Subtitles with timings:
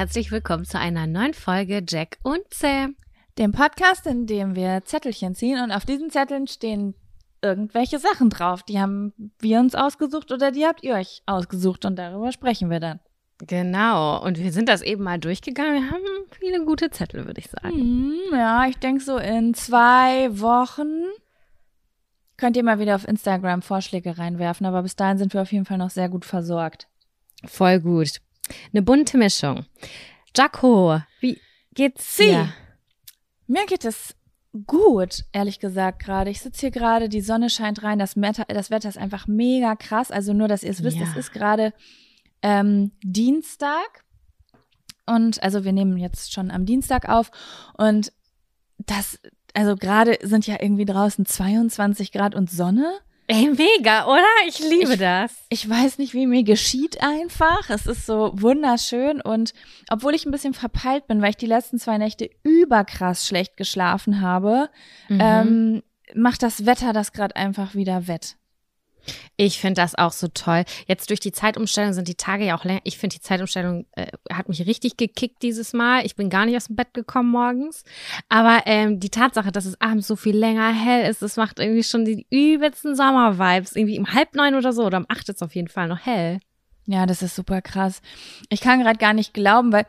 [0.00, 2.96] Herzlich willkommen zu einer neuen Folge Jack und Sam.
[3.36, 6.94] Dem Podcast, in dem wir Zettelchen ziehen und auf diesen Zetteln stehen
[7.42, 8.62] irgendwelche Sachen drauf.
[8.62, 12.80] Die haben wir uns ausgesucht oder die habt ihr euch ausgesucht und darüber sprechen wir
[12.80, 13.00] dann.
[13.40, 15.74] Genau, und wir sind das eben mal durchgegangen.
[15.74, 17.68] Wir haben viele gute Zettel, würde ich sagen.
[17.68, 21.10] Hm, ja, ich denke so in zwei Wochen
[22.38, 25.66] könnt ihr mal wieder auf Instagram Vorschläge reinwerfen, aber bis dahin sind wir auf jeden
[25.66, 26.88] Fall noch sehr gut versorgt.
[27.44, 28.22] Voll gut.
[28.72, 29.66] Eine bunte Mischung.
[30.36, 31.40] Jaco, wie
[31.74, 32.52] geht's dir?
[33.46, 34.14] Mir geht es
[34.66, 36.30] gut, ehrlich gesagt, gerade.
[36.30, 39.76] Ich sitze hier gerade, die Sonne scheint rein, das Wetter, das Wetter ist einfach mega
[39.76, 40.10] krass.
[40.10, 41.04] Also nur, dass ihr es wisst, Ja.
[41.04, 41.72] es ist gerade
[42.42, 44.04] ähm, Dienstag.
[45.06, 47.30] Und also wir nehmen jetzt schon am Dienstag auf.
[47.76, 48.12] Und
[48.78, 49.18] das,
[49.54, 52.92] also gerade sind ja irgendwie draußen 22 Grad und Sonne.
[53.30, 54.24] Ey, mega, oder?
[54.48, 55.32] Ich liebe Ich- das.
[55.50, 57.70] Ich weiß nicht, wie mir geschieht einfach.
[57.70, 59.52] Es ist so wunderschön und
[59.90, 64.20] obwohl ich ein bisschen verpeilt bin, weil ich die letzten zwei Nächte überkrass schlecht geschlafen
[64.20, 64.68] habe,
[65.08, 65.18] Mhm.
[65.22, 65.82] ähm,
[66.14, 68.36] macht das Wetter das gerade einfach wieder wett.
[69.36, 70.64] Ich finde das auch so toll.
[70.86, 72.80] Jetzt durch die Zeitumstellung sind die Tage ja auch länger.
[72.84, 76.04] Ich finde, die Zeitumstellung äh, hat mich richtig gekickt dieses Mal.
[76.04, 77.84] Ich bin gar nicht aus dem Bett gekommen morgens.
[78.28, 81.84] Aber ähm, die Tatsache, dass es abends so viel länger hell ist, das macht irgendwie
[81.84, 83.76] schon die übelsten Sommervibes.
[83.76, 86.40] Irgendwie um halb neun oder so oder um acht ist auf jeden Fall noch hell.
[86.86, 88.02] Ja, das ist super krass.
[88.48, 89.86] Ich kann gerade gar nicht glauben, weil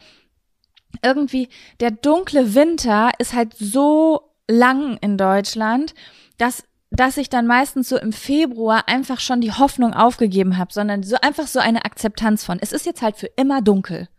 [1.03, 5.93] irgendwie der dunkle Winter ist halt so lang in Deutschland,
[6.37, 11.03] dass dass ich dann meistens so im Februar einfach schon die Hoffnung aufgegeben habe, sondern
[11.03, 12.59] so einfach so eine Akzeptanz von.
[12.59, 14.09] Es ist jetzt halt für immer dunkel.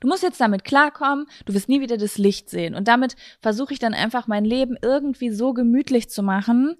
[0.00, 2.74] Du musst jetzt damit klarkommen, du wirst nie wieder das Licht sehen.
[2.74, 6.76] Und damit versuche ich dann einfach mein Leben irgendwie so gemütlich zu machen,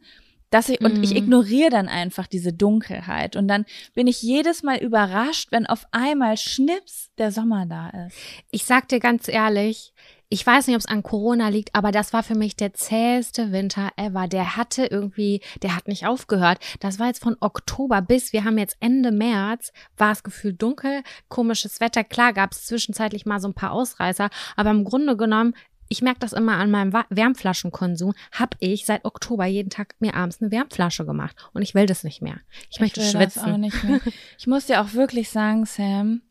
[0.50, 1.16] dass ich, und ich Mhm.
[1.16, 3.36] ignoriere dann einfach diese Dunkelheit.
[3.36, 3.64] Und dann
[3.94, 8.16] bin ich jedes Mal überrascht, wenn auf einmal Schnips der Sommer da ist.
[8.50, 9.92] Ich sag dir ganz ehrlich,
[10.32, 13.50] ich weiß nicht, ob es an Corona liegt, aber das war für mich der zäheste
[13.50, 14.28] Winter ever.
[14.28, 16.60] Der hatte irgendwie, der hat nicht aufgehört.
[16.78, 21.02] Das war jetzt von Oktober bis, wir haben jetzt Ende März, war es gefühlt dunkel,
[21.28, 22.04] komisches Wetter.
[22.04, 25.54] Klar gab es zwischenzeitlich mal so ein paar Ausreißer, aber im Grunde genommen,
[25.88, 30.40] ich merke das immer an meinem Wärmflaschenkonsum, habe ich seit Oktober jeden Tag mir abends
[30.40, 31.34] eine Wärmflasche gemacht.
[31.52, 32.38] Und ich will das nicht mehr.
[32.70, 33.60] Ich, möchte will das auch schwitzen.
[33.60, 34.00] nicht mehr.
[34.38, 36.22] Ich muss dir auch wirklich sagen, Sam,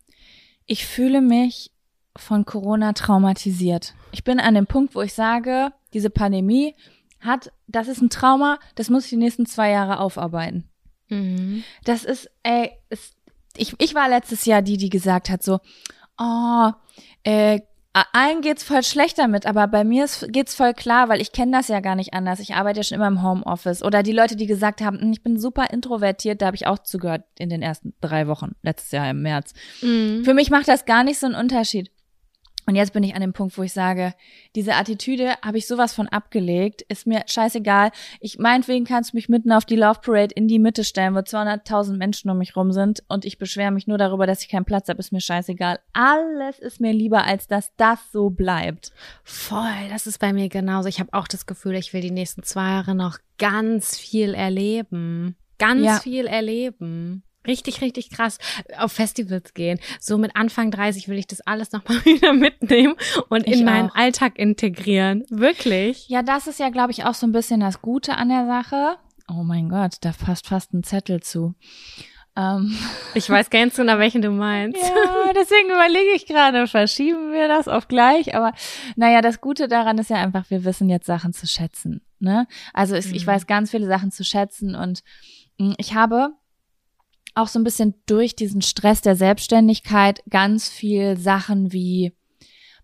[0.66, 1.72] ich fühle mich
[2.20, 3.94] von Corona traumatisiert.
[4.12, 6.76] Ich bin an dem Punkt, wo ich sage, diese Pandemie
[7.20, 10.70] hat, das ist ein Trauma, das muss ich die nächsten zwei Jahre aufarbeiten.
[11.10, 11.64] Mhm.
[11.84, 13.14] Das ist, ey, es,
[13.58, 15.60] ich, ich war letztes Jahr die, die gesagt hat so,
[16.18, 16.72] oh,
[17.24, 17.60] äh,
[18.14, 21.52] allen geht's voll schlecht damit, aber bei mir ist, geht's voll klar, weil ich kenne
[21.52, 22.40] das ja gar nicht anders.
[22.40, 23.84] Ich arbeite ja schon immer im Homeoffice.
[23.84, 26.80] Oder die Leute, die gesagt haben, "Hm, ich bin super introvertiert, da habe ich auch
[26.80, 29.54] zugehört in den ersten drei Wochen, letztes Jahr im März.
[29.82, 30.24] Mhm.
[30.24, 31.92] Für mich macht das gar nicht so einen Unterschied.
[32.70, 34.14] Und jetzt bin ich an dem Punkt, wo ich sage,
[34.56, 37.90] diese Attitüde habe ich sowas von abgelegt, ist mir scheißegal.
[38.20, 41.18] Ich meinetwegen kannst du mich mitten auf die Love Parade in die Mitte stellen, wo
[41.18, 44.66] 200.000 Menschen um mich rum sind und ich beschwere mich nur darüber, dass ich keinen
[44.66, 45.80] Platz habe, ist mir scheißegal.
[45.94, 48.92] Alles ist mir lieber, als dass das so bleibt.
[49.24, 50.90] Voll, das ist bei mir genauso.
[50.90, 55.36] Ich habe auch das Gefühl, ich will die nächsten zwei Jahre noch ganz viel erleben.
[55.58, 56.00] Ganz Ja.
[56.02, 57.24] viel erleben.
[57.50, 58.38] Richtig, richtig krass.
[58.78, 59.80] Auf Festivals gehen.
[60.00, 62.96] So mit Anfang 30 will ich das alles nochmal wieder mitnehmen
[63.30, 63.96] und Ich in meinen auch.
[63.96, 65.26] Alltag integrieren.
[65.30, 66.08] Wirklich.
[66.10, 68.98] Ja, das ist ja, glaube ich, auch so ein bisschen das Gute an der Sache.
[69.28, 71.54] Oh mein Gott, da passt fast ein Zettel zu.
[72.36, 72.76] Ähm,
[73.16, 74.80] Ich weiß ganz genau, welchen du meinst.
[74.82, 78.36] Ja, deswegen überlege ich gerade, verschieben wir das auf gleich.
[78.36, 78.54] Aber
[78.96, 82.02] naja, das Gute daran ist ja einfach, wir wissen jetzt Sachen zu schätzen.
[82.20, 82.48] Ne?
[82.74, 83.28] Also ich, ich Mhm.
[83.28, 85.02] weiß ganz viele Sachen zu schätzen und
[85.58, 86.34] mh, ich habe
[87.36, 92.14] auch so ein bisschen durch diesen Stress der Selbstständigkeit ganz viel Sachen wie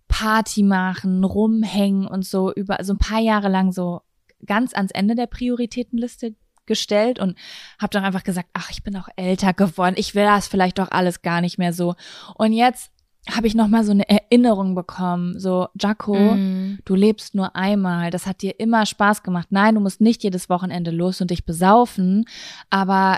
[0.08, 4.02] Party machen, rumhängen und so über so ein paar Jahre lang so
[4.46, 6.36] ganz ans Ende der Prioritätenliste
[6.68, 7.38] gestellt und
[7.80, 10.92] habe dann einfach gesagt, ach, ich bin auch älter geworden, ich will das vielleicht doch
[10.92, 11.96] alles gar nicht mehr so.
[12.36, 12.92] Und jetzt
[13.32, 16.78] habe ich noch mal so eine Erinnerung bekommen, so Jaco, Mhm.
[16.86, 19.48] du lebst nur einmal, das hat dir immer Spaß gemacht.
[19.50, 22.26] Nein, du musst nicht jedes Wochenende los und dich besaufen,
[22.70, 23.18] aber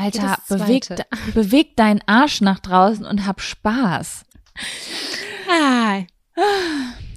[0.00, 0.86] Alter, beweg,
[1.34, 4.24] beweg deinen Arsch nach draußen und hab Spaß.
[5.48, 6.02] Ah,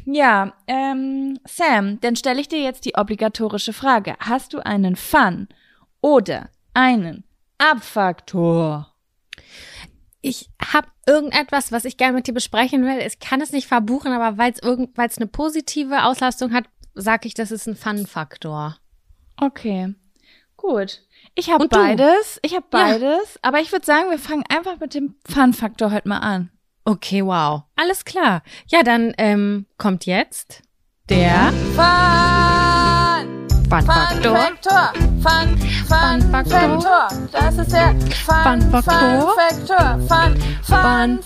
[0.05, 4.15] Ja, ähm, Sam, dann stelle ich dir jetzt die obligatorische Frage.
[4.19, 5.47] Hast du einen Fun
[6.01, 7.23] oder einen
[7.57, 8.89] Abfaktor?
[10.25, 13.05] ich habe irgendetwas, was ich gerne mit dir besprechen will.
[13.05, 16.63] Ich kann es nicht verbuchen, aber weil es irgend, weil es eine positive Auslastung hat,
[16.93, 18.77] sage ich, das ist ein Fun-Faktor.
[19.35, 19.93] Okay,
[20.55, 21.01] gut.
[21.35, 22.39] Ich habe beides.
[22.43, 22.79] Ich habe Ja.
[22.85, 23.39] beides.
[23.41, 26.49] Aber ich würde sagen, wir fangen einfach mit dem Fun-Faktor heute mal an.
[26.85, 27.63] Okay, wow.
[27.75, 28.43] Alles klar.
[28.67, 30.61] Ja, dann ähm, kommt jetzt
[31.09, 33.47] der Fun!
[33.69, 34.35] Fun-Faktor.
[34.35, 34.93] Faktor.
[34.93, 35.57] Fun,
[35.87, 36.81] Fun, Fun-Faktor.
[36.81, 37.07] Faktor.
[37.31, 37.95] Das ist der
[38.25, 39.35] Fun, Fun-Faktor.
[39.35, 39.99] Faktor.
[40.07, 41.19] Fun, Fun,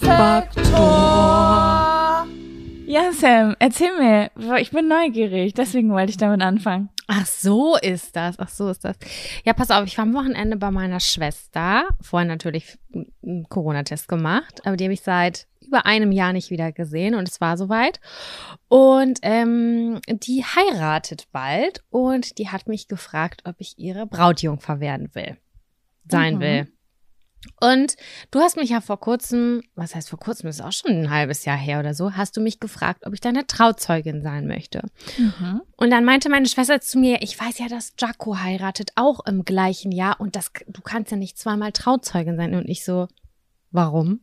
[0.77, 2.27] Faktor.
[2.85, 4.31] Ja, Sam, erzähl mir.
[4.59, 6.87] Ich bin neugierig, deswegen wollte ich damit anfangen.
[7.07, 8.37] Ach so ist das.
[8.37, 8.97] Ach so ist das.
[9.45, 11.87] Ja, pass auf, ich war am Wochenende bei meiner Schwester.
[12.01, 12.77] Vorher natürlich
[13.23, 17.27] einen Corona-Test gemacht, aber die habe ich seit über einem Jahr nicht wieder gesehen und
[17.27, 17.99] es war soweit.
[18.67, 25.09] Und ähm, die heiratet bald und die hat mich gefragt, ob ich ihre Brautjungfer werden
[25.13, 25.37] will,
[26.09, 26.39] sein Mhm.
[26.41, 26.67] will.
[27.59, 27.95] Und
[28.31, 31.45] du hast mich ja vor kurzem, was heißt vor kurzem, ist auch schon ein halbes
[31.45, 34.83] Jahr her oder so, hast du mich gefragt, ob ich deine Trauzeugin sein möchte.
[35.17, 35.61] Mhm.
[35.75, 39.45] Und dann meinte meine Schwester zu mir, ich weiß ja, dass Jaco heiratet auch im
[39.45, 42.55] gleichen Jahr und das, du kannst ja nicht zweimal Trauzeugin sein.
[42.55, 43.07] Und ich so,
[43.71, 44.21] warum?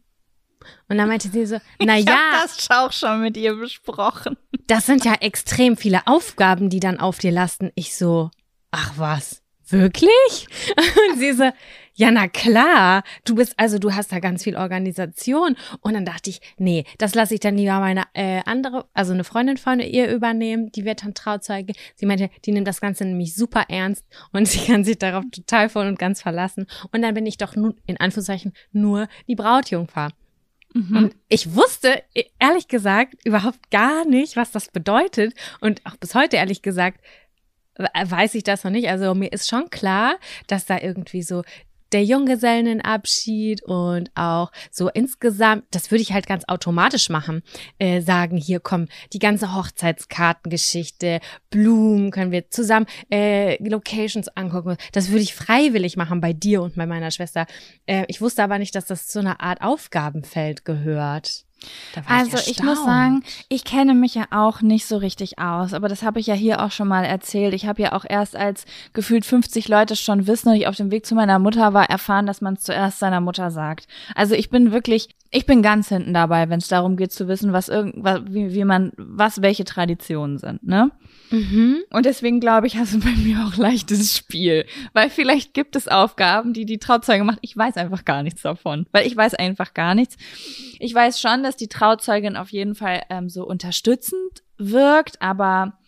[0.88, 4.36] Und dann meinte sie so, na Ich ja, hab das auch schon mit ihr besprochen.
[4.66, 7.70] das sind ja extrem viele Aufgaben, die dann auf dir lasten.
[7.74, 8.30] Ich so,
[8.70, 10.46] ach was, wirklich?
[11.10, 11.50] Und sie so,
[11.96, 15.56] ja, na klar, du bist, also du hast da ganz viel Organisation.
[15.80, 19.22] Und dann dachte ich, nee, das lasse ich dann lieber meine äh, andere, also eine
[19.24, 21.72] Freundin von ihr übernehmen, die wird dann Trauzeuge.
[21.94, 25.68] Sie meinte, die nimmt das Ganze nämlich super ernst und sie kann sich darauf total
[25.68, 26.66] voll und ganz verlassen.
[26.92, 30.08] Und dann bin ich doch nun, in Anführungszeichen, nur die Brautjungfer.
[30.74, 30.96] Mhm.
[30.96, 35.32] Und ich wusste, e- ehrlich gesagt, überhaupt gar nicht, was das bedeutet.
[35.60, 37.00] Und auch bis heute, ehrlich gesagt,
[37.76, 38.88] we- weiß ich das noch nicht.
[38.88, 40.16] Also mir ist schon klar,
[40.48, 41.44] dass da irgendwie so
[41.92, 47.42] der Junggesellenabschied und auch so insgesamt, das würde ich halt ganz automatisch machen,
[47.78, 51.20] äh, sagen, hier kommen die ganze Hochzeitskartengeschichte,
[51.50, 54.76] Blumen können wir zusammen äh, Locations angucken.
[54.92, 57.46] Das würde ich freiwillig machen bei dir und bei meiner Schwester.
[57.86, 61.44] Äh, ich wusste aber nicht, dass das zu einer Art Aufgabenfeld gehört.
[62.06, 62.86] Also ich muss erstaunt.
[62.86, 66.34] sagen, ich kenne mich ja auch nicht so richtig aus, aber das habe ich ja
[66.34, 67.54] hier auch schon mal erzählt.
[67.54, 70.90] Ich habe ja auch erst als gefühlt 50 Leute schon wissen und ich auf dem
[70.90, 73.86] Weg zu meiner Mutter war, erfahren, dass man es zuerst seiner Mutter sagt.
[74.14, 77.52] Also ich bin wirklich, ich bin ganz hinten dabei, wenn es darum geht zu wissen,
[77.52, 80.90] was irgendwas, wie, wie man, was welche Traditionen sind, ne?
[81.30, 81.82] Mhm.
[81.90, 84.66] Und deswegen glaube ich, hast du bei mir auch leichtes Spiel.
[84.92, 87.38] Weil vielleicht gibt es Aufgaben, die die Trauzeuge macht.
[87.40, 88.86] Ich weiß einfach gar nichts davon.
[88.92, 90.16] Weil ich weiß einfach gar nichts.
[90.78, 95.78] Ich weiß schon, dass die Trauzeugin auf jeden Fall ähm, so unterstützend wirkt, aber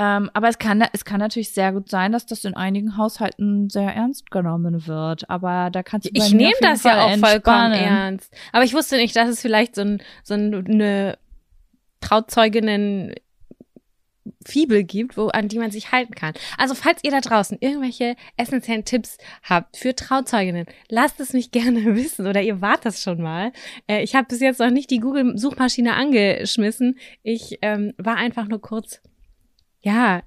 [0.00, 3.68] ähm, aber es kann, es kann natürlich sehr gut sein, dass das in einigen Haushalten
[3.68, 5.28] sehr ernst genommen wird.
[5.28, 7.72] Aber da kannst du Ich nehme das ja Fall auch vollkommen entspannen.
[7.74, 8.36] ernst.
[8.52, 11.18] Aber ich wusste nicht, dass es vielleicht so, ein, so eine
[12.00, 13.12] Trauzeuginnen
[14.46, 16.34] Fibel gibt, wo, an die man sich halten kann.
[16.56, 21.96] Also falls ihr da draußen irgendwelche essentiellen Tipps habt für Trauzeuginnen, lasst es mich gerne
[21.96, 23.52] wissen oder ihr wart das schon mal.
[23.88, 26.98] Äh, ich habe bis jetzt noch nicht die Google-Suchmaschine angeschmissen.
[27.22, 29.00] Ich ähm, war einfach nur kurz,
[29.80, 30.22] ja,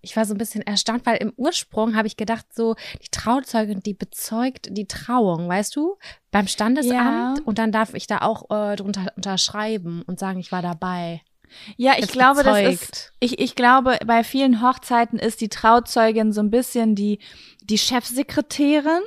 [0.00, 3.80] ich war so ein bisschen erstaunt, weil im Ursprung habe ich gedacht, so die Trauzeugin,
[3.80, 5.96] die bezeugt die Trauung, weißt du,
[6.30, 7.44] beim Standesamt Ja.
[7.44, 11.20] und dann darf ich da auch äh, drunter unterschreiben und sagen, ich war dabei.
[11.76, 12.82] Ja, ich Das glaube, das bezeugt.
[12.82, 17.18] ist, ich, ich glaube, bei vielen Hochzeiten ist die Trauzeugin so ein bisschen die,
[17.62, 19.00] die Chefsekretärin.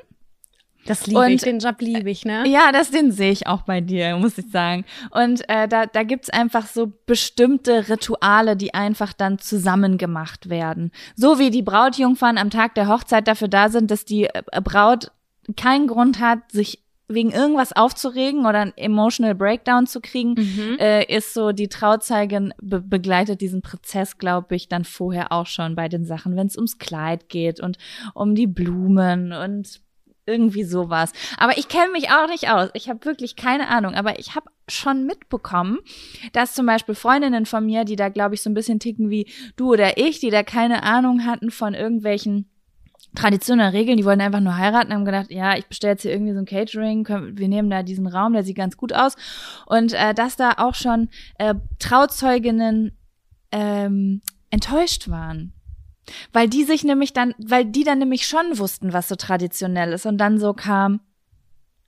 [0.87, 2.43] Das liebe Und- ich, den Job liebe ich, ne?
[2.47, 4.83] Ja, das den sehe ich auch bei dir, muss ich sagen.
[5.11, 10.91] Und äh, da, da gibt's einfach so bestimmte Rituale, die einfach dann zusammen gemacht werden.
[11.15, 15.11] So wie die Brautjungfern am Tag der Hochzeit dafür da sind, dass die äh, Braut
[15.55, 16.80] keinen Grund hat, sich
[17.13, 20.77] wegen irgendwas aufzuregen oder einen emotional Breakdown zu kriegen, Mhm.
[20.79, 25.75] äh, ist so, die Trauzeugin be begleitet diesen Prozess, glaube ich, dann vorher auch schon
[25.75, 27.77] bei den Sachen, wenn es ums Kleid geht und
[28.13, 29.81] um die Blumen und
[30.27, 31.13] irgendwie sowas.
[31.37, 32.69] Aber ich kenne mich auch nicht aus.
[32.73, 33.95] Ich habe wirklich keine Ahnung.
[33.95, 35.79] Aber ich habe schon mitbekommen,
[36.31, 39.27] dass zum Beispiel Freundinnen von mir, die da, glaube ich, so ein bisschen ticken wie
[39.55, 42.50] du oder ich, die da keine Ahnung hatten von irgendwelchen
[43.15, 46.11] Traditionen oder Regeln, die wollten einfach nur heiraten, haben gedacht, ja, ich bestelle jetzt hier
[46.11, 49.15] irgendwie so ein Catering, wir nehmen da diesen Raum, der sieht ganz gut aus.
[49.65, 52.97] Und äh, dass da auch schon äh, Trauzeuginnen
[53.51, 55.53] ähm, enttäuscht waren.
[56.31, 60.05] Weil die sich nämlich dann, weil die dann nämlich schon wussten, was so traditionell ist
[60.05, 61.01] und dann so kam,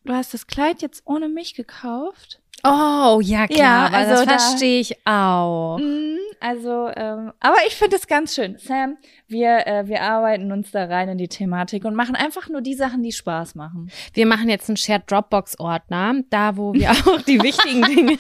[0.06, 2.43] du hast das Kleid jetzt ohne mich gekauft?
[2.66, 5.78] Oh, ja, klar, Ja, also das da- verstehe ich auch.
[5.80, 8.58] Mm, Also, ähm, aber ich finde es ganz schön.
[8.58, 12.60] Sam, wir, äh, wir arbeiten uns da rein in die Thematik und machen einfach nur
[12.62, 13.90] die Sachen, die Spaß machen.
[14.14, 18.18] Wir machen jetzt einen Shared Dropbox-Ordner, da wo wir auch die wichtigen Dinge,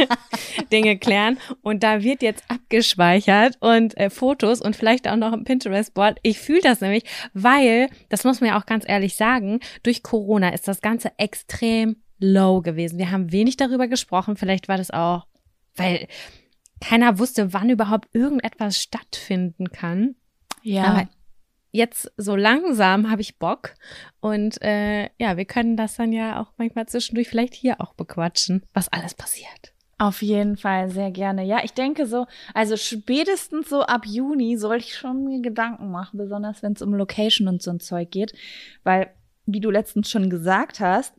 [0.71, 1.37] Dinge klären.
[1.61, 6.19] Und da wird jetzt abgespeichert und äh, Fotos und vielleicht auch noch ein Pinterest-Board.
[6.21, 10.49] Ich fühle das nämlich, weil, das muss man ja auch ganz ehrlich sagen, durch Corona
[10.53, 12.97] ist das Ganze extrem low gewesen.
[12.97, 14.35] Wir haben wenig darüber gesprochen.
[14.35, 15.27] Vielleicht war das auch,
[15.75, 16.07] weil
[16.81, 20.15] keiner wusste, wann überhaupt irgendetwas stattfinden kann.
[20.61, 20.83] Ja.
[20.85, 21.09] Aber
[21.71, 23.73] jetzt so langsam habe ich Bock.
[24.19, 28.65] Und äh, ja, wir können das dann ja auch manchmal zwischendurch vielleicht hier auch bequatschen,
[28.73, 29.73] was alles passiert.
[29.97, 31.43] Auf jeden Fall, sehr gerne.
[31.45, 36.17] Ja, ich denke so, also spätestens so ab Juni soll ich schon mir Gedanken machen,
[36.17, 38.33] besonders wenn es um Location und so ein Zeug geht.
[38.83, 39.11] Weil,
[39.45, 41.13] wie du letztens schon gesagt hast,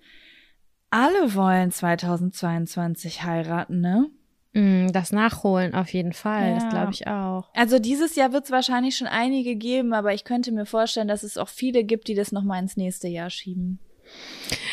[0.94, 4.06] alle wollen 2022 heiraten, ne?
[4.52, 6.54] Mm, das Nachholen auf jeden Fall, Ja.
[6.54, 7.50] das glaube ich auch.
[7.54, 11.22] Also dieses Jahr wird es wahrscheinlich schon einige geben, aber ich könnte mir vorstellen, dass
[11.24, 13.80] es auch viele gibt, die das nochmal ins nächste Jahr schieben.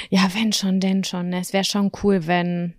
[0.09, 1.29] Ja, wenn schon, denn schon.
[1.29, 1.39] ne?
[1.39, 2.75] Es wäre schon cool, wenn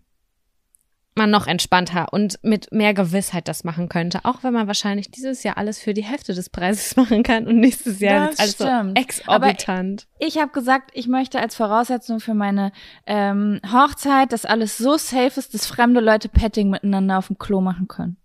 [1.14, 4.20] man noch entspannter und mit mehr Gewissheit das machen könnte.
[4.24, 7.58] Auch wenn man wahrscheinlich dieses Jahr alles für die Hälfte des Preises machen kann und
[7.60, 8.98] nächstes Jahr Das wird alles so stimmt.
[8.98, 10.06] exorbitant.
[10.18, 12.72] Ich habe gesagt, ich möchte als Voraussetzung für meine
[13.06, 17.60] ähm, Hochzeit, dass alles so safe ist, dass fremde Leute Petting miteinander auf dem Klo
[17.60, 18.16] machen können.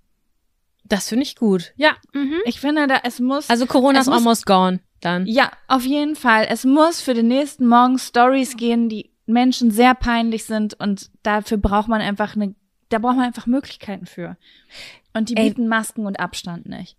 [0.86, 1.74] das finde ich gut.
[1.76, 1.92] Ja.
[2.14, 2.36] Mhm.
[2.46, 5.26] Ich finde, da es muss Also Corona ist almost gone dann.
[5.28, 6.48] Ja, auf jeden Fall.
[6.50, 11.58] Es muss für den nächsten Morgen Stories gehen, die Menschen sehr peinlich sind und dafür
[11.58, 12.56] braucht man einfach eine,
[12.90, 14.38] da braucht man einfach Möglichkeiten für.
[15.14, 15.50] Und die Ey.
[15.50, 16.96] bieten Masken und Abstand nicht.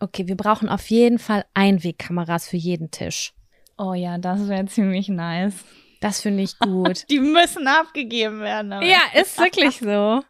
[0.00, 3.32] Okay, wir brauchen auf jeden Fall Einwegkameras für jeden Tisch.
[3.76, 5.54] Oh ja, das wäre ziemlich nice.
[6.00, 7.04] Das finde ich gut.
[7.10, 8.72] Die müssen abgegeben werden.
[8.72, 10.22] aber- Ja, ist wirklich so.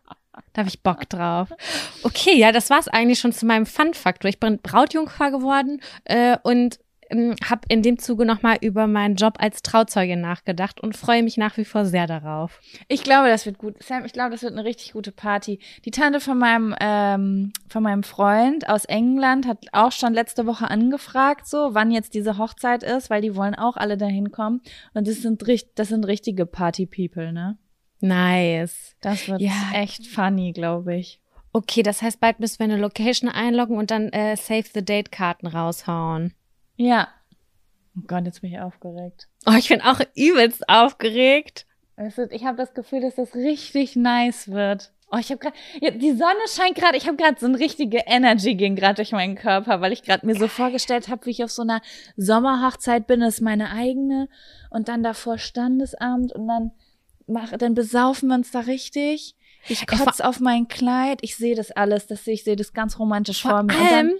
[0.52, 1.48] Da habe ich Bock drauf.
[2.04, 4.28] Okay, ja, das war's eigentlich schon zu meinem Fun-Faktor.
[4.28, 6.78] Ich bin Brautjungfer geworden äh, und
[7.10, 11.36] ähm, habe in dem Zuge nochmal über meinen Job als Trauzeugin nachgedacht und freue mich
[11.36, 12.60] nach wie vor sehr darauf.
[12.88, 13.82] Ich glaube, das wird gut.
[13.82, 15.58] Sam, ich glaube, das wird eine richtig gute Party.
[15.84, 20.70] Die Tante von meinem, ähm, von meinem Freund aus England hat auch schon letzte Woche
[20.70, 24.60] angefragt, so, wann jetzt diese Hochzeit ist, weil die wollen auch alle dahin kommen.
[24.94, 25.42] Und das sind,
[25.76, 27.58] das sind richtige Party-People, ne?
[28.00, 28.96] Nice.
[29.00, 29.52] Das wird Ja.
[29.74, 31.20] echt funny, glaube ich.
[31.52, 35.46] Okay, das heißt, bald müssen wir eine Location einloggen und dann äh, Save the Date-Karten
[35.46, 36.34] raushauen.
[36.78, 37.08] Ja.
[37.96, 39.28] Oh Gott, jetzt bin ich aufgeregt.
[39.46, 41.66] Oh, ich bin auch übelst aufgeregt.
[41.96, 44.92] Wird, ich habe das Gefühl, dass das richtig nice wird.
[45.10, 47.98] Oh, ich habe gerade, ja, die Sonne scheint gerade, ich habe gerade so eine richtige
[48.06, 51.42] Energy ging gerade durch meinen Körper, weil ich gerade mir so vorgestellt habe, wie ich
[51.42, 51.80] auf so einer
[52.16, 54.28] Sommerhochzeit bin, das ist meine eigene
[54.70, 56.70] und dann davor Standesamt und dann
[57.26, 59.34] mach, dann besaufen wir uns da richtig.
[59.66, 62.56] Ich Ey, vor- kotz auf mein Kleid, ich sehe das alles, das sehe ich sehe
[62.56, 63.74] das ganz romantisch vor, Vor mir.
[63.76, 64.12] Allem,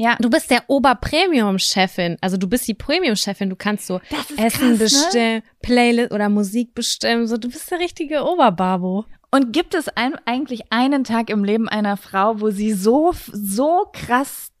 [0.00, 2.16] ja, du bist der Oberpremium-Chefin.
[2.22, 3.50] Also du bist die Premium-Chefin.
[3.50, 4.00] Du kannst so
[4.38, 4.76] Essen krass, ne?
[4.78, 7.26] bestimmen, Playlist oder Musik bestimmen.
[7.26, 9.04] So, du bist der richtige Oberbabo.
[9.30, 13.90] Und gibt es ein, eigentlich einen Tag im Leben einer Frau, wo sie so, so
[13.92, 14.52] krass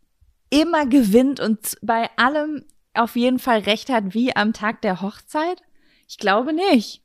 [0.50, 5.62] immer gewinnt und bei allem auf jeden Fall recht hat wie am Tag der Hochzeit?
[6.06, 7.02] Ich glaube nicht.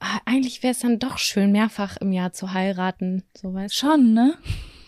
[0.00, 3.24] Ah, eigentlich wäre es dann doch schön, mehrfach im Jahr zu heiraten.
[3.36, 4.38] So weißt Schon, ne?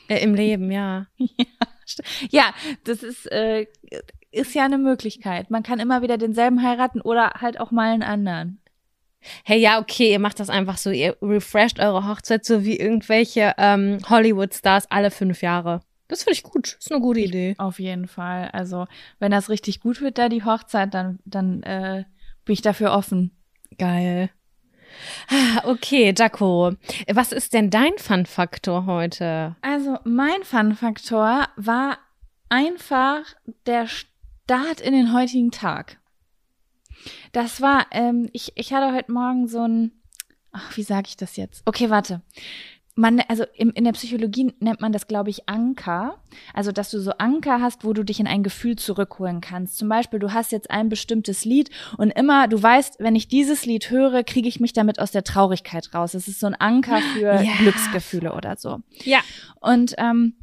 [0.09, 1.09] Äh, Im Leben, ja.
[1.19, 1.67] Ja,
[2.85, 3.67] das ist, äh,
[4.31, 5.51] ist ja eine Möglichkeit.
[5.51, 8.61] Man kann immer wieder denselben heiraten oder halt auch mal einen anderen.
[9.45, 10.91] Hey, ja, okay, ihr macht das einfach so.
[10.91, 15.81] Ihr refresht eure Hochzeit so wie irgendwelche ähm, Hollywood-Stars alle fünf Jahre.
[16.09, 16.77] Das finde ich gut.
[16.79, 17.55] Ist eine gute Idee.
[17.59, 18.49] Auf jeden Fall.
[18.53, 18.87] Also,
[19.19, 22.05] wenn das richtig gut wird, da die Hochzeit, dann, dann äh,
[22.45, 23.33] bin ich dafür offen.
[23.79, 24.31] Geil.
[25.31, 26.73] Ah, Okay, Jaco.
[27.13, 29.57] Was ist denn dein Fun-Faktor heute?
[29.63, 31.99] Also mein Fun-Faktor war
[32.49, 33.23] einfach
[33.67, 35.99] der Start in den heutigen Tag.
[37.33, 39.93] Das war, ähm, ich, ich hatte heute Morgen so ein,
[40.53, 41.63] ach, wie sage ich das jetzt?
[41.67, 42.23] Okay, warte.
[42.99, 46.17] Man, also im, in der Psychologie nennt man das, glaube ich, Anker.
[46.55, 49.77] Also, dass du so Anker hast, wo du dich in ein Gefühl zurückholen kannst.
[49.77, 53.67] Zum Beispiel, du hast jetzt ein bestimmtes Lied und immer, du weißt, wenn ich dieses
[53.67, 56.15] Lied höre, kriege ich mich damit aus der Traurigkeit raus.
[56.15, 57.53] Es ist so ein Anker für Ja.
[57.59, 58.79] Glücksgefühle oder so.
[59.05, 59.21] Ja.
[59.61, 60.35] Und ähm,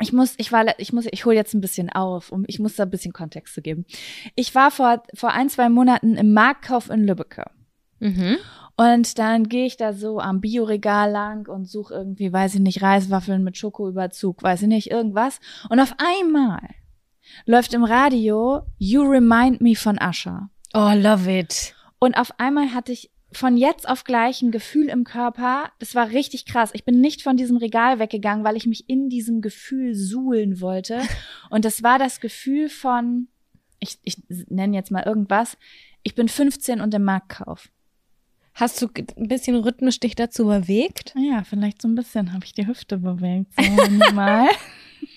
[0.00, 2.76] ich muss, ich war, ich muss, ich hole jetzt ein bisschen auf, um, ich muss
[2.76, 3.86] da ein bisschen Kontext zu geben.
[4.34, 7.44] Ich war vor vor ein zwei Monaten im Marktkauf in Lübbecke
[7.98, 8.36] Mhm.
[8.76, 12.82] und dann gehe ich da so am Bioregal lang und suche irgendwie, weiß ich nicht,
[12.82, 15.40] Reiswaffeln mit Schokoüberzug, weiß ich nicht, irgendwas.
[15.70, 16.60] Und auf einmal
[17.44, 20.50] läuft im Radio You Remind Me von Usher.
[20.74, 21.74] Oh, love it.
[21.98, 25.70] Und auf einmal hatte ich von jetzt auf gleich ein Gefühl im Körper.
[25.78, 26.70] Das war richtig krass.
[26.72, 31.00] Ich bin nicht von diesem Regal weggegangen, weil ich mich in diesem Gefühl suhlen wollte.
[31.50, 33.28] Und das war das Gefühl von,
[33.80, 35.56] ich, ich nenne jetzt mal irgendwas,
[36.02, 37.68] ich bin 15 und im Marktkauf.
[38.56, 41.14] Hast du ein bisschen rhythmisch dich dazu bewegt?
[41.14, 43.52] Ja, vielleicht so ein bisschen habe ich die Hüfte bewegt.
[43.54, 44.48] So minimal.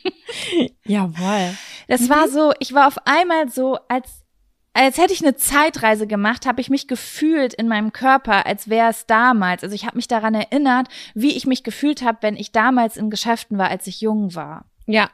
[0.86, 1.56] Jawohl.
[1.88, 4.26] Das war so, ich war auf einmal so, als
[4.74, 8.90] als hätte ich eine Zeitreise gemacht, habe ich mich gefühlt in meinem Körper, als wäre
[8.90, 9.64] es damals.
[9.64, 13.10] Also ich habe mich daran erinnert, wie ich mich gefühlt habe, wenn ich damals in
[13.10, 14.66] Geschäften war, als ich jung war.
[14.86, 15.10] Ja.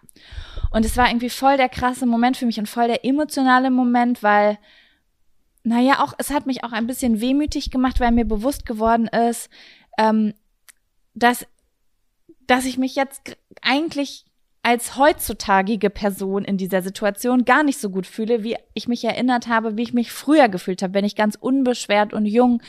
[0.71, 4.23] Und es war irgendwie voll der krasse Moment für mich und voll der emotionale Moment,
[4.23, 4.57] weil,
[5.65, 9.49] naja, auch, es hat mich auch ein bisschen wehmütig gemacht, weil mir bewusst geworden ist,
[9.97, 10.33] ähm,
[11.13, 11.45] dass,
[12.47, 14.25] dass ich mich jetzt eigentlich
[14.61, 19.47] als heutzutagige Person in dieser Situation gar nicht so gut fühle, wie ich mich erinnert
[19.47, 22.61] habe, wie ich mich früher gefühlt habe, wenn ich ganz unbeschwert und jung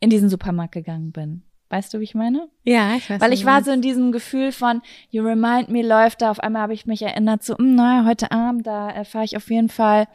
[0.00, 1.42] in diesen Supermarkt gegangen bin.
[1.68, 2.48] Weißt du, wie ich meine?
[2.64, 3.20] Ja, ich weiß.
[3.20, 6.30] Weil ich war so in diesem Gefühl von You Remind Me läuft da.
[6.30, 9.36] Auf einmal habe ich mich erinnert, so, hm, naja, heute Abend, da äh, fahre ich
[9.36, 10.06] auf jeden Fall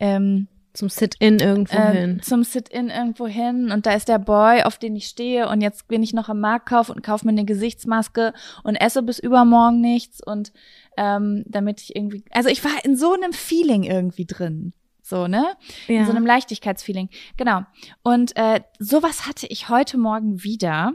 [0.00, 2.20] ähm, zum Sit-in irgendwo äh, hin.
[2.20, 5.88] Zum Sit-in irgendwo hin und da ist der Boy, auf den ich stehe und jetzt
[5.88, 10.20] bin ich noch am Marktkauf und kaufe mir eine Gesichtsmaske und esse bis übermorgen nichts
[10.22, 10.52] und
[10.96, 14.72] ähm, damit ich irgendwie, also ich war in so einem Feeling irgendwie drin.
[15.00, 15.44] So, ne?
[15.86, 16.00] Ja.
[16.00, 17.10] In so einem Leichtigkeitsfeeling.
[17.36, 17.60] Genau.
[18.02, 20.94] Und äh, sowas hatte ich heute Morgen wieder.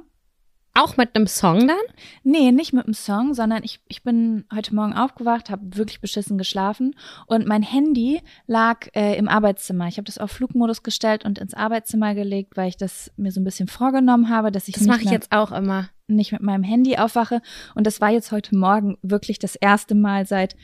[0.79, 1.77] Auch mit einem Song dann?
[2.23, 6.37] Nee, nicht mit dem Song, sondern ich, ich bin heute Morgen aufgewacht, habe wirklich beschissen
[6.37, 6.95] geschlafen
[7.27, 9.89] und mein Handy lag äh, im Arbeitszimmer.
[9.89, 13.41] Ich habe das auf Flugmodus gestellt und ins Arbeitszimmer gelegt, weil ich das mir so
[13.41, 15.89] ein bisschen vorgenommen habe, dass ich Das mache ich jetzt auch immer.
[16.07, 17.41] nicht mit meinem Handy aufwache.
[17.75, 20.55] Und das war jetzt heute Morgen wirklich das erste Mal seit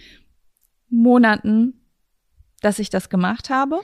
[0.88, 1.82] Monaten,
[2.62, 3.82] dass ich das gemacht habe.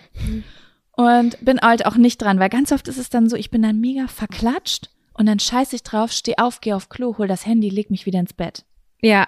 [0.93, 3.61] Und bin halt auch nicht dran, weil ganz oft ist es dann so, ich bin
[3.61, 7.45] dann mega verklatscht und dann scheiß ich drauf, steh auf, geh auf Klo, hol das
[7.45, 8.65] Handy, leg mich wieder ins Bett.
[9.03, 9.27] Ja.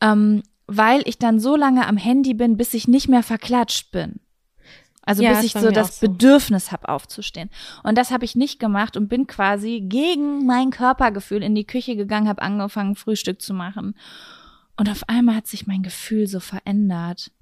[0.00, 4.20] Ähm, weil ich dann so lange am Handy bin, bis ich nicht mehr verklatscht bin.
[5.02, 6.06] Also Ja, bis ich so das so.
[6.06, 7.50] Bedürfnis habe, aufzustehen.
[7.82, 11.96] Und das habe ich nicht gemacht und bin quasi gegen mein Körpergefühl in die Küche
[11.96, 13.96] gegangen, habe angefangen, Frühstück zu machen.
[14.76, 17.32] Und auf einmal hat sich mein Gefühl so verändert.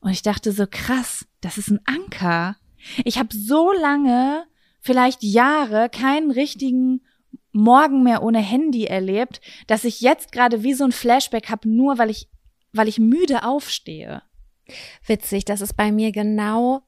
[0.00, 2.56] Und ich dachte so, krass, das ist ein Anker.
[3.04, 4.46] Ich habe so lange,
[4.82, 7.00] vielleicht Jahre, keinen richtigen
[7.52, 11.98] Morgen mehr ohne Handy erlebt, dass ich jetzt gerade wie so ein Flashback habe, nur
[11.98, 12.28] weil ich,
[12.72, 14.22] weil ich müde aufstehe.
[15.06, 16.82] Witzig, das ist bei mir genau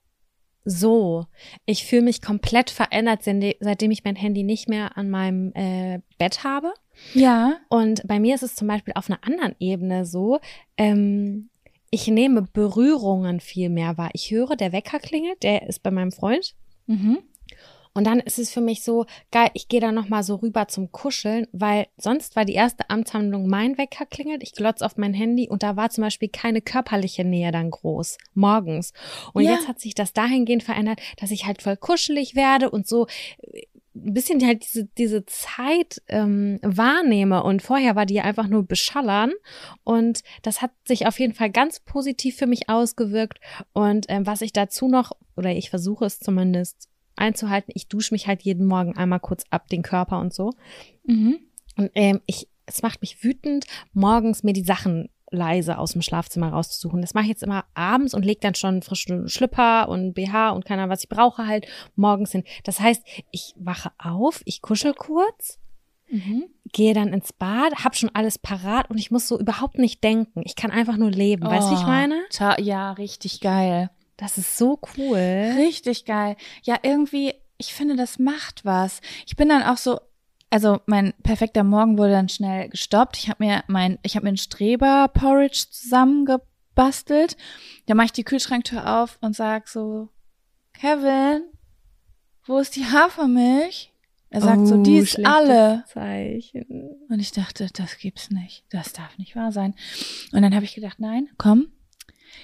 [0.64, 1.26] so.
[1.66, 6.44] Ich fühle mich komplett verändert, seitdem ich mein Handy nicht mehr an meinem äh, Bett
[6.44, 6.72] habe.
[7.12, 7.58] Ja.
[7.68, 10.40] Und bei mir ist es zum Beispiel auf einer anderen Ebene so,
[10.76, 11.50] ähm,
[11.90, 14.10] ich nehme Berührungen viel mehr wahr.
[14.14, 16.56] Ich höre, der Wecker klingelt, der ist bei meinem Freund.
[16.86, 17.18] Mhm.
[17.94, 20.90] Und dann ist es für mich so geil, ich gehe da nochmal so rüber zum
[20.90, 25.48] Kuscheln, weil sonst war die erste Amtshandlung mein Wecker klingelt, ich glotz auf mein Handy
[25.48, 28.92] und da war zum Beispiel keine körperliche Nähe dann groß, morgens.
[29.32, 29.52] Und Ja.
[29.52, 33.06] jetzt hat sich das dahingehend verändert, dass ich halt voll kuschelig werde und so
[33.42, 33.62] äh,
[33.96, 37.44] ein bisschen halt diese, diese Zeit ähm, wahrnehme.
[37.44, 39.30] Und vorher war die einfach nur beschallern.
[39.84, 43.38] Und das hat sich auf jeden Fall ganz positiv für mich ausgewirkt.
[43.72, 48.26] Und ähm, was ich dazu noch, oder ich versuche es zumindest einzuhalten, ich dusche mich
[48.26, 50.52] halt jeden Morgen einmal kurz ab, den Körper und so.
[51.06, 51.38] Mhm.
[51.76, 56.50] Und ähm, ich, es macht mich wütend, morgens mir die Sachen leise aus dem Schlafzimmer
[56.50, 57.00] rauszusuchen.
[57.00, 60.64] Das mache ich jetzt immer abends und lege dann schon frischen Schlüpper und BH und
[60.64, 62.44] keine Ahnung, was ich brauche halt morgens hin.
[62.62, 65.58] Das heißt, ich wache auf, ich kuschel kurz,
[66.10, 66.44] Mhm.
[66.72, 70.42] gehe dann ins Bad, hab schon alles parat und ich muss so überhaupt nicht denken.
[70.44, 71.42] Ich kann einfach nur leben.
[71.44, 72.22] Weißt du, wie ich Oh, meine?
[72.60, 73.90] Ja, richtig geil.
[74.16, 75.54] Das ist so cool.
[75.56, 76.36] Richtig geil.
[76.62, 79.00] Ja, irgendwie, ich finde, das macht was.
[79.26, 80.00] Ich bin dann auch so,
[80.50, 83.16] also mein perfekter Morgen wurde dann schnell gestoppt.
[83.18, 87.36] Ich habe mir mein, ich habe mir einen Streber-Porridge zusammengebastelt.
[87.86, 90.10] Da mache ich die Kühlschranktür auf und sag so,
[90.72, 91.42] Kevin,
[92.46, 93.90] wo ist die Hafermilch?
[94.30, 95.84] Er sagt so, Oh, die ist alle.
[95.86, 96.90] Zeichen.
[97.08, 98.64] Und ich dachte, das gibt's nicht.
[98.68, 99.74] Das darf nicht wahr sein.
[100.32, 101.68] Und dann habe ich gedacht, nein, komm,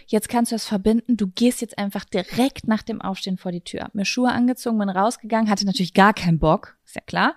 [0.06, 1.16] jetzt kannst du das verbinden.
[1.16, 3.82] Du gehst jetzt einfach direkt nach dem Aufstehen vor die Tür.
[3.82, 7.34] Hab mir Schuhe angezogen, bin rausgegangen, hatte natürlich gar keinen Bock, ist ja klar.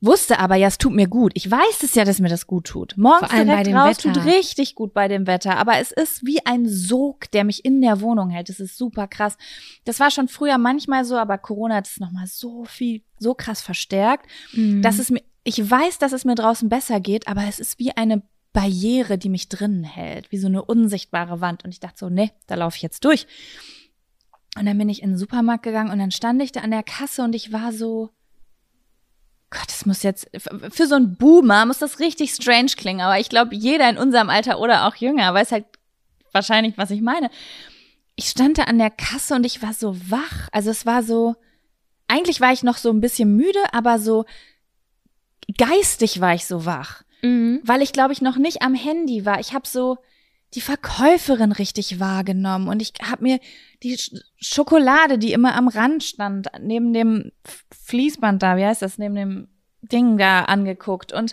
[0.00, 1.32] Wusste aber, ja, es tut mir gut.
[1.34, 2.94] Ich weiß es ja, dass mir das gut tut.
[2.98, 4.12] Morgens direkt dem raus Wetter.
[4.12, 5.56] tut richtig gut bei dem Wetter.
[5.56, 8.50] Aber es ist wie ein Sog, der mich in der Wohnung hält.
[8.50, 9.38] Das ist super krass.
[9.86, 13.62] Das war schon früher manchmal so, aber Corona hat es nochmal so viel, so krass
[13.62, 14.82] verstärkt Mhm.
[14.82, 17.92] dass es mir, ich weiß, dass es mir draußen besser geht, aber es ist wie
[17.96, 18.22] eine
[18.54, 21.64] Barriere, die mich drinnen hält, wie so eine unsichtbare Wand.
[21.64, 23.26] Und ich dachte so, nee, da laufe ich jetzt durch.
[24.56, 26.84] Und dann bin ich in den Supermarkt gegangen und dann stand ich da an der
[26.84, 28.10] Kasse und ich war so,
[29.50, 30.30] Gott, das muss jetzt,
[30.70, 34.30] für so einen Boomer muss das richtig strange klingen, aber ich glaube, jeder in unserem
[34.30, 35.66] Alter oder auch jünger weiß halt
[36.32, 37.30] wahrscheinlich, was ich meine.
[38.16, 40.48] Ich stand da an der Kasse und ich war so wach.
[40.52, 41.34] Also es war so,
[42.06, 44.24] eigentlich war ich noch so ein bisschen müde, aber so
[45.56, 47.60] geistig war ich so wach, Mhm.
[47.64, 49.40] weil ich glaube ich noch nicht am Handy war.
[49.40, 49.96] Ich habe so
[50.52, 53.40] die Verkäuferin richtig wahrgenommen und ich habe mir
[53.82, 57.32] die Sch Schokolade, die immer am Rand stand, neben dem
[57.70, 59.48] Fließband da, wie heißt das, neben dem
[59.80, 61.32] Ding da angeguckt und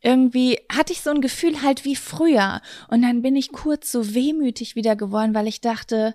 [0.00, 4.14] irgendwie hatte ich so ein Gefühl halt wie früher und dann bin ich kurz so
[4.14, 6.14] wehmütig wieder geworden, weil ich dachte,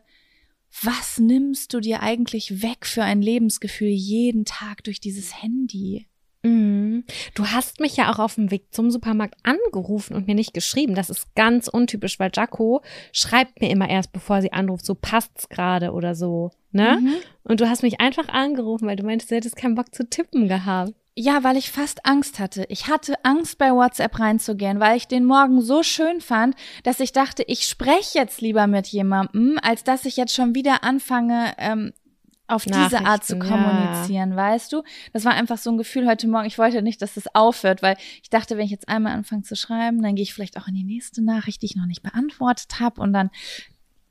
[0.83, 6.08] was nimmst du dir eigentlich weg für ein Lebensgefühl jeden Tag durch dieses Handy?
[6.43, 7.03] Mhm.
[7.35, 10.95] Du hast mich ja auch auf dem Weg zum Supermarkt angerufen und mir nicht geschrieben.
[10.95, 15.49] Das ist ganz untypisch, weil Jaco schreibt mir immer erst, bevor sie anruft, so passt's
[15.49, 16.99] gerade oder so, ne?
[17.01, 17.13] Mhm.
[17.43, 20.47] Und du hast mich einfach angerufen, weil du meintest, du hättest keinen Bock zu tippen
[20.47, 20.93] gehabt.
[21.21, 22.65] Ja, weil ich fast Angst hatte.
[22.69, 27.11] Ich hatte Angst, bei WhatsApp reinzugehen, weil ich den Morgen so schön fand, dass ich
[27.11, 31.91] dachte, ich spreche jetzt lieber mit jemandem, als dass ich jetzt schon wieder anfange, ähm,
[32.49, 34.35] auf diese Art zu kommunizieren, ja.
[34.35, 34.83] weißt du?
[35.13, 36.47] Das war einfach so ein Gefühl heute Morgen.
[36.47, 39.55] Ich wollte nicht, dass das aufhört, weil ich dachte, wenn ich jetzt einmal anfange zu
[39.55, 42.79] schreiben, dann gehe ich vielleicht auch in die nächste Nachricht, die ich noch nicht beantwortet
[42.79, 43.29] habe und dann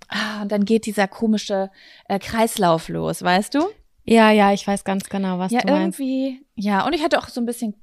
[0.08, 1.70] ah, und dann geht dieser komische
[2.08, 3.60] äh, Kreislauf los, weißt du?
[4.04, 5.98] Ja, ja, ich weiß ganz genau, was ja, du meinst.
[5.98, 7.74] Ja, irgendwie, ja, und ich hatte auch so ein bisschen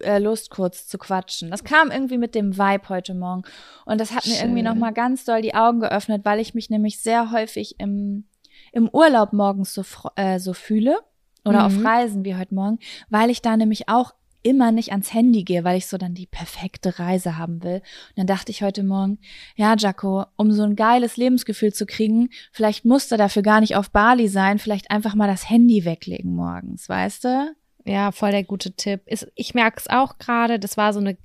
[0.00, 1.50] äh, Lust, kurz zu quatschen.
[1.50, 3.42] Das kam irgendwie mit dem Vibe heute Morgen
[3.84, 4.32] und das hat Schön.
[4.32, 8.24] mir irgendwie nochmal ganz doll die Augen geöffnet, weil ich mich nämlich sehr häufig im
[8.72, 9.84] im Urlaub morgens so,
[10.16, 10.98] äh, so fühle
[11.44, 11.78] oder mhm.
[11.78, 12.78] auf Reisen wie heute Morgen,
[13.08, 16.26] weil ich da nämlich auch immer nicht ans Handy gehe, weil ich so dann die
[16.26, 17.76] perfekte Reise haben will.
[17.76, 19.18] Und dann dachte ich heute Morgen,
[19.56, 23.76] ja, Jaco, um so ein geiles Lebensgefühl zu kriegen, vielleicht musst du dafür gar nicht
[23.76, 27.54] auf Bali sein, vielleicht einfach mal das Handy weglegen morgens, weißt du?
[27.84, 29.00] Ja, voll der gute Tipp.
[29.34, 31.16] ich merke es auch gerade, das war so eine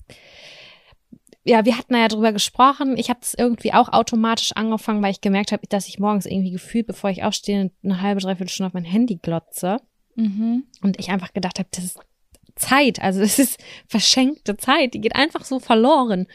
[1.44, 2.98] ja, wir hatten ja drüber gesprochen.
[2.98, 6.52] Ich habe das irgendwie auch automatisch angefangen, weil ich gemerkt habe, dass ich morgens irgendwie
[6.52, 9.78] gefühlt, bevor ich aufstehe, eine halbe, dreiviertel Stunde auf mein Handy glotze.
[10.16, 10.64] Mhm.
[10.82, 12.00] Und ich einfach gedacht habe, das ist
[12.56, 16.28] Zeit, also es ist verschenkte Zeit, die geht einfach so verloren.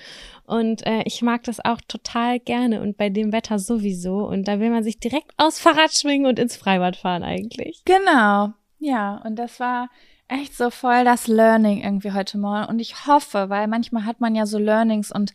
[0.44, 4.26] Und äh, ich mag das auch total gerne und bei dem Wetter sowieso.
[4.26, 7.82] Und da will man sich direkt aus Fahrrad schwingen und ins Freibad fahren eigentlich.
[7.84, 8.52] Genau.
[8.78, 9.88] Ja, und das war
[10.28, 12.66] echt so voll das Learning irgendwie heute Morgen.
[12.66, 15.32] Und ich hoffe, weil manchmal hat man ja so Learnings und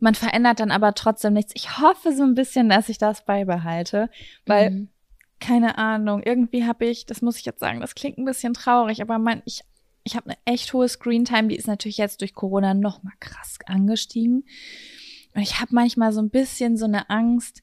[0.00, 1.52] man verändert dann aber trotzdem nichts.
[1.54, 4.10] Ich hoffe so ein bisschen, dass ich das beibehalte,
[4.44, 4.88] weil, mhm.
[5.40, 9.00] keine Ahnung, irgendwie habe ich, das muss ich jetzt sagen, das klingt ein bisschen traurig,
[9.00, 9.62] aber man, ich,
[10.02, 13.58] ich habe eine echt hohe Screentime, die ist natürlich jetzt durch Corona noch mal krass
[13.66, 14.44] angestiegen.
[15.34, 17.62] Und ich habe manchmal so ein bisschen so eine Angst,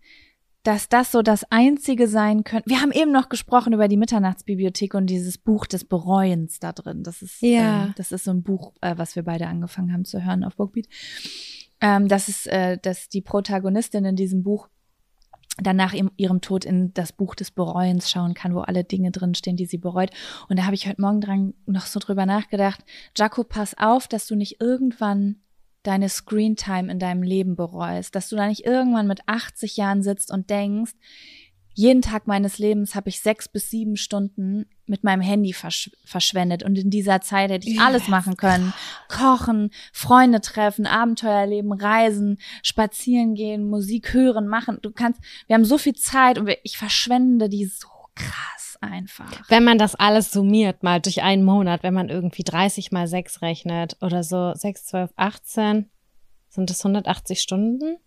[0.69, 2.69] dass das so das Einzige sein könnte.
[2.69, 7.01] Wir haben eben noch gesprochen über die Mitternachtsbibliothek und dieses Buch des Bereuens da drin.
[7.01, 7.87] Das ist, ja.
[7.87, 10.57] äh, das ist so ein Buch, äh, was wir beide angefangen haben zu hören auf
[10.57, 10.87] Bookbeat.
[11.81, 14.67] Ähm, das ist, äh, dass die Protagonistin in diesem Buch
[15.57, 19.57] dann nach ihrem Tod in das Buch des Bereuens schauen kann, wo alle Dinge drinstehen,
[19.57, 20.11] die sie bereut.
[20.49, 22.85] Und da habe ich heute Morgen dran noch so drüber nachgedacht.
[23.17, 25.37] Jaco, pass auf, dass du nicht irgendwann
[25.83, 30.31] deine Screentime in deinem Leben bereust, dass du da nicht irgendwann mit 80 Jahren sitzt
[30.31, 30.93] und denkst,
[31.73, 36.61] jeden Tag meines Lebens habe ich sechs bis sieben Stunden mit meinem Handy versch verschwendet
[36.61, 37.83] und in dieser Zeit hätte ich yes.
[37.85, 38.73] alles machen können.
[39.07, 44.79] Kochen, Freunde treffen, Abenteuer leben, reisen, spazieren gehen, Musik hören, machen.
[44.81, 49.49] Du kannst, wir haben so viel Zeit und wir, ich verschwende die so krass einfach.
[49.49, 53.41] Wenn man das alles summiert, mal durch einen Monat, wenn man irgendwie 30 mal 6
[53.41, 55.89] rechnet oder so 6, 12, 18,
[56.49, 57.97] sind das 180 Stunden?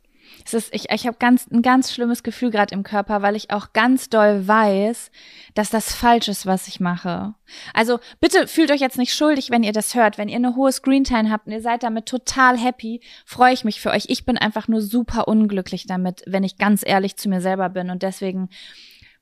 [0.45, 3.51] Es ist, ich, ich habe ganz ein ganz schlimmes Gefühl gerade im Körper, weil ich
[3.51, 5.11] auch ganz doll weiß,
[5.55, 7.35] dass das falsch ist, was ich mache.
[7.75, 10.19] Also bitte fühlt euch jetzt nicht schuldig, wenn ihr das hört.
[10.19, 13.81] Wenn ihr eine hohe Screentime habt und ihr seid damit total happy, freue ich mich
[13.81, 14.07] für euch.
[14.09, 17.91] Ich bin einfach nur super unglücklich damit, wenn ich ganz ehrlich zu mir selber bin
[17.91, 18.49] und deswegen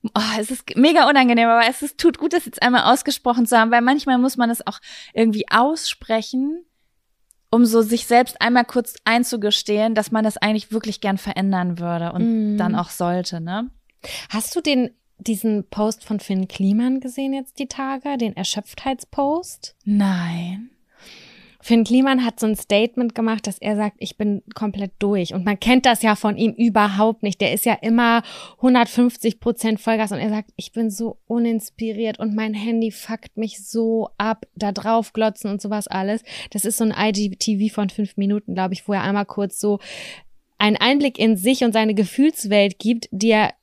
[0.03, 3.57] oh, es ist mega unangenehm, aber es ist, tut gut, das jetzt einmal ausgesprochen zu
[3.57, 4.79] haben, weil manchmal muss man es auch
[5.13, 6.65] irgendwie aussprechen,
[7.49, 12.13] um so sich selbst einmal kurz einzugestehen, dass man das eigentlich wirklich gern verändern würde
[12.13, 12.57] und mm.
[12.57, 13.69] dann auch sollte, ne?
[14.29, 19.75] Hast du den diesen Post von Finn Kliman gesehen jetzt die Tage, den Erschöpftheitspost?
[19.85, 20.71] Nein.
[21.61, 25.33] Finn Kliman hat so ein Statement gemacht, dass er sagt, ich bin komplett durch.
[25.33, 27.39] Und man kennt das ja von ihm überhaupt nicht.
[27.39, 28.23] Der ist ja immer
[28.57, 33.65] 150 Prozent Vollgas und er sagt, ich bin so uninspiriert und mein Handy fuckt mich
[33.65, 36.23] so ab, da drauf glotzen und sowas alles.
[36.49, 39.79] Das ist so ein IGTV von fünf Minuten, glaube ich, wo er einmal kurz so
[40.57, 43.53] einen Einblick in sich und seine Gefühlswelt gibt, die er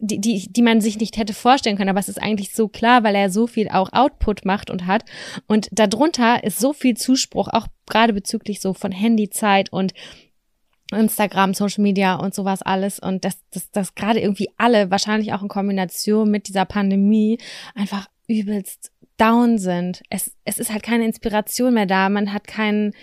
[0.00, 1.90] die, die, die man sich nicht hätte vorstellen können.
[1.90, 5.04] Aber es ist eigentlich so klar, weil er so viel auch Output macht und hat.
[5.46, 9.92] Und darunter ist so viel Zuspruch, auch gerade bezüglich so von Handyzeit und
[10.92, 12.98] Instagram, Social Media und sowas alles.
[12.98, 17.38] Und dass das, das gerade irgendwie alle, wahrscheinlich auch in Kombination mit dieser Pandemie,
[17.74, 20.02] einfach übelst down sind.
[20.08, 22.08] Es, es ist halt keine Inspiration mehr da.
[22.08, 22.94] Man hat keinen,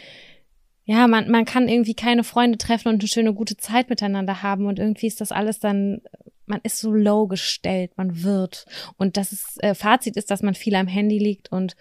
[0.89, 4.67] ja, man, man kann irgendwie keine Freunde treffen und eine schöne, gute Zeit miteinander haben
[4.67, 6.01] und irgendwie ist das alles dann,
[6.45, 8.65] man ist so low gestellt, man wird.
[8.95, 11.75] Und das ist, äh, Fazit ist, dass man viel am Handy liegt und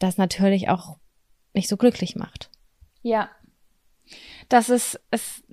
[0.00, 0.96] das natürlich auch
[1.52, 2.50] nicht so glücklich macht.
[3.02, 3.30] Ja.
[4.48, 5.44] Das ist, es,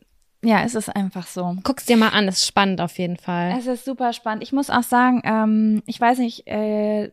[0.43, 1.55] ja, es ist einfach so.
[1.61, 3.53] Guck's dir mal an, ist spannend auf jeden Fall.
[3.59, 4.41] Es ist super spannend.
[4.41, 7.11] Ich muss auch sagen, ähm, ich weiß nicht, äh, äh,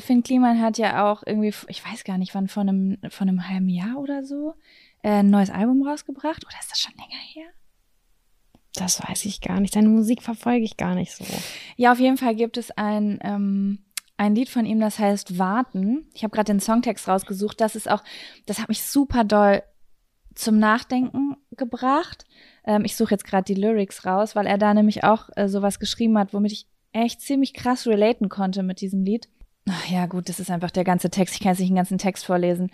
[0.00, 3.48] Finn Kliman hat ja auch irgendwie, ich weiß gar nicht wann, von einem, von einem
[3.48, 4.54] halben Jahr oder so,
[5.02, 6.44] äh, ein neues Album rausgebracht.
[6.44, 7.46] Oder ist das schon länger her?
[8.74, 9.74] Das weiß ich gar nicht.
[9.74, 11.24] Seine Musik verfolge ich gar nicht so.
[11.76, 13.84] Ja, auf jeden Fall gibt es ein, ähm,
[14.16, 16.08] ein Lied von ihm, das heißt Warten.
[16.14, 17.60] Ich habe gerade den Songtext rausgesucht.
[17.60, 18.02] Das ist auch,
[18.46, 19.62] das hat mich super doll
[20.34, 22.24] zum Nachdenken gebracht.
[22.64, 25.80] Ähm, ich suche jetzt gerade die Lyrics raus, weil er da nämlich auch äh, sowas
[25.80, 29.28] geschrieben hat, womit ich echt ziemlich krass relaten konnte mit diesem Lied.
[29.68, 31.34] Ach ja, gut, das ist einfach der ganze Text.
[31.34, 32.70] Ich kann jetzt nicht den ganzen Text vorlesen.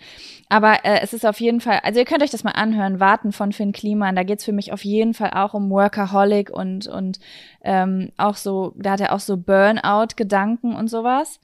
[0.49, 3.31] Aber äh, es ist auf jeden Fall, also ihr könnt euch das mal anhören, Warten
[3.33, 4.15] von Finn Kliman.
[4.15, 7.19] Da geht's für mich auf jeden Fall auch um Workaholic und, und
[7.61, 11.39] ähm, auch so, da hat er auch so Burnout-Gedanken und sowas.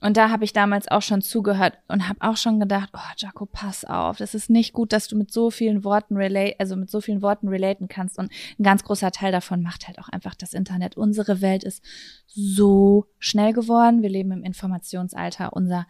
[0.00, 3.46] Und da habe ich damals auch schon zugehört und habe auch schon gedacht, oh, Jaco,
[3.46, 6.90] pass auf, das ist nicht gut, dass du mit so vielen Worten relate, also mit
[6.90, 8.18] so vielen Worten relaten kannst.
[8.18, 10.96] Und ein ganz großer Teil davon macht halt auch einfach das Internet.
[10.96, 11.84] Unsere Welt ist
[12.26, 14.02] so schnell geworden.
[14.02, 15.52] Wir leben im Informationsalter.
[15.52, 15.86] Unser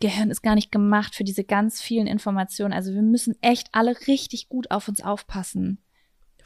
[0.00, 2.72] Gehirn ist gar nicht gemacht für diese ganz vielen Informationen.
[2.72, 5.82] Also wir müssen echt alle richtig gut auf uns aufpassen.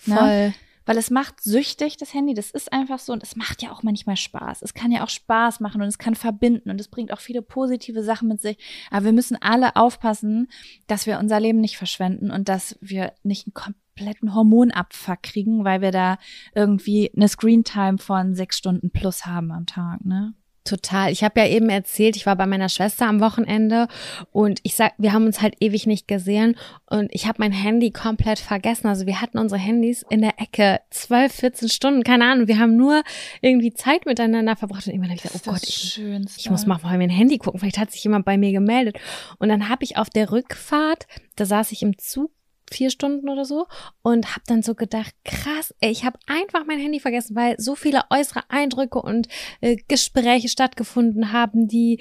[0.06, 0.16] Ne?
[0.16, 0.48] Voll.
[0.48, 0.54] Ne?
[0.86, 2.34] Weil es macht süchtig, das Handy.
[2.34, 4.62] Das ist einfach so und es macht ja auch manchmal Spaß.
[4.62, 7.42] Es kann ja auch Spaß machen und es kann verbinden und es bringt auch viele
[7.42, 8.58] positive Sachen mit sich.
[8.90, 10.48] Aber wir müssen alle aufpassen,
[10.86, 15.80] dass wir unser Leben nicht verschwenden und dass wir nicht einen kompletten Hormonabfuck kriegen, weil
[15.80, 16.18] wir da
[16.54, 20.34] irgendwie eine Screentime von sechs Stunden plus haben am Tag, ne?
[20.64, 21.12] Total.
[21.12, 23.86] Ich habe ja eben erzählt, ich war bei meiner Schwester am Wochenende
[24.32, 26.56] und ich sag, wir haben uns halt ewig nicht gesehen
[26.88, 28.86] und ich habe mein Handy komplett vergessen.
[28.86, 32.48] Also wir hatten unsere Handys in der Ecke zwölf, 14 Stunden, keine Ahnung.
[32.48, 33.02] Wir haben nur
[33.42, 36.00] irgendwie Zeit miteinander verbracht und irgendwann habe ich gedacht, oh Gott, ich,
[36.38, 37.60] ich, muss mal mal mein Handy gucken.
[37.60, 38.98] Vielleicht hat sich jemand bei mir gemeldet.
[39.38, 42.30] Und dann habe ich auf der Rückfahrt, da saß ich im Zug
[42.70, 43.66] vier Stunden oder so
[44.02, 47.74] und habe dann so gedacht, krass, ey, ich habe einfach mein Handy vergessen, weil so
[47.74, 49.28] viele äußere Eindrücke und
[49.60, 52.00] äh, Gespräche stattgefunden haben, die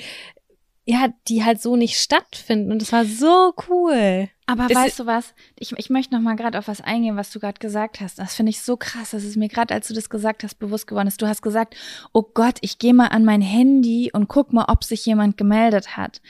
[0.86, 4.30] ja, die halt so nicht stattfinden und das war so cool.
[4.46, 5.34] Aber es weißt du was?
[5.58, 8.20] Ich, ich möchte noch mal gerade auf was eingehen, was du gerade gesagt hast.
[8.20, 9.12] Das finde ich so krass.
[9.12, 11.22] Das ist mir gerade, als du das gesagt hast, bewusst geworden ist.
[11.22, 11.78] Du hast gesagt,
[12.12, 15.96] oh Gott, ich gehe mal an mein Handy und guck mal, ob sich jemand gemeldet
[15.96, 16.22] hat.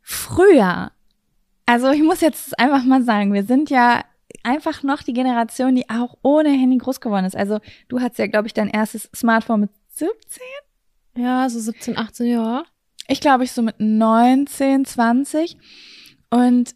[0.00, 0.92] Früher
[1.66, 4.04] also ich muss jetzt einfach mal sagen, wir sind ja
[4.42, 7.36] einfach noch die Generation, die auch ohne Handy groß geworden ist.
[7.36, 10.42] Also du hattest ja, glaube ich, dein erstes Smartphone mit 17?
[11.16, 12.64] Ja, so 17, 18 Jahre.
[13.06, 15.56] Ich glaube, ich so mit 19, 20.
[16.30, 16.74] Und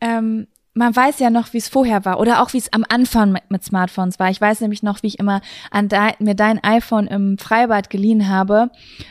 [0.00, 3.30] ähm, man weiß ja noch, wie es vorher war oder auch wie es am Anfang
[3.30, 4.30] mit, mit, Smartphones war.
[4.30, 8.28] Ich weiß nämlich noch, wie ich immer an de, mir dein iPhone im Freibad geliehen
[8.28, 8.70] habe,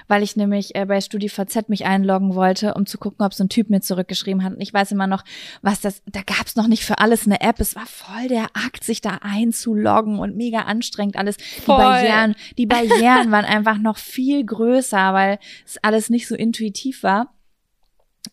[0.09, 3.49] weil ich nämlich äh, bei StudiVZ mich einloggen wollte, um zu gucken, ob so ein
[3.49, 4.53] Typ mir zurückgeschrieben hat.
[4.53, 5.23] Und ich weiß immer noch,
[5.61, 7.61] was das, da gab es noch nicht für alles eine App.
[7.61, 11.37] Es war voll der Akt, sich da einzuloggen und mega anstrengend alles.
[11.37, 11.77] Voll.
[11.77, 17.03] Die Barrieren, die Barrieren waren einfach noch viel größer, weil es alles nicht so intuitiv
[17.03, 17.33] war.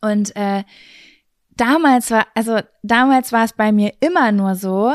[0.00, 0.64] Und äh,
[1.60, 4.94] damals war, also damals war es bei mir immer nur so,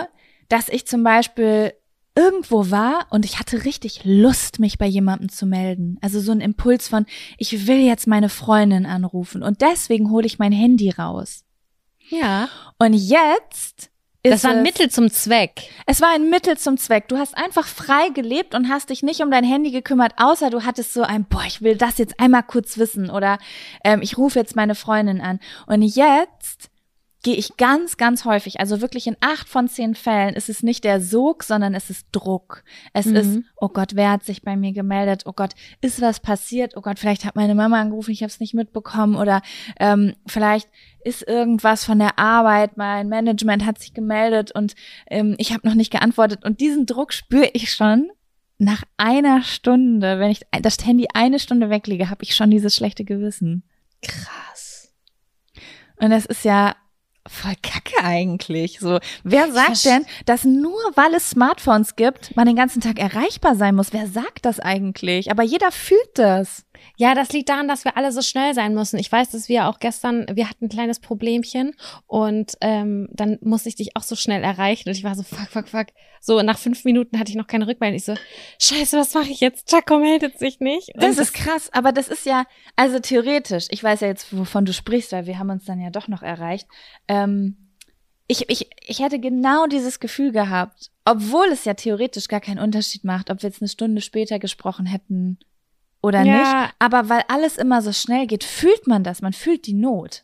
[0.49, 1.73] dass ich zum Beispiel
[2.15, 5.97] irgendwo war und ich hatte richtig Lust, mich bei jemandem zu melden.
[6.01, 7.05] Also so ein Impuls von,
[7.37, 11.43] ich will jetzt meine Freundin anrufen und deswegen hole ich mein Handy raus.
[12.09, 12.47] Ja.
[12.77, 13.89] Und jetzt
[14.31, 15.69] das war ein Mittel zum Zweck.
[15.85, 17.07] Es war ein Mittel zum Zweck.
[17.07, 20.63] Du hast einfach frei gelebt und hast dich nicht um dein Handy gekümmert, außer du
[20.63, 23.37] hattest so ein, boah, ich will das jetzt einmal kurz wissen oder
[23.83, 25.39] ähm, ich rufe jetzt meine Freundin an.
[25.67, 26.69] Und jetzt
[27.25, 30.83] gehe ich ganz, ganz häufig, also wirklich in acht von zehn Fällen ist es nicht
[30.83, 32.63] der Sog, sondern es ist Druck.
[32.93, 33.15] Es mhm.
[33.15, 35.23] ist, oh Gott, wer hat sich bei mir gemeldet?
[35.25, 36.77] Oh Gott, ist was passiert?
[36.77, 39.41] Oh Gott, vielleicht hat meine Mama angerufen, ich habe es nicht mitbekommen oder
[39.79, 40.69] ähm, vielleicht
[41.03, 44.75] ist irgendwas von der Arbeit, mein Management hat sich gemeldet und
[45.09, 46.45] ähm, ich habe noch nicht geantwortet.
[46.45, 48.11] Und diesen Druck spüre ich schon
[48.59, 53.03] nach einer Stunde, wenn ich das Handy eine Stunde weglege, habe ich schon dieses schlechte
[53.03, 53.63] Gewissen.
[54.03, 54.93] Krass.
[55.97, 56.75] Und das ist ja
[57.27, 58.79] voll kacke eigentlich.
[58.79, 63.55] So, wer sagt denn, dass nur weil es Smartphones gibt, man den ganzen Tag erreichbar
[63.55, 63.93] sein muss?
[63.93, 65.31] Wer sagt das eigentlich?
[65.31, 66.64] Aber jeder fühlt das.
[66.97, 68.97] Ja, das liegt daran, dass wir alle so schnell sein müssen.
[68.97, 71.75] Ich weiß, dass wir auch gestern, wir hatten ein kleines Problemchen
[72.07, 75.49] und ähm, dann musste ich dich auch so schnell erreichen und ich war so, fuck,
[75.49, 75.87] fuck, fuck.
[76.21, 77.97] So, nach fünf Minuten hatte ich noch keine Rückmeldung.
[77.97, 78.15] Ich so,
[78.59, 79.69] scheiße, was mache ich jetzt?
[79.69, 80.93] Chaco meldet sich nicht.
[80.95, 84.65] Und das ist krass, aber das ist ja, also theoretisch, ich weiß ja jetzt, wovon
[84.65, 86.67] du sprichst, weil wir haben uns dann ja doch noch erreicht.
[87.07, 87.57] Ähm,
[88.27, 93.03] ich, ich, ich hätte genau dieses Gefühl gehabt, obwohl es ja theoretisch gar keinen Unterschied
[93.03, 95.37] macht, ob wir jetzt eine Stunde später gesprochen hätten
[96.05, 96.33] oder ja.
[96.63, 96.73] nicht.
[96.79, 99.21] Aber weil alles immer so schnell geht, fühlt man das.
[99.21, 100.23] Man fühlt die Not.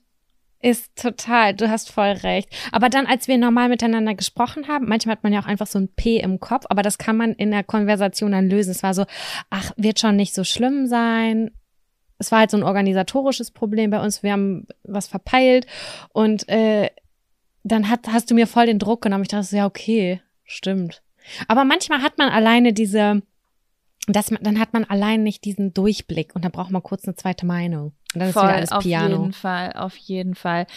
[0.63, 2.47] Ist total, du hast voll recht.
[2.71, 5.79] Aber dann, als wir normal miteinander gesprochen haben, manchmal hat man ja auch einfach so
[5.79, 8.69] ein P im Kopf, aber das kann man in der Konversation dann lösen.
[8.69, 9.05] Es war so,
[9.49, 11.49] ach, wird schon nicht so schlimm sein.
[12.19, 14.21] Es war halt so ein organisatorisches Problem bei uns.
[14.21, 15.65] Wir haben was verpeilt
[16.13, 16.91] und äh,
[17.63, 19.23] dann hat, hast du mir voll den Druck genommen.
[19.23, 21.01] Ich dachte, so, ja, okay, stimmt.
[21.47, 23.23] Aber manchmal hat man alleine diese,
[24.07, 27.45] das, dann hat man allein nicht diesen Durchblick und dann braucht man kurz eine zweite
[27.45, 27.93] Meinung.
[28.13, 29.15] Und dann Voll, ist wieder alles Piano.
[29.15, 30.67] Auf jeden Fall, auf jeden Fall.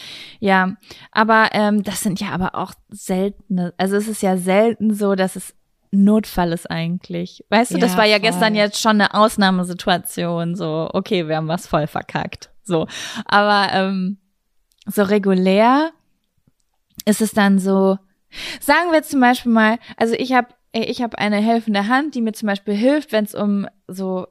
[0.41, 0.77] Ja,
[1.11, 5.37] aber ähm, das sind ja aber auch seltene, also es ist ja selten so, dass
[5.37, 5.55] es
[5.91, 7.45] Notfall ist eigentlich.
[7.51, 8.23] Weißt du, ja, das war ja voll.
[8.23, 12.51] gestern jetzt schon eine Ausnahmesituation, so, okay, wir haben was voll verkackt.
[12.63, 12.87] So.
[13.25, 14.19] Aber ähm,
[14.87, 15.93] so regulär
[17.05, 17.99] ist es dann so,
[18.61, 20.49] sagen wir zum Beispiel mal, also ich habe
[20.83, 24.27] ich habe eine helfende Hand, die mir zum Beispiel hilft, wenn es um so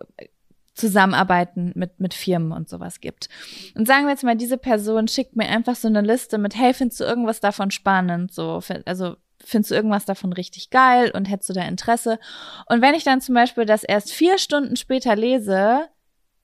[0.73, 3.29] Zusammenarbeiten mit, mit Firmen und sowas gibt.
[3.75, 6.73] Und sagen wir jetzt mal, diese Person schickt mir einfach so eine Liste mit, hey,
[6.73, 8.33] findest du irgendwas davon spannend?
[8.33, 12.19] So, also findest du irgendwas davon richtig geil und hättest du da Interesse?
[12.67, 15.87] Und wenn ich dann zum Beispiel das erst vier Stunden später lese,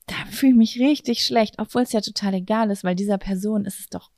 [0.06, 3.66] da fühle ich mich richtig schlecht, obwohl es ja total egal ist, weil dieser Person
[3.66, 4.12] ist es doch,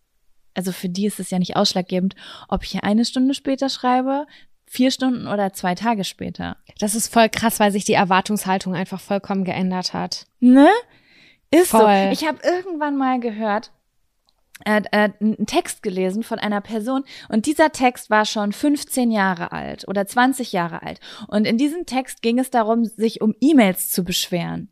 [0.53, 2.15] also für die ist es ja nicht ausschlaggebend,
[2.49, 4.25] ob ich hier eine Stunde später schreibe,
[4.71, 6.55] vier Stunden oder zwei Tage später.
[6.79, 10.27] Das ist voll krass, weil sich die Erwartungshaltung einfach vollkommen geändert hat.
[10.39, 10.69] Ne?
[11.51, 11.81] Ist voll.
[11.81, 12.11] so.
[12.11, 13.71] Ich habe irgendwann mal gehört,
[14.63, 19.51] äh, äh, einen Text gelesen von einer Person und dieser Text war schon 15 Jahre
[19.51, 21.01] alt oder 20 Jahre alt.
[21.27, 24.69] Und in diesem Text ging es darum, sich um E-Mails zu beschweren.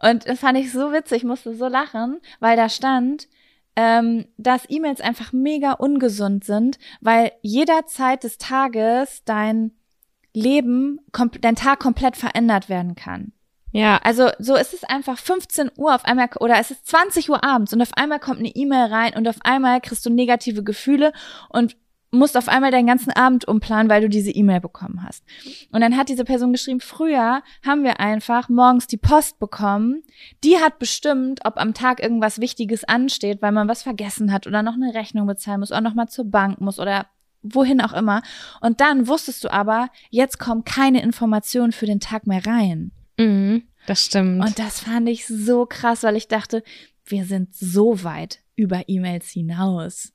[0.00, 3.28] Und das fand ich so witzig, ich musste so lachen, weil da stand,
[3.78, 9.70] ähm, dass E-Mails einfach mega ungesund sind, weil jederzeit des Tages dein
[10.34, 10.98] Leben,
[11.40, 13.32] dein Tag komplett verändert werden kann.
[13.70, 14.00] Ja.
[14.02, 17.72] Also so ist es einfach 15 Uhr auf einmal oder es ist 20 Uhr abends
[17.72, 21.12] und auf einmal kommt eine E-Mail rein und auf einmal kriegst du negative Gefühle
[21.48, 21.76] und
[22.10, 25.24] musst auf einmal deinen ganzen Abend umplanen, weil du diese E-Mail bekommen hast.
[25.72, 30.02] Und dann hat diese Person geschrieben, früher haben wir einfach morgens die Post bekommen.
[30.42, 34.62] Die hat bestimmt, ob am Tag irgendwas Wichtiges ansteht, weil man was vergessen hat oder
[34.62, 37.06] noch eine Rechnung bezahlen muss oder noch mal zur Bank muss oder
[37.42, 38.22] wohin auch immer.
[38.60, 42.92] Und dann wusstest du aber, jetzt kommen keine Informationen für den Tag mehr rein.
[43.18, 44.44] Mhm, das stimmt.
[44.44, 46.62] Und das fand ich so krass, weil ich dachte,
[47.04, 50.12] wir sind so weit über E-Mails hinaus.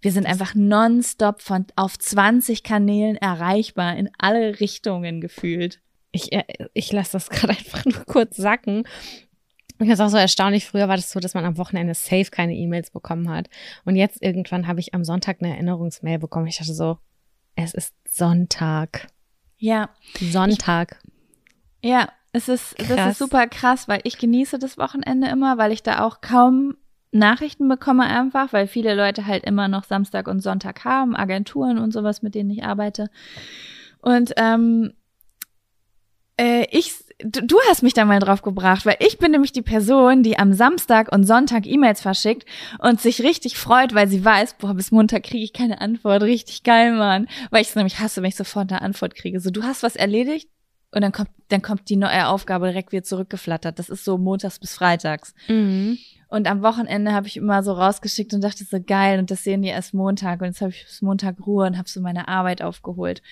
[0.00, 5.80] Wir sind einfach nonstop von auf 20 Kanälen erreichbar, in alle Richtungen gefühlt.
[6.12, 8.84] Ich, äh, ich lasse das gerade einfach nur kurz sacken.
[9.68, 10.64] Ich finde es auch so erstaunlich.
[10.64, 13.50] Früher war das so, dass man am Wochenende safe keine E-Mails bekommen hat.
[13.84, 16.46] Und jetzt irgendwann habe ich am Sonntag eine Erinnerungsmail bekommen.
[16.46, 16.98] Ich dachte so,
[17.56, 19.08] es ist Sonntag.
[19.58, 19.90] Ja.
[20.18, 20.98] Sonntag.
[21.80, 22.88] Ich, ja, es ist, krass.
[22.88, 26.76] das ist super krass, weil ich genieße das Wochenende immer, weil ich da auch kaum
[27.12, 31.92] Nachrichten bekomme einfach, weil viele Leute halt immer noch Samstag und Sonntag haben, Agenturen und
[31.92, 33.08] sowas, mit denen ich arbeite.
[34.00, 34.92] Und ähm,
[36.38, 39.62] äh, ich, du, du hast mich da mal drauf gebracht, weil ich bin nämlich die
[39.62, 42.46] Person, die am Samstag und Sonntag E-Mails verschickt
[42.78, 46.22] und sich richtig freut, weil sie weiß, boah, bis Montag kriege ich keine Antwort.
[46.22, 47.28] Richtig geil, Mann.
[47.50, 49.40] Weil ich es nämlich hasse, wenn ich sofort eine Antwort kriege.
[49.40, 50.48] So, du hast was erledigt,
[50.96, 53.78] und dann kommt, dann kommt die neue Aufgabe direkt wieder zurückgeflattert.
[53.78, 55.34] Das ist so montags bis freitags.
[55.46, 55.98] Mhm.
[56.28, 59.62] Und am Wochenende habe ich immer so rausgeschickt und dachte so geil und das sehen
[59.62, 62.62] die erst Montag und jetzt habe ich bis Montag Ruhe und habe so meine Arbeit
[62.62, 63.22] aufgeholt.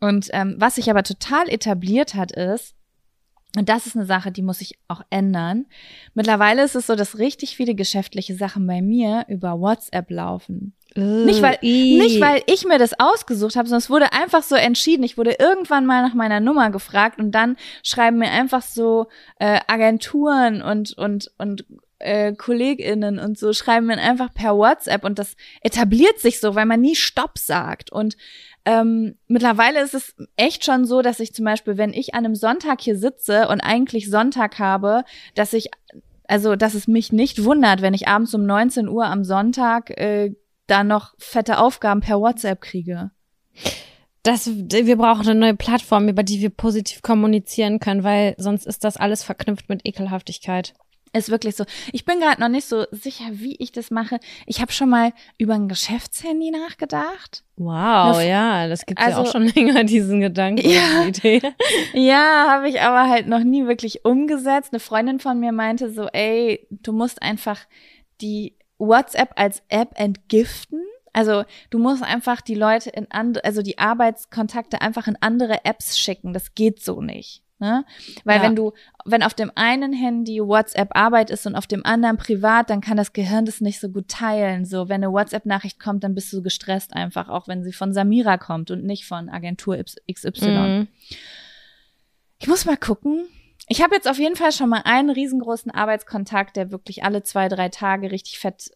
[0.00, 2.74] Und ähm, was sich aber total etabliert hat, ist,
[3.56, 5.66] und das ist eine Sache, die muss ich auch ändern.
[6.12, 10.74] Mittlerweile ist es so, dass richtig viele geschäftliche Sachen bei mir über WhatsApp laufen.
[10.96, 14.54] Uh, nicht, weil, nicht, weil ich mir das ausgesucht habe, sondern es wurde einfach so
[14.54, 15.02] entschieden.
[15.02, 19.06] Ich wurde irgendwann mal nach meiner Nummer gefragt und dann schreiben mir einfach so
[19.38, 21.64] äh, Agenturen und, und, und
[21.98, 26.66] äh, KollegInnen und so schreiben mir einfach per WhatsApp und das etabliert sich so, weil
[26.66, 27.90] man nie Stopp sagt.
[27.90, 28.16] Und
[28.64, 32.34] ähm, mittlerweile ist es echt schon so, dass ich zum Beispiel, wenn ich an einem
[32.34, 35.70] Sonntag hier sitze und eigentlich Sonntag habe, dass ich,
[36.26, 40.34] also dass es mich nicht wundert, wenn ich abends um 19 Uhr am Sonntag äh,
[40.66, 43.10] da noch fette Aufgaben per WhatsApp kriege.
[44.22, 48.84] das, wir brauchen eine neue Plattform, über die wir positiv kommunizieren können, weil sonst ist
[48.84, 50.74] das alles verknüpft mit Ekelhaftigkeit.
[51.12, 51.64] Ist wirklich so.
[51.92, 54.20] Ich bin gerade noch nicht so sicher, wie ich das mache.
[54.46, 57.44] Ich habe schon mal über ein Geschäftshandy nachgedacht.
[57.56, 60.68] Wow, ja, das gibt also, ja auch schon länger, diesen Gedanken.
[60.68, 61.40] Ja, Idee.
[61.94, 64.72] ja habe ich aber halt noch nie wirklich umgesetzt.
[64.72, 67.60] Eine Freundin von mir meinte so, ey, du musst einfach
[68.20, 70.82] die WhatsApp als App entgiften.
[71.12, 75.98] Also du musst einfach die Leute in andere, also die Arbeitskontakte einfach in andere Apps
[75.98, 76.32] schicken.
[76.32, 77.42] Das geht so nicht.
[77.60, 77.84] Ne?
[78.24, 78.42] Weil ja.
[78.44, 78.72] wenn du,
[79.04, 82.96] wenn auf dem einen Handy WhatsApp Arbeit ist und auf dem anderen privat, dann kann
[82.96, 84.64] das Gehirn das nicht so gut teilen.
[84.64, 88.38] So, wenn eine WhatsApp-Nachricht kommt, dann bist du gestresst einfach, auch wenn sie von Samira
[88.38, 89.76] kommt und nicht von Agentur
[90.12, 90.48] XY.
[90.48, 90.88] Mhm.
[92.38, 93.26] Ich muss mal gucken.
[93.66, 97.48] Ich habe jetzt auf jeden Fall schon mal einen riesengroßen Arbeitskontakt, der wirklich alle zwei,
[97.48, 98.70] drei Tage richtig fett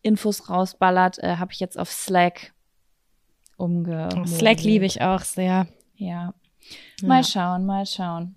[0.00, 2.52] Infos rausballert, äh, habe ich jetzt auf Slack
[3.56, 4.08] umge.
[4.26, 5.68] Slack liebe ich auch sehr.
[5.94, 6.34] Ja,
[7.02, 7.24] Mal ja.
[7.24, 8.36] schauen, mal schauen.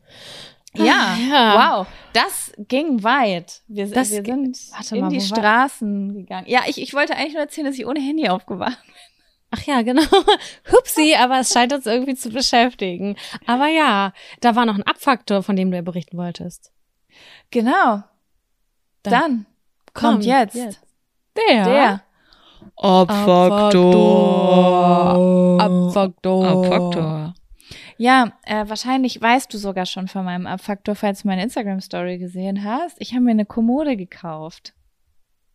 [0.78, 3.61] Ja, ja, wow, das ging weit.
[3.67, 4.57] Wir, das, wir sind
[4.91, 6.15] in mal, die Straßen war?
[6.15, 6.47] gegangen.
[6.49, 8.95] Ja, ich, ich wollte eigentlich nur erzählen, dass ich ohne Handy aufgewacht bin.
[9.51, 10.03] Ach ja, genau.
[10.71, 13.15] Hupsi, aber es scheint uns irgendwie zu beschäftigen.
[13.45, 14.11] Aber ja,
[14.41, 16.71] da war noch ein Abfaktor, von dem du ja berichten wolltest.
[17.51, 18.03] Genau.
[19.03, 19.45] Dann, Dann
[19.93, 20.82] kommt, kommt jetzt, jetzt,
[21.38, 22.01] der, der
[22.76, 23.71] Abfaktor.
[25.61, 26.45] Abfaktor.
[26.49, 27.34] Abfaktor.
[27.97, 32.63] Ja, äh, wahrscheinlich weißt du sogar schon von meinem Abfaktor, falls du meine Instagram-Story gesehen
[32.63, 32.97] hast.
[32.99, 34.73] Ich habe mir eine Kommode gekauft.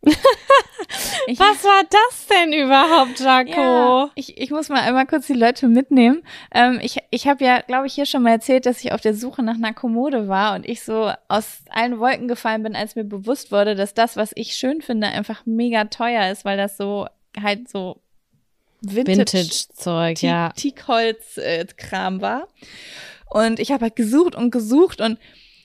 [1.27, 3.51] ich, Was war das denn überhaupt, Jaco?
[3.51, 6.23] Ja, ich, ich muss mal einmal kurz die Leute mitnehmen.
[6.51, 9.13] Ähm, ich ich habe ja, glaube ich, hier schon mal erzählt, dass ich auf der
[9.13, 13.03] Suche nach einer Kommode war und ich so aus allen Wolken gefallen bin, als mir
[13.03, 17.07] bewusst wurde, dass das, was ich schön finde, einfach mega teuer ist, weil das so
[17.39, 18.00] halt so
[18.81, 20.49] Vintage-Zeug, ja.
[20.55, 22.47] Teakholz-Kram war.
[23.29, 25.17] Und ich habe halt gesucht und gesucht und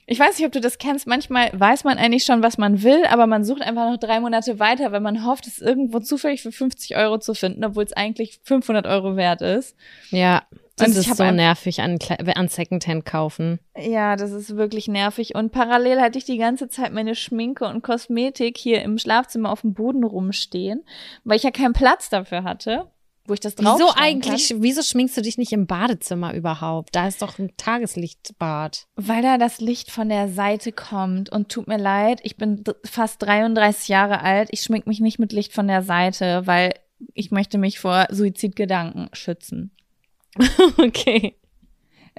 [0.09, 1.05] ich weiß nicht, ob du das kennst.
[1.05, 4.57] Manchmal weiß man eigentlich schon, was man will, aber man sucht einfach noch drei Monate
[4.57, 8.39] weiter, weil man hofft, es irgendwo zufällig für 50 Euro zu finden, obwohl es eigentlich
[8.43, 9.75] 500 Euro wert ist.
[10.09, 10.43] Ja.
[10.77, 11.97] Das und ist so nervig an,
[12.35, 13.59] an Secondhand kaufen.
[13.75, 15.33] Ja, das ist wirklich nervig.
[15.33, 19.61] Und parallel hatte ich die ganze Zeit meine Schminke und Kosmetik hier im Schlafzimmer auf
[19.61, 20.85] dem Boden rumstehen,
[21.23, 22.91] weil ich ja keinen Platz dafür hatte
[23.27, 24.63] wo ich das drauf Wieso eigentlich, kann.
[24.63, 26.95] wieso schminkst du dich nicht im Badezimmer überhaupt?
[26.95, 28.87] Da ist doch ein Tageslichtbad.
[28.95, 33.21] Weil da das Licht von der Seite kommt und tut mir leid, ich bin fast
[33.21, 36.73] 33 Jahre alt, ich schmink mich nicht mit Licht von der Seite, weil
[37.13, 39.71] ich möchte mich vor Suizidgedanken schützen.
[40.77, 41.35] okay.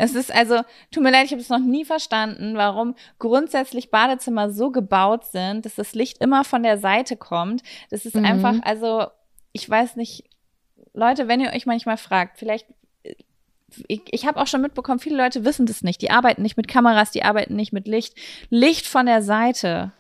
[0.00, 0.60] Es ist also,
[0.92, 5.64] tut mir leid, ich habe es noch nie verstanden, warum grundsätzlich Badezimmer so gebaut sind,
[5.64, 7.62] dass das Licht immer von der Seite kommt.
[7.90, 8.24] Das ist mhm.
[8.24, 9.06] einfach, also
[9.52, 10.27] ich weiß nicht,
[10.98, 12.66] Leute, wenn ihr euch manchmal fragt, vielleicht
[13.86, 16.00] ich, ich habe auch schon mitbekommen, viele Leute wissen das nicht.
[16.02, 18.14] Die arbeiten nicht mit Kameras, die arbeiten nicht mit Licht.
[18.50, 19.92] Licht von der Seite,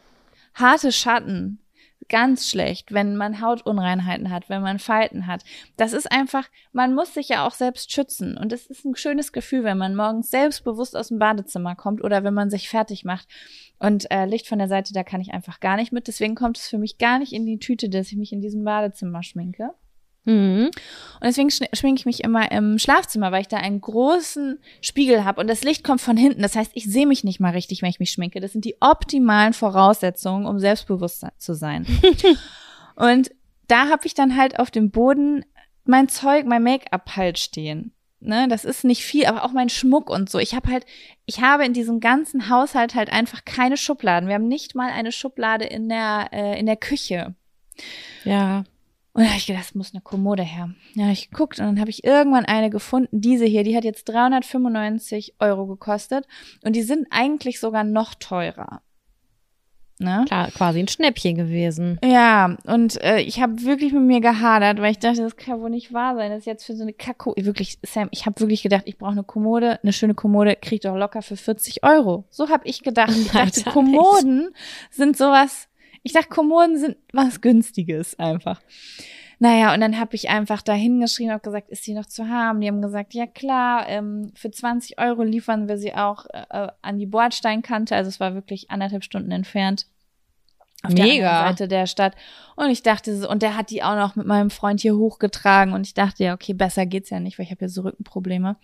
[0.54, 1.60] harte Schatten,
[2.08, 5.44] ganz schlecht, wenn man Hautunreinheiten hat, wenn man Falten hat.
[5.76, 8.38] Das ist einfach, man muss sich ja auch selbst schützen.
[8.38, 12.24] Und es ist ein schönes Gefühl, wenn man morgens selbstbewusst aus dem Badezimmer kommt oder
[12.24, 13.28] wenn man sich fertig macht.
[13.78, 16.08] Und äh, Licht von der Seite, da kann ich einfach gar nicht mit.
[16.08, 18.64] Deswegen kommt es für mich gar nicht in die Tüte, dass ich mich in diesem
[18.64, 19.74] Badezimmer schminke.
[20.28, 20.66] Mhm.
[20.66, 25.40] Und deswegen schminke ich mich immer im Schlafzimmer, weil ich da einen großen Spiegel habe
[25.40, 26.42] und das Licht kommt von hinten.
[26.42, 28.38] Das heißt, ich sehe mich nicht mal richtig, wenn ich mich schminke.
[28.38, 31.86] Das sind die optimalen Voraussetzungen, um selbstbewusst zu sein.
[32.94, 33.30] und
[33.68, 35.44] da habe ich dann halt auf dem Boden
[35.84, 37.94] mein Zeug, mein Make-up halt stehen.
[38.20, 40.40] Ne, das ist nicht viel, aber auch mein Schmuck und so.
[40.40, 40.84] Ich habe halt,
[41.24, 44.28] ich habe in diesem ganzen Haushalt halt einfach keine Schubladen.
[44.28, 47.36] Wir haben nicht mal eine Schublade in der äh, in der Küche.
[48.24, 48.64] Ja.
[49.18, 50.70] Und da habe ich gedacht, es muss eine Kommode her.
[50.94, 53.20] Ja, ich geguckt und dann habe ich irgendwann eine gefunden.
[53.20, 56.24] Diese hier, die hat jetzt 395 Euro gekostet
[56.62, 58.80] und die sind eigentlich sogar noch teurer.
[59.98, 60.24] Ne?
[60.28, 61.98] Klar, quasi ein Schnäppchen gewesen.
[62.04, 65.70] Ja, und äh, ich habe wirklich mit mir gehadert, weil ich dachte, das kann wohl
[65.70, 66.30] nicht wahr sein.
[66.30, 67.34] Das ist jetzt für so eine Kacko.
[67.36, 70.94] Wirklich, Sam, ich habe wirklich gedacht, ich brauche eine Kommode, eine schöne Kommode, krieg doch
[70.94, 72.24] locker für 40 Euro.
[72.30, 73.10] So habe ich gedacht.
[73.10, 74.50] Ich dachte, Kommoden
[74.92, 75.66] sind sowas
[76.02, 78.60] ich dachte, Kommoden sind was Günstiges einfach.
[79.40, 82.60] Naja, und dann habe ich einfach da hingeschrieben und gesagt, ist sie noch zu haben?
[82.60, 86.98] Die haben gesagt, ja klar, ähm, für 20 Euro liefern wir sie auch äh, an
[86.98, 87.94] die Bordsteinkante.
[87.94, 89.86] Also es war wirklich anderthalb Stunden entfernt.
[90.82, 91.06] Auf Mega.
[91.06, 92.14] der Seite der Stadt.
[92.56, 95.72] Und ich dachte und der hat die auch noch mit meinem Freund hier hochgetragen.
[95.72, 98.56] Und ich dachte, ja, okay, besser geht's ja nicht, weil ich habe ja so Rückenprobleme.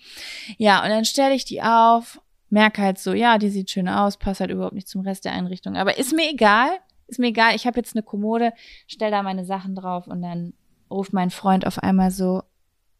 [0.58, 2.20] Ja, und dann stelle ich die auf,
[2.50, 5.32] merke halt so, ja, die sieht schön aus, passt halt überhaupt nicht zum Rest der
[5.32, 5.76] Einrichtung.
[5.76, 6.70] Aber ist mir egal
[7.06, 8.52] ist mir egal, ich habe jetzt eine Kommode,
[8.86, 10.54] stell da meine Sachen drauf und dann
[10.90, 12.42] ruft mein Freund auf einmal so,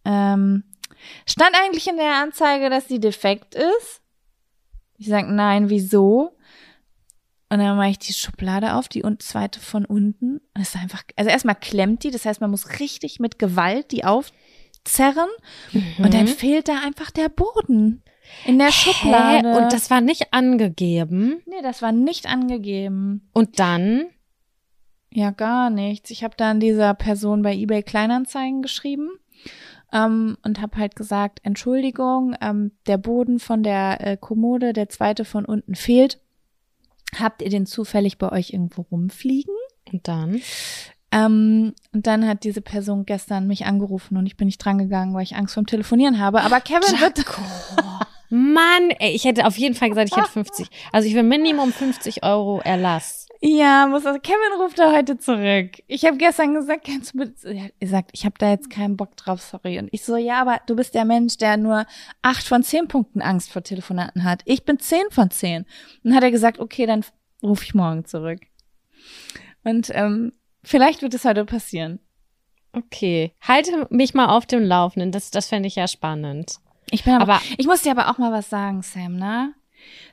[0.05, 0.65] ähm,
[1.27, 4.01] Stand eigentlich in der Anzeige, dass die defekt ist?
[4.97, 6.37] Ich sag, nein, wieso?
[7.51, 10.39] Und dann mache ich die Schublade auf, die und zweite von unten.
[10.55, 13.93] Und es ist einfach, also erstmal klemmt die, das heißt, man muss richtig mit Gewalt
[13.93, 15.29] die aufzerren.
[15.73, 16.05] Mhm.
[16.05, 18.03] Und dann fehlt da einfach der Boden
[18.45, 19.53] in der Schublade.
[19.53, 19.57] Hä?
[19.57, 21.43] Und das war nicht angegeben.
[21.47, 23.29] nee, das war nicht angegeben.
[23.33, 24.07] Und dann?
[25.11, 26.11] Ja, gar nichts.
[26.11, 29.11] Ich habe dann dieser Person bei eBay Kleinanzeigen geschrieben
[29.93, 35.25] ähm, und habe halt gesagt, Entschuldigung, ähm, der Boden von der äh, Kommode, der zweite
[35.25, 36.20] von unten fehlt.
[37.18, 39.55] Habt ihr den zufällig bei euch irgendwo rumfliegen?
[39.93, 40.41] Und dann?
[41.12, 45.22] Ähm, und dann hat diese Person gestern mich angerufen und ich bin nicht drangegangen, weil
[45.22, 46.43] ich Angst vom Telefonieren habe.
[46.43, 47.25] Aber Kevin wird
[48.37, 50.66] Mann, ey, ich hätte auf jeden Fall gesagt, ich hätte 50.
[50.91, 53.28] Also ich will Minimum 50 Euro Erlass.
[53.41, 55.80] Ja, muss also Kevin ruft da heute zurück.
[55.87, 59.16] Ich habe gestern gesagt, kannst du bitte, er gesagt, ich habe da jetzt keinen Bock
[59.16, 59.78] drauf, sorry.
[59.78, 61.87] Und ich so, ja, aber du bist der Mensch, der nur
[62.22, 64.43] acht von zehn Punkten Angst vor Telefonaten hat.
[64.47, 65.62] Ich bin zehn von zehn.
[65.62, 65.68] Und
[66.03, 67.05] dann hat er gesagt, okay, dann
[67.41, 68.41] rufe ich morgen zurück.
[69.62, 70.32] Und ähm,
[70.64, 72.01] vielleicht wird es heute passieren.
[72.72, 75.12] Okay, halte mich mal auf dem Laufenden.
[75.12, 76.59] Das, das fände ich ja spannend.
[76.95, 79.55] Ich bin aber, Aber- ich muss dir aber auch mal was sagen, Sam, ne?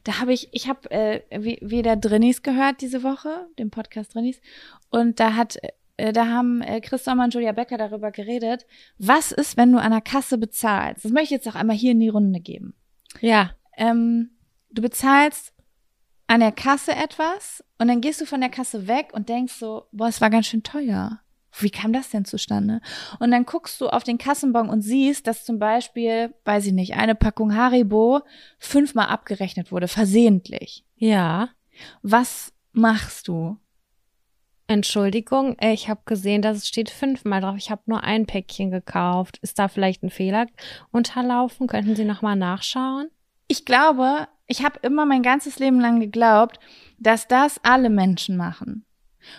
[0.04, 4.42] Da habe ich, ich habe äh, wie- wieder Drinnies gehört diese Woche, den Podcast Drinnies,
[4.90, 5.58] und da hat,
[5.98, 8.66] äh, da haben äh, Chris Sommer und Julia Becker darüber geredet,
[8.98, 11.06] was ist, wenn du an der Kasse bezahlst?
[11.06, 12.74] Das möchte ich jetzt auch einmal hier in die Runde geben.
[13.22, 13.52] Ja.
[13.78, 14.32] Ähm,
[14.72, 15.54] du bezahlst
[16.28, 19.86] an der Kasse etwas und dann gehst du von der Kasse weg und denkst so,
[19.92, 21.20] boah, es war ganz schön teuer.
[21.60, 22.82] Wie kam das denn zustande?
[23.20, 26.96] Und dann guckst du auf den Kassenbon und siehst, dass zum Beispiel, weiß ich nicht,
[26.96, 28.22] eine Packung Haribo
[28.60, 30.86] fünfmal abgerechnet wurde, versehentlich.
[30.96, 31.50] Ja.
[32.02, 33.58] Was machst du?
[34.68, 37.58] Entschuldigung, ich habe gesehen, dass es steht fünfmal drauf.
[37.58, 39.38] Ich habe nur ein Päckchen gekauft.
[39.42, 40.46] Ist da vielleicht ein Fehler
[40.92, 41.68] unterlaufen?
[41.68, 43.10] Könnten Sie nochmal nachschauen?
[43.50, 46.58] Ich glaube, ich habe immer mein ganzes Leben lang geglaubt,
[47.00, 48.86] dass das alle Menschen machen.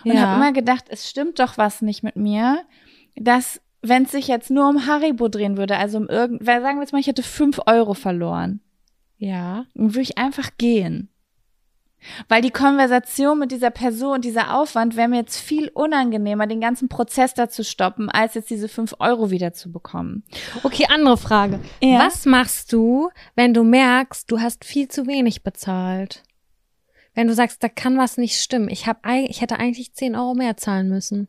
[0.05, 2.63] Und habe immer gedacht, es stimmt doch was nicht mit mir,
[3.15, 6.77] dass wenn es sich jetzt nur um Haribo drehen würde, also um irgend, weil sagen
[6.77, 8.61] wir jetzt mal, ich hätte fünf Euro verloren,
[9.17, 9.65] ja.
[9.75, 11.09] dann würde ich einfach gehen.
[12.27, 16.89] Weil die Konversation mit dieser Person, dieser Aufwand wäre mir jetzt viel unangenehmer, den ganzen
[16.89, 20.23] Prozess da zu stoppen, als jetzt diese fünf Euro wieder zu bekommen.
[20.63, 21.59] Okay, andere Frage.
[21.81, 21.99] Ja.
[21.99, 26.23] Was machst du, wenn du merkst, du hast viel zu wenig bezahlt?
[27.15, 28.69] Wenn du sagst, da kann was nicht stimmen.
[28.69, 31.27] Ich, hab, ich hätte eigentlich 10 Euro mehr zahlen müssen.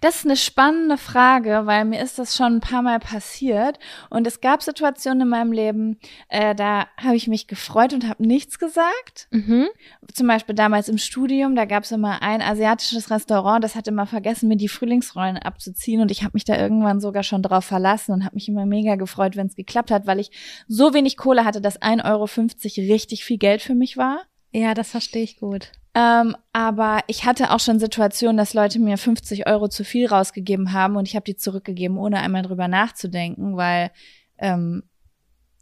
[0.00, 3.78] Das ist eine spannende Frage, weil mir ist das schon ein paar Mal passiert
[4.10, 8.26] und es gab Situationen in meinem Leben, äh, da habe ich mich gefreut und habe
[8.26, 9.28] nichts gesagt.
[9.30, 9.66] Mhm.
[10.12, 14.06] Zum Beispiel damals im Studium, da gab es immer ein asiatisches Restaurant, das hat immer
[14.06, 18.12] vergessen, mir die Frühlingsrollen abzuziehen und ich habe mich da irgendwann sogar schon drauf verlassen
[18.12, 20.30] und habe mich immer mega gefreut, wenn es geklappt hat, weil ich
[20.68, 24.22] so wenig Kohle hatte, dass 1,50 Euro richtig viel Geld für mich war.
[24.56, 25.70] Ja, das verstehe ich gut.
[25.94, 30.72] Ähm, aber ich hatte auch schon Situationen, dass Leute mir 50 Euro zu viel rausgegeben
[30.72, 33.90] haben und ich habe die zurückgegeben, ohne einmal drüber nachzudenken, weil
[34.38, 34.82] ähm,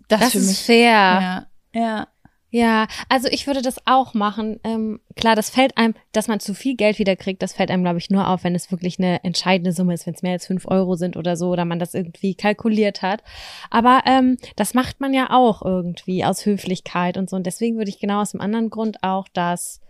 [0.06, 0.76] das, Das für ist mich fair.
[0.84, 2.08] ja, ja.
[2.54, 4.60] Ja, also ich würde das auch machen.
[4.62, 7.82] Ähm, klar, das fällt einem, dass man zu viel Geld wieder kriegt, das fällt einem,
[7.82, 10.46] glaube ich, nur auf, wenn es wirklich eine entscheidende Summe ist, wenn es mehr als
[10.46, 13.24] fünf Euro sind oder so, oder man das irgendwie kalkuliert hat.
[13.70, 17.34] Aber ähm, das macht man ja auch irgendwie aus Höflichkeit und so.
[17.34, 19.80] Und deswegen würde ich genau aus dem anderen Grund auch das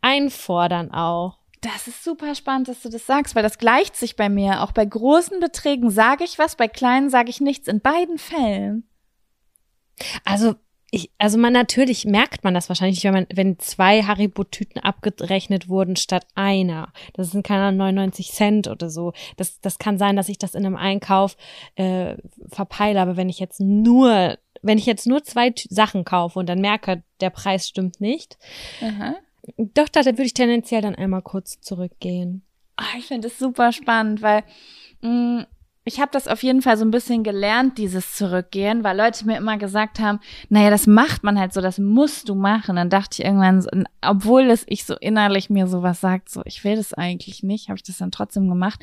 [0.00, 1.40] einfordern auch.
[1.62, 4.62] Das ist super spannend, dass du das sagst, weil das gleicht sich bei mir.
[4.62, 7.66] Auch bei großen Beträgen sage ich was, bei kleinen sage ich nichts.
[7.66, 8.88] In beiden Fällen.
[10.24, 10.54] Also
[10.90, 15.96] ich, also man natürlich merkt man das wahrscheinlich, wenn man, wenn zwei Haribo-Tüten abgerechnet wurden
[15.96, 16.92] statt einer.
[17.12, 19.12] Das sind keine Ahnung, 99 Cent oder so.
[19.36, 21.36] Das, das kann sein, dass ich das in einem Einkauf
[21.76, 22.16] äh,
[22.48, 26.48] verpeile, aber wenn ich jetzt nur, wenn ich jetzt nur zwei Tü Sachen kaufe und
[26.48, 28.38] dann merke, der Preis stimmt nicht,
[28.80, 29.16] Aha.
[29.58, 32.42] doch, da würde ich tendenziell dann einmal kurz zurückgehen.
[32.76, 34.42] Ah, ich finde es super spannend, weil
[35.02, 35.46] mh,
[35.88, 39.36] ich habe das auf jeden Fall so ein bisschen gelernt, dieses Zurückgehen, weil Leute mir
[39.38, 42.76] immer gesagt haben, naja, das macht man halt so, das musst du machen.
[42.76, 43.70] Dann dachte ich irgendwann, so,
[44.02, 47.76] obwohl es ich so innerlich mir sowas sagt, so ich will das eigentlich nicht, habe
[47.78, 48.80] ich das dann trotzdem gemacht.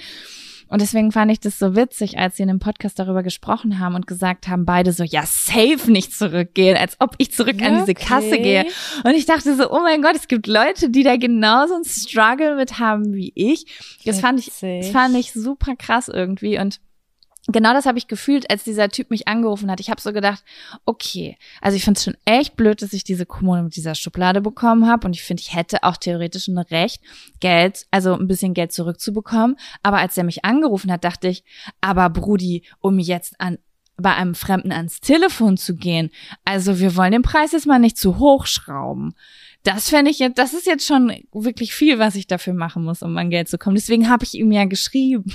[0.68, 3.94] Und deswegen fand ich das so witzig, als sie in dem Podcast darüber gesprochen haben
[3.94, 7.94] und gesagt haben, beide so, ja, safe nicht zurückgehen, als ob ich zurück an diese
[7.94, 8.42] Kasse Okay.
[8.42, 8.66] gehe.
[9.04, 12.56] Und ich dachte so, oh mein Gott, es gibt Leute, die da genauso einen Struggle
[12.56, 13.66] mit haben wie ich.
[14.06, 16.80] Das fand ich, das fand ich super krass irgendwie und
[17.48, 19.80] Genau das habe ich gefühlt, als dieser Typ mich angerufen hat.
[19.80, 20.44] Ich habe so gedacht,
[20.86, 24.42] okay, also ich finde es schon echt blöd, dass ich diese Kommune mit dieser Schublade
[24.42, 27.04] bekommen habe und ich finde, ich hätte auch theoretisch ein Recht,
[27.40, 29.58] Geld, also ein bisschen Geld zurückzubekommen.
[29.84, 31.44] Aber als er mich angerufen hat, dachte ich,
[31.82, 33.60] aber Brudi, um jetzt an
[33.98, 36.10] bei einem Fremden ans Telefon zu gehen.
[36.44, 39.14] Also wir wollen den Preis jetzt mal nicht zu hoch schrauben.
[39.64, 43.02] Das fände ich jetzt, das ist jetzt schon wirklich viel, was ich dafür machen muss,
[43.02, 43.76] um an Geld zu kommen.
[43.76, 45.32] Deswegen habe ich ihm ja geschrieben.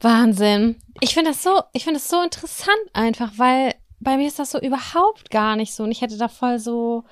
[0.00, 0.76] Wahnsinn.
[1.00, 4.50] Ich finde das so, ich finde das so interessant einfach, weil bei mir ist das
[4.50, 5.84] so überhaupt gar nicht so.
[5.84, 7.04] Und ich hätte da voll so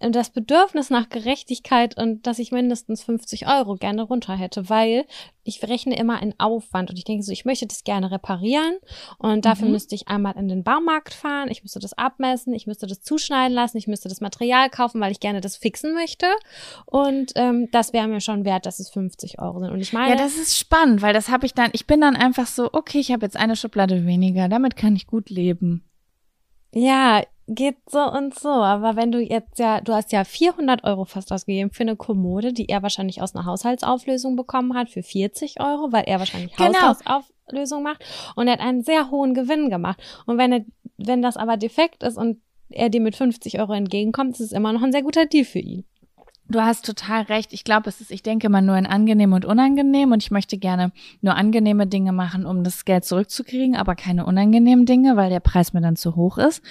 [0.00, 5.06] das Bedürfnis nach Gerechtigkeit und dass ich mindestens 50 Euro gerne runter hätte, weil
[5.44, 8.78] ich rechne immer in Aufwand und ich denke so, ich möchte das gerne reparieren
[9.18, 9.72] und dafür mhm.
[9.72, 13.54] müsste ich einmal in den Baumarkt fahren, ich müsste das abmessen, ich müsste das zuschneiden
[13.54, 16.26] lassen, ich müsste das Material kaufen, weil ich gerne das fixen möchte
[16.86, 20.10] und ähm, das wäre mir schon wert, dass es 50 Euro sind und ich meine...
[20.10, 22.98] Ja, das ist spannend, weil das habe ich dann, ich bin dann einfach so, okay,
[22.98, 25.84] ich habe jetzt eine Schublade weniger, damit kann ich gut leben.
[26.72, 28.48] Ja, geht so und so.
[28.48, 32.52] Aber wenn du jetzt ja, du hast ja 400 Euro fast ausgegeben für eine Kommode,
[32.52, 36.72] die er wahrscheinlich aus einer Haushaltsauflösung bekommen hat für 40 Euro, weil er wahrscheinlich genau.
[36.74, 38.04] Haushaltsauflösung macht
[38.36, 40.00] und er hat einen sehr hohen Gewinn gemacht.
[40.26, 40.64] Und wenn er,
[40.96, 42.40] wenn das aber defekt ist und
[42.70, 45.58] er dir mit 50 Euro entgegenkommt, ist es immer noch ein sehr guter Deal für
[45.58, 45.84] ihn.
[46.46, 47.54] Du hast total recht.
[47.54, 50.58] Ich glaube, es ist, ich denke mal nur in angenehm und unangenehm und ich möchte
[50.58, 50.92] gerne
[51.22, 55.72] nur angenehme Dinge machen, um das Geld zurückzukriegen, aber keine unangenehmen Dinge, weil der Preis
[55.72, 56.62] mir dann zu hoch ist.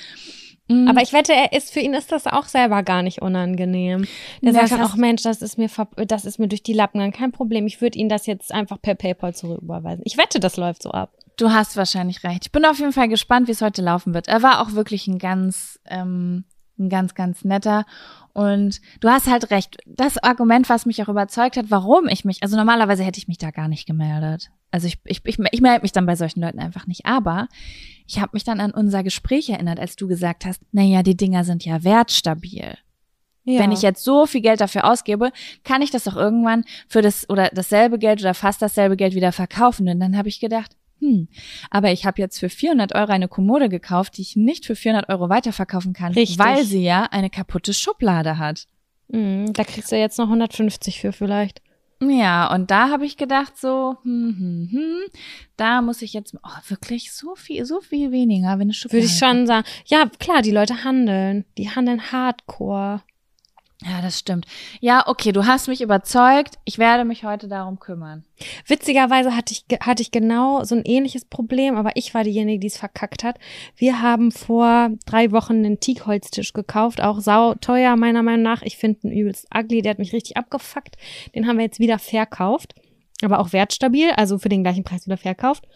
[0.81, 0.87] Mhm.
[0.87, 4.05] Aber ich wette, er ist für ihn ist das auch selber gar nicht unangenehm.
[4.41, 5.69] Der das sagt dann auch, Mensch, das ist mir
[6.07, 7.67] das ist mir durch die Lappen gegangen, kein Problem.
[7.67, 10.03] Ich würde ihn das jetzt einfach per PayPal zurücküberweisen.
[10.05, 11.11] Ich wette, das läuft so ab.
[11.37, 12.45] Du hast wahrscheinlich recht.
[12.45, 14.27] Ich bin auf jeden Fall gespannt, wie es heute laufen wird.
[14.27, 16.45] Er war auch wirklich ein ganz ähm,
[16.79, 17.85] ein ganz, ganz netter.
[18.33, 19.77] Und du hast halt recht.
[19.85, 23.37] Das Argument, was mich auch überzeugt hat, warum ich mich, also normalerweise hätte ich mich
[23.37, 24.49] da gar nicht gemeldet.
[24.71, 27.05] Also ich, ich, ich, ich melde mich dann bei solchen Leuten einfach nicht.
[27.05, 27.47] Aber
[28.07, 31.43] ich habe mich dann an unser Gespräch erinnert, als du gesagt hast, naja, die Dinger
[31.43, 32.75] sind ja wertstabil.
[33.45, 33.59] Ja.
[33.59, 35.31] Wenn ich jetzt so viel Geld dafür ausgebe,
[35.63, 39.31] kann ich das doch irgendwann für das oder dasselbe Geld oder fast dasselbe Geld wieder
[39.31, 39.87] verkaufen.
[39.89, 41.27] Und dann habe ich gedacht, hm,
[41.69, 45.09] aber ich habe jetzt für 400 Euro eine Kommode gekauft, die ich nicht für 400
[45.09, 46.39] Euro weiterverkaufen kann, Richtig.
[46.39, 48.67] weil sie ja eine kaputte Schublade hat.
[49.09, 51.61] Mhm, da kriegst du jetzt noch 150 für vielleicht.
[52.01, 54.99] Ja, und da habe ich gedacht so, hm, hm, hm,
[55.57, 59.03] da muss ich jetzt oh, wirklich so viel, so viel weniger, wenn Schublade.
[59.03, 59.65] Würde ich schon sagen.
[59.85, 63.01] Ja, klar, die Leute handeln, die handeln Hardcore.
[63.85, 64.45] Ja, das stimmt.
[64.79, 66.57] Ja, okay, du hast mich überzeugt.
[66.63, 68.23] Ich werde mich heute darum kümmern.
[68.65, 72.67] Witzigerweise hatte ich, hatte ich genau so ein ähnliches Problem, aber ich war diejenige, die
[72.67, 73.37] es verkackt hat.
[73.75, 78.61] Wir haben vor drei Wochen einen Teakholztisch gekauft, auch sau teuer meiner Meinung nach.
[78.61, 80.95] Ich finde ihn übelst ugly, der hat mich richtig abgefuckt.
[81.35, 82.75] Den haben wir jetzt wieder verkauft,
[83.21, 85.67] aber auch wertstabil, also für den gleichen Preis wieder verkauft.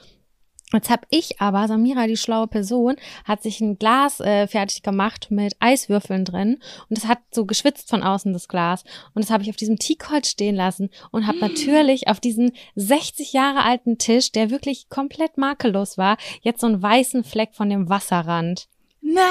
[0.74, 5.28] Jetzt habe ich aber, Samira, die schlaue Person, hat sich ein Glas äh, fertig gemacht
[5.30, 6.60] mit Eiswürfeln drin
[6.90, 8.84] und das hat so geschwitzt von außen, das Glas.
[9.14, 13.32] Und das habe ich auf diesem Teakholz stehen lassen und habe natürlich auf diesen 60
[13.32, 17.88] Jahre alten Tisch, der wirklich komplett makellos war, jetzt so einen weißen Fleck von dem
[17.88, 18.68] Wasserrand.
[19.00, 19.24] Nein!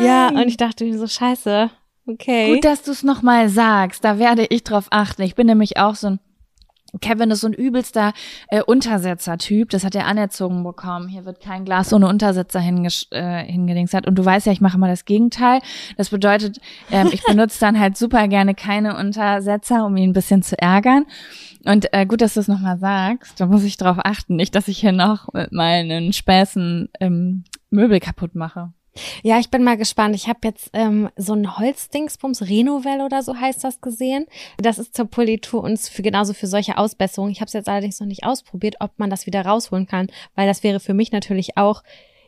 [0.00, 1.70] Ja, und ich dachte mir so, scheiße,
[2.06, 2.54] okay.
[2.54, 5.22] Gut, dass du es nochmal sagst, da werde ich drauf achten.
[5.22, 6.20] Ich bin nämlich auch so ein
[7.00, 8.12] Kevin ist so ein übelster
[8.48, 9.70] äh, Untersetzer-Typ.
[9.70, 11.08] Das hat er anerzogen bekommen.
[11.08, 13.94] Hier wird kein Glas ohne Untersetzer äh, hingedingst.
[14.06, 15.60] Und du weißt ja, ich mache immer das Gegenteil.
[15.96, 16.60] Das bedeutet,
[16.90, 21.04] ähm, ich benutze dann halt super gerne keine Untersetzer, um ihn ein bisschen zu ärgern.
[21.64, 23.38] Und äh, gut, dass du es nochmal sagst.
[23.40, 28.00] Da muss ich drauf achten, nicht, dass ich hier noch mit meinen Späßen ähm, Möbel
[28.00, 28.72] kaputt mache.
[29.22, 30.14] Ja, ich bin mal gespannt.
[30.14, 34.26] Ich habe jetzt ähm, so ein Holzdingsbums, Renovell oder so heißt das gesehen.
[34.58, 37.32] Das ist zur Politur und für genauso für solche Ausbesserungen.
[37.32, 40.46] Ich habe es jetzt allerdings noch nicht ausprobiert, ob man das wieder rausholen kann, weil
[40.46, 41.82] das wäre für mich natürlich auch,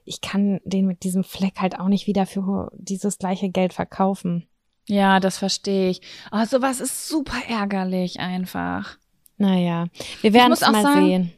[0.05, 4.47] ich kann den mit diesem Fleck halt auch nicht wieder für dieses gleiche Geld verkaufen.
[4.87, 6.01] Ja, das verstehe ich.
[6.33, 8.99] Oh, sowas ist super ärgerlich einfach.
[9.37, 9.87] Naja,
[10.21, 11.33] wir werden es mal sagen, sehen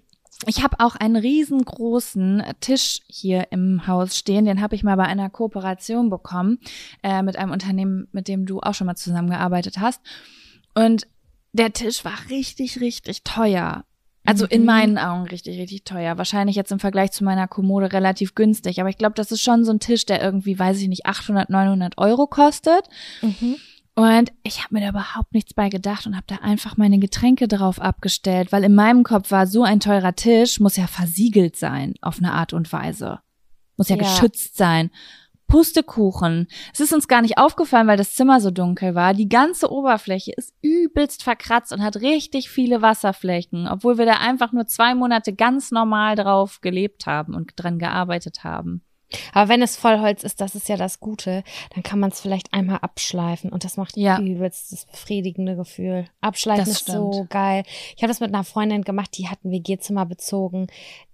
[0.47, 4.45] ich habe auch einen riesengroßen Tisch hier im Haus stehen.
[4.45, 6.59] Den habe ich mal bei einer Kooperation bekommen
[7.03, 10.01] äh, mit einem Unternehmen, mit dem du auch schon mal zusammengearbeitet hast.
[10.75, 11.07] Und
[11.53, 13.85] der Tisch war richtig, richtig teuer.
[14.25, 14.67] Also in mhm.
[14.67, 16.17] meinen Augen richtig, richtig teuer.
[16.17, 18.81] Wahrscheinlich jetzt im Vergleich zu meiner Kommode relativ günstig.
[18.81, 21.51] Aber ich glaube, das ist schon so ein Tisch, der irgendwie, weiß ich nicht, 800,
[21.51, 22.89] 900 Euro kostet.
[23.21, 23.57] Mhm.
[23.95, 27.47] Und ich habe mir da überhaupt nichts bei gedacht und habe da einfach meine Getränke
[27.47, 31.95] drauf abgestellt, weil in meinem Kopf war, so ein teurer Tisch muss ja versiegelt sein
[32.01, 33.21] auf eine Art und Weise.
[33.77, 34.03] Muss ja, ja.
[34.03, 34.91] geschützt sein.
[35.47, 36.47] Pustekuchen.
[36.73, 39.13] Es ist uns gar nicht aufgefallen, weil das Zimmer so dunkel war.
[39.13, 44.53] Die ganze Oberfläche ist übelst verkratzt und hat richtig viele Wasserflächen, obwohl wir da einfach
[44.53, 48.83] nur zwei Monate ganz normal drauf gelebt haben und dran gearbeitet haben.
[49.33, 51.45] Aber wenn es Vollholz ist, das ist ja das Gute,
[51.75, 54.19] dann kann man es vielleicht einmal abschleifen und das macht ja.
[54.19, 56.07] übelst das befriedigende Gefühl.
[56.21, 57.15] Abschleifen das ist stimmt.
[57.15, 57.65] so geil.
[57.97, 60.67] Ich habe das mit einer Freundin gemacht, die hat ein WG-Zimmer bezogen.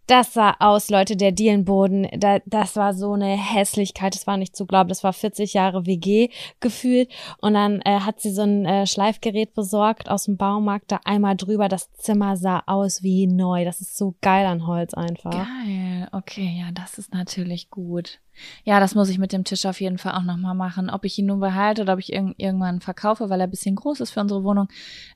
[0.09, 4.57] Das sah aus, Leute, der Dielenboden, da, das war so eine Hässlichkeit, das war nicht
[4.57, 6.31] zu glauben, das war 40 Jahre WG
[6.61, 7.11] gefühlt
[7.43, 11.37] und dann äh, hat sie so ein äh, Schleifgerät besorgt aus dem Baumarkt, da einmal
[11.37, 15.31] drüber, das Zimmer sah aus wie neu, das ist so geil an Holz einfach.
[15.31, 18.21] Geil, okay, ja, das ist natürlich gut.
[18.65, 20.89] Ja, das muss ich mit dem Tisch auf jeden Fall auch nochmal machen.
[20.89, 23.77] Ob ich ihn nun behalte oder ob ich irg irgendwann verkaufe, weil er ein bisschen
[23.77, 24.69] groß ist für unsere Wohnung,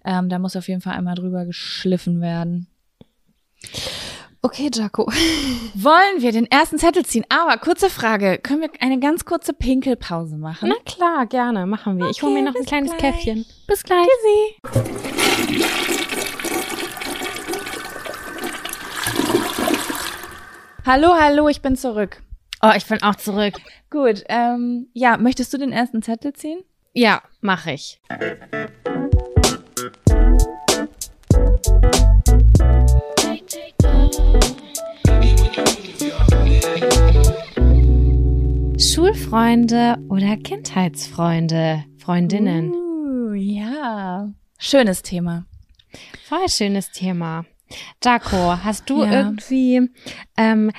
[0.04, 2.66] ähm, da muss auf jeden Fall einmal drüber geschliffen werden.
[4.44, 5.06] Okay, Jaco.
[5.74, 7.24] Wollen wir den ersten Zettel ziehen?
[7.28, 10.68] Aber kurze Frage, können wir eine ganz kurze Pinkelpause machen?
[10.68, 12.10] Na klar, gerne, machen wir.
[12.10, 13.14] ich hole mir noch ein kleines gleich.
[13.14, 13.46] Käffchen.
[13.68, 14.04] Bis gleich.
[14.04, 15.62] Tschüssi.
[20.84, 22.20] Hallo, hallo, ich bin zurück.
[22.60, 23.54] Oh, ich bin auch zurück.
[23.90, 26.64] Gut, ähm, ja, möchtest du den ersten Zettel ziehen?
[26.94, 28.00] Ja, mache ich.
[38.78, 42.72] Schulfreunde oder Kindheitsfreunde, Freundinnen.
[42.72, 44.28] Uh, ja.
[44.58, 45.44] Schönes Thema.
[46.28, 47.44] Voll schönes Thema.
[48.02, 49.12] Jaco, hast du Ja.
[49.12, 49.90] irgendwie
[50.36, 50.70] ähm,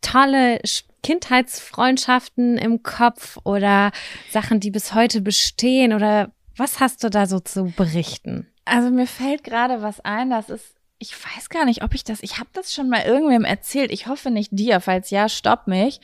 [0.00, 3.90] tolle Sch- Kindheitsfreundschaften im Kopf oder
[4.30, 8.46] Sachen, die bis heute bestehen oder was hast du da so zu berichten?
[8.64, 10.71] Also mir fällt gerade was ein, das ist,
[11.02, 13.90] ich weiß gar nicht, ob ich das, ich habe das schon mal irgendwem erzählt.
[13.90, 16.00] Ich hoffe nicht dir, falls ja, stopp mich.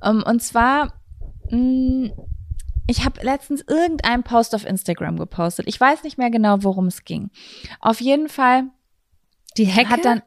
[0.00, 0.92] Um, und zwar,
[1.50, 2.10] mh,
[2.86, 5.66] ich habe letztens irgendeinen Post auf Instagram gepostet.
[5.66, 7.30] Ich weiß nicht mehr genau, worum es ging.
[7.80, 8.64] Auf jeden Fall
[9.56, 9.90] Die Hecke?
[9.90, 10.22] hat dann,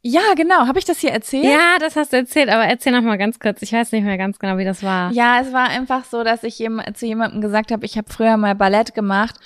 [0.00, 1.44] ja, genau, habe ich das hier erzählt?
[1.44, 3.60] ja, das hast du erzählt, aber erzähl noch mal ganz kurz.
[3.60, 5.12] Ich weiß nicht mehr ganz genau, wie das war.
[5.12, 8.38] Ja, es war einfach so, dass ich jem zu jemandem gesagt habe, ich habe früher
[8.38, 9.36] mal Ballett gemacht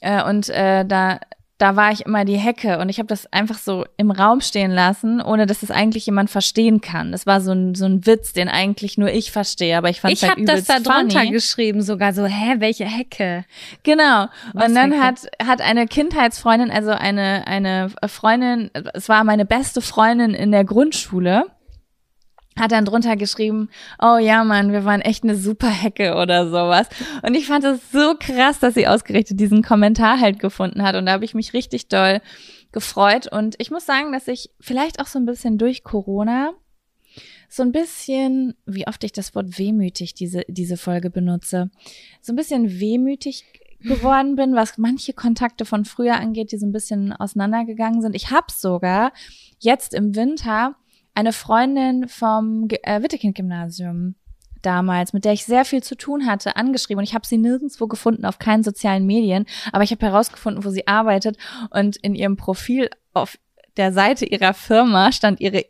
[0.00, 1.20] äh, und äh, da
[1.60, 4.70] da war ich immer die Hecke und ich habe das einfach so im Raum stehen
[4.70, 7.12] lassen, ohne dass es eigentlich jemand verstehen kann.
[7.12, 10.14] Das war so ein, so ein Witz, den eigentlich nur ich verstehe, aber ich fand
[10.14, 11.30] es Ich halt habe das übelst da drunter funny.
[11.32, 13.44] geschrieben, sogar so, hä, welche Hecke?
[13.82, 14.28] Genau.
[14.54, 15.04] Was und dann Hecke?
[15.04, 20.64] hat hat eine Kindheitsfreundin, also eine eine Freundin, es war meine beste Freundin in der
[20.64, 21.44] Grundschule,
[22.58, 23.68] hat dann drunter geschrieben,
[24.02, 26.88] oh ja, Mann, wir waren echt eine super Hecke oder sowas.
[27.22, 30.94] Und ich fand es so krass, dass sie ausgerechnet diesen Kommentar halt gefunden hat.
[30.96, 32.20] Und da habe ich mich richtig doll
[32.72, 33.28] gefreut.
[33.30, 36.52] Und ich muss sagen, dass ich vielleicht auch so ein bisschen durch Corona
[37.48, 41.70] so ein bisschen, wie oft ich das Wort wehmütig diese, diese Folge benutze,
[42.20, 43.44] so ein bisschen wehmütig
[43.80, 48.14] geworden bin, was manche Kontakte von früher angeht, die so ein bisschen auseinandergegangen sind.
[48.14, 49.12] Ich habe sogar
[49.58, 50.76] jetzt im Winter
[51.20, 54.16] eine Freundin vom äh, Wittekind-Gymnasium
[54.62, 56.98] damals, mit der ich sehr viel zu tun hatte, angeschrieben.
[56.98, 60.70] Und ich habe sie nirgendwo gefunden, auf keinen sozialen Medien, aber ich habe herausgefunden, wo
[60.70, 61.36] sie arbeitet.
[61.70, 63.38] Und in ihrem Profil auf
[63.76, 65.66] der Seite ihrer Firma stand ihre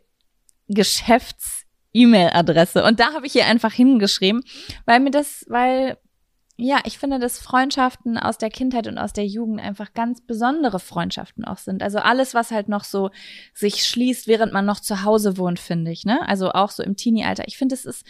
[0.67, 2.83] Geschäfts-E-Mail-Adresse.
[2.83, 4.43] Und da habe ich ihr einfach hingeschrieben,
[4.85, 5.97] weil mir das, weil
[6.63, 10.79] ja, ich finde, dass Freundschaften aus der Kindheit und aus der Jugend einfach ganz besondere
[10.79, 11.81] Freundschaften auch sind.
[11.81, 13.09] Also alles, was halt noch so
[13.55, 16.19] sich schließt, während man noch zu Hause wohnt, finde ich, ne?
[16.27, 17.47] Also auch so im Teenie-Alter.
[17.47, 18.05] Ich finde, es ist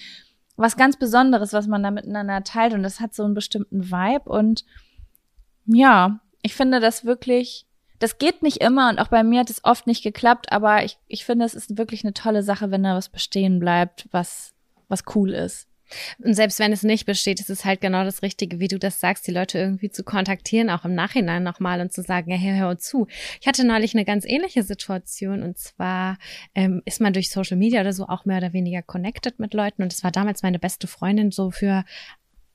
[0.58, 4.30] was ganz Besonderes, was man da miteinander teilt und das hat so einen bestimmten Vibe
[4.30, 4.66] und
[5.66, 7.66] ja, ich finde das wirklich,
[8.00, 10.98] das geht nicht immer und auch bei mir hat es oft nicht geklappt, aber ich,
[11.08, 14.54] ich finde, es ist wirklich eine tolle Sache, wenn da was bestehen bleibt, was,
[14.90, 15.71] was cool ist.
[16.20, 19.00] Und selbst wenn es nicht besteht, ist es halt genau das Richtige, wie du das
[19.00, 22.58] sagst, die Leute irgendwie zu kontaktieren, auch im Nachhinein nochmal und zu sagen, ja, hör,
[22.58, 23.08] hör zu.
[23.40, 26.18] Ich hatte neulich eine ganz ähnliche Situation und zwar
[26.56, 29.84] ähm, ist man durch Social Media oder so auch mehr oder weniger connected mit Leuten
[29.84, 31.84] und es war damals meine beste Freundin so für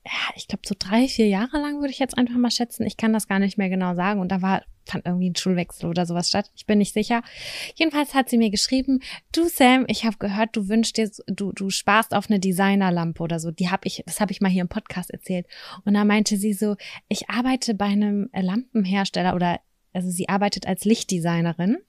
[0.07, 2.85] ja, ich glaube, so drei, vier Jahre lang würde ich jetzt einfach mal schätzen.
[2.85, 4.21] Ich kann das gar nicht mehr genau sagen.
[4.21, 6.49] Und da war, fand irgendwie ein Schulwechsel oder sowas statt.
[6.55, 7.21] Ich bin nicht sicher.
[7.75, 9.01] Jedenfalls hat sie mir geschrieben,
[9.33, 13.39] du Sam, ich habe gehört, du wünschst dir, du, du sparst auf eine Designerlampe oder
[13.39, 13.51] so.
[13.51, 15.45] Die habe ich, das habe ich mal hier im Podcast erzählt.
[15.83, 16.75] Und da meinte sie so,
[17.09, 19.59] ich arbeite bei einem Lampenhersteller oder
[19.97, 21.79] also sie arbeitet als Lichtdesignerin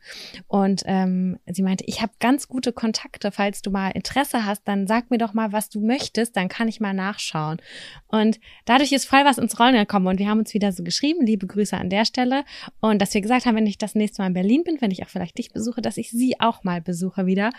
[0.46, 4.86] und ähm, sie meinte, ich habe ganz gute Kontakte, falls du mal Interesse hast, dann
[4.86, 7.58] sag mir doch mal, was du möchtest, dann kann ich mal nachschauen.
[8.06, 10.06] Und dadurch ist voll was ins Rollen gekommen.
[10.06, 12.44] Und wir haben uns wieder so geschrieben, liebe Grüße an der Stelle.
[12.80, 15.02] Und dass wir gesagt haben, wenn ich das nächste Mal in Berlin bin, wenn ich
[15.02, 17.50] auch vielleicht dich besuche, dass ich sie auch mal besuche wieder,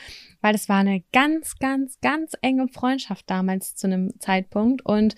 [0.42, 4.84] weil es war eine ganz, ganz, ganz enge Freundschaft damals zu einem Zeitpunkt.
[4.84, 5.14] Und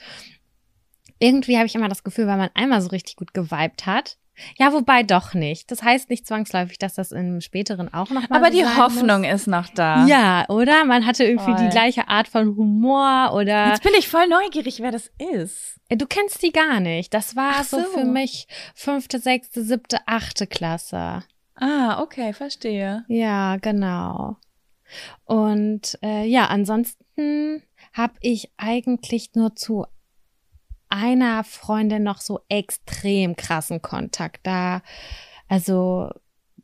[1.20, 4.18] irgendwie habe ich immer das Gefühl, weil man einmal so richtig gut geweibt hat,
[4.58, 5.72] ja, wobei doch nicht.
[5.72, 9.22] Das heißt nicht zwangsläufig, dass das im späteren auch noch mal Aber so die Hoffnung
[9.22, 9.32] muss.
[9.32, 10.06] ist noch da.
[10.06, 10.86] Ja, oder?
[10.86, 11.64] Man hatte irgendwie Voll.
[11.66, 15.80] die gleiche Art von Humor oder Jetzt bin ich voll neugierig, wer das ist.
[15.90, 17.14] Äh, du kennst die gar nicht.
[17.14, 17.78] Das war so.
[17.80, 17.84] so.
[17.84, 21.24] für mich fünfte, sechste, siebte, achte Klasse.
[21.56, 23.06] Ah, okay, verstehe.
[23.08, 24.38] Ja, genau.
[25.26, 27.64] Und äh, ja, ansonsten
[27.94, 29.86] habe ich eigentlich nur zu
[30.92, 34.46] einer Freundin noch so extrem krassen Kontakt.
[34.46, 34.82] Da,
[35.48, 36.10] also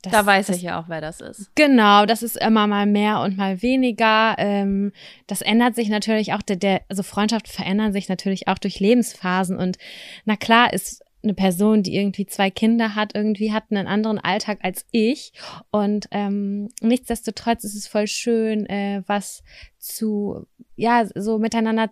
[0.01, 1.55] das, da weiß das, ich ja auch, wer das ist.
[1.55, 4.35] Genau, das ist immer mal mehr und mal weniger.
[4.37, 4.91] Ähm,
[5.25, 9.57] das ändert sich natürlich auch, der, der, also Freundschaften verändern sich natürlich auch durch Lebensphasen.
[9.57, 9.77] Und
[10.25, 14.59] na klar ist eine Person, die irgendwie zwei Kinder hat, irgendwie hat einen anderen Alltag
[14.61, 15.33] als ich.
[15.71, 19.43] Und ähm, nichtsdestotrotz ist es voll schön, äh, was
[19.79, 21.89] zu, ja, so miteinander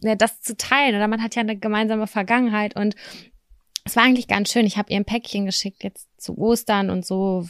[0.00, 0.94] ja, das zu teilen.
[0.94, 2.94] Oder man hat ja eine gemeinsame Vergangenheit und
[3.84, 4.66] es war eigentlich ganz schön.
[4.66, 7.46] Ich habe ihr ein Päckchen geschickt, jetzt zu Ostern und so,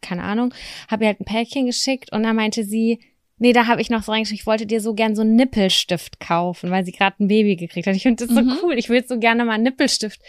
[0.00, 0.54] keine Ahnung.
[0.88, 3.00] Habe ihr halt ein Päckchen geschickt und dann meinte sie,
[3.38, 6.20] nee, da habe ich noch so reingeschickt, ich wollte dir so gern so einen Nippelstift
[6.20, 7.94] kaufen, weil sie gerade ein Baby gekriegt hat.
[7.94, 8.58] Ich finde das so mhm.
[8.62, 8.78] cool.
[8.78, 10.20] Ich will so gerne mal einen Nippelstift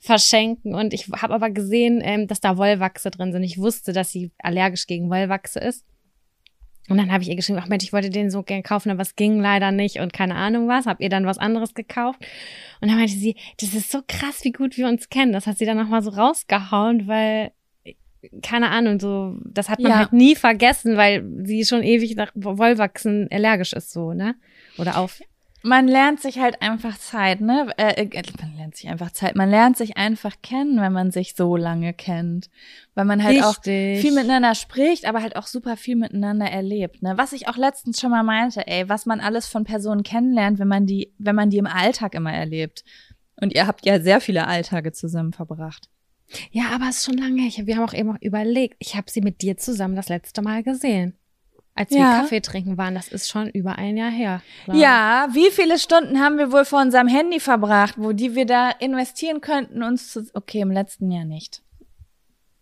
[0.00, 0.74] verschenken.
[0.74, 3.42] Und ich habe aber gesehen, ähm, dass da Wollwachse drin sind.
[3.42, 5.84] Ich wusste, dass sie allergisch gegen Wollwachse ist.
[6.88, 9.00] Und dann habe ich ihr geschrieben, ach Mensch, ich wollte den so gern kaufen, aber
[9.00, 10.86] es ging leider nicht und keine Ahnung was.
[10.86, 12.20] Hab ihr dann was anderes gekauft.
[12.80, 15.32] Und dann meinte sie, das ist so krass, wie gut wir uns kennen.
[15.32, 17.52] Das hat sie dann nochmal so rausgehauen, weil,
[18.42, 19.98] keine Ahnung, so, das hat man ja.
[19.98, 24.34] halt nie vergessen, weil sie schon ewig nach Wollwachsen allergisch ist, so, ne?
[24.76, 25.20] Oder auf
[25.64, 27.72] man lernt sich halt einfach Zeit, ne?
[27.78, 29.34] Äh, äh, man lernt sich einfach Zeit.
[29.34, 32.50] Man lernt sich einfach kennen, wenn man sich so lange kennt.
[32.94, 33.96] Weil man halt Richtig.
[33.96, 37.14] auch viel miteinander spricht, aber halt auch super viel miteinander erlebt, ne?
[37.16, 40.68] Was ich auch letztens schon mal meinte, ey, was man alles von Personen kennenlernt, wenn
[40.68, 42.84] man die, wenn man die im Alltag immer erlebt.
[43.40, 45.88] Und ihr habt ja sehr viele Alltage zusammen verbracht.
[46.50, 47.66] Ja, aber es ist schon lange her.
[47.66, 48.76] Wir haben auch eben auch überlegt.
[48.80, 51.16] Ich habe sie mit dir zusammen das letzte Mal gesehen
[51.74, 52.20] als wir ja.
[52.20, 52.94] Kaffee trinken waren.
[52.94, 54.42] Das ist schon über ein Jahr her.
[54.72, 58.70] Ja, wie viele Stunden haben wir wohl vor unserem Handy verbracht, wo die wir da
[58.70, 60.26] investieren könnten, uns zu.
[60.34, 61.62] Okay, im letzten Jahr nicht.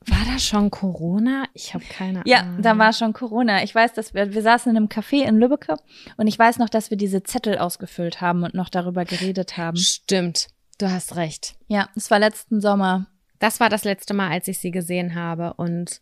[0.07, 1.45] War da schon Corona?
[1.55, 2.57] Ich habe keine ja, Ahnung.
[2.57, 3.63] Ja, da war schon Corona.
[3.63, 5.77] Ich weiß, dass wir, wir saßen in einem Café in Lübbecke
[6.17, 9.77] und ich weiß noch, dass wir diese Zettel ausgefüllt haben und noch darüber geredet haben.
[9.77, 10.49] Stimmt.
[10.79, 11.55] Du hast recht.
[11.69, 13.07] Ja, es war letzten Sommer.
[13.39, 16.01] Das war das letzte Mal, als ich sie gesehen habe und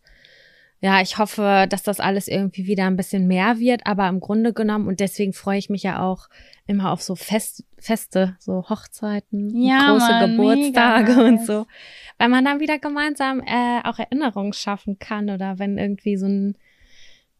[0.83, 4.51] ja, ich hoffe, dass das alles irgendwie wieder ein bisschen mehr wird, aber im Grunde
[4.51, 6.27] genommen, und deswegen freue ich mich ja auch
[6.65, 11.67] immer auf so Fest, Feste, so Hochzeiten, ja, große Mann, Geburtstage und so,
[12.17, 16.57] weil man dann wieder gemeinsam äh, auch Erinnerungen schaffen kann oder wenn irgendwie so ein,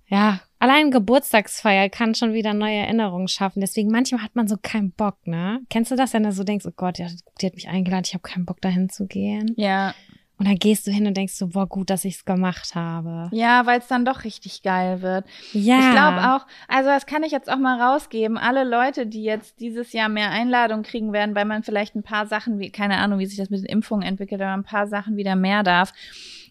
[0.06, 3.62] ja, allein Geburtstagsfeier kann schon wieder neue Erinnerungen schaffen.
[3.62, 5.62] Deswegen manchmal hat man so keinen Bock, ne?
[5.70, 7.08] Kennst du das, wenn du so denkst, oh Gott, ja,
[7.40, 9.54] die hat mich eingeladen, ich habe keinen Bock dahin zu gehen?
[9.56, 9.96] Ja.
[10.42, 13.30] Und dann gehst du hin und denkst so, boah, gut, dass ich es gemacht habe.
[13.32, 15.24] Ja, weil es dann doch richtig geil wird.
[15.54, 15.78] Ja.
[15.78, 18.40] Ich glaube auch, also das kann ich jetzt auch mal rausgeben.
[18.40, 22.26] Alle Leute, die jetzt dieses Jahr mehr Einladungen kriegen werden, weil man vielleicht ein paar
[22.26, 25.16] Sachen, wie, keine Ahnung, wie sich das mit den Impfungen entwickelt, aber ein paar Sachen
[25.16, 25.94] wieder mehr darf.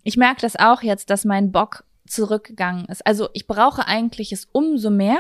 [0.05, 3.05] Ich merke das auch jetzt, dass mein Bock zurückgegangen ist.
[3.05, 5.19] Also ich brauche eigentlich es umso mehr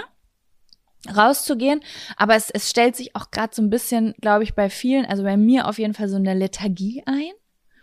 [1.13, 1.81] rauszugehen,
[2.17, 5.25] aber es, es stellt sich auch gerade so ein bisschen, glaube ich, bei vielen, also
[5.25, 7.33] bei mir auf jeden Fall so eine Lethargie ein.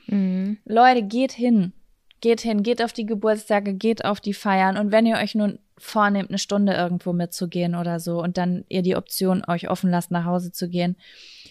[0.07, 0.57] Mhm.
[0.65, 1.73] Leute, geht hin.
[2.19, 4.77] Geht hin, geht auf die Geburtstage, geht auf die Feiern.
[4.77, 8.81] Und wenn ihr euch nun vornehmt, eine Stunde irgendwo mitzugehen oder so und dann ihr
[8.81, 10.95] die Option euch offen lasst, nach Hause zu gehen.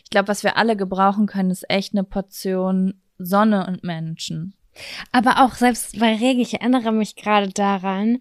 [0.02, 4.54] Ich glaube, was wir alle gebrauchen können, ist echt eine Portion Sonne und Menschen.
[5.12, 8.18] Aber auch selbst bei Regen, ich erinnere mich gerade daran,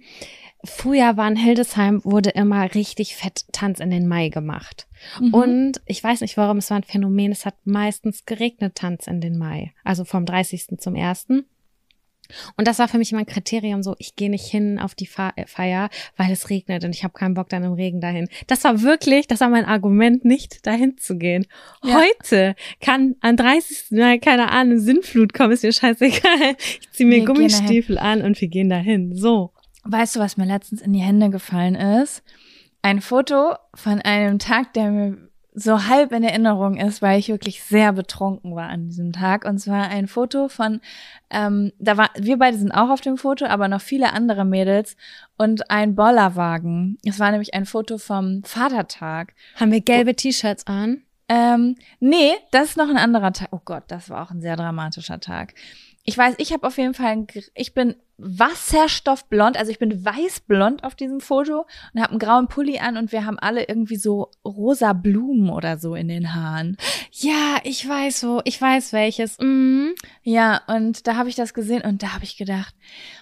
[0.65, 4.87] früher war in Hildesheim, wurde immer richtig fett Tanz in den Mai gemacht.
[5.19, 5.33] Mhm.
[5.33, 9.21] Und ich weiß nicht warum, es war ein Phänomen, es hat meistens geregnet Tanz in
[9.21, 9.73] den Mai.
[9.83, 10.77] Also vom 30.
[10.79, 11.27] zum 1.
[12.57, 15.05] Und das war für mich immer ein Kriterium, so ich gehe nicht hin auf die
[15.05, 18.27] Feier, weil es regnet und ich habe keinen Bock dann im Regen dahin.
[18.47, 21.45] Das war wirklich, das war mein Argument, nicht dahin zu gehen.
[21.83, 22.01] Ja.
[22.01, 23.91] Heute kann an 30.
[23.91, 26.55] Mal, keine Ahnung, Sinnflut kommen, ist mir scheißegal.
[26.57, 29.15] Ich ziehe mir wir Gummistiefel an und wir gehen dahin.
[29.15, 29.51] So.
[29.85, 32.23] Weißt du, was mir letztens in die Hände gefallen ist?
[32.81, 35.17] Ein Foto von einem Tag, der mir
[35.53, 39.45] so halb in Erinnerung ist, weil ich wirklich sehr betrunken war an diesem Tag.
[39.45, 40.81] Und zwar ein Foto von,
[41.29, 44.97] ähm, da war, wir beide sind auch auf dem Foto, aber noch viele andere Mädels
[45.37, 46.97] und ein Bollerwagen.
[47.05, 49.33] Es war nämlich ein Foto vom Vatertag.
[49.55, 51.03] Haben wir gelbe T-Shirts an?
[51.29, 53.47] Ähm, nee, das ist noch ein anderer Tag.
[53.51, 55.53] Oh Gott, das war auch ein sehr dramatischer Tag.
[56.07, 60.83] Ich weiß, ich habe auf jeden Fall, ein, ich bin wasserstoffblond, also ich bin weißblond
[60.83, 64.29] auf diesem Foto und habe einen grauen Pulli an und wir haben alle irgendwie so
[64.45, 66.77] rosa Blumen oder so in den Haaren.
[67.11, 69.39] Ja, ich weiß wo, ich weiß welches.
[69.39, 69.95] Mhm.
[70.21, 72.75] Ja, und da habe ich das gesehen und da habe ich gedacht,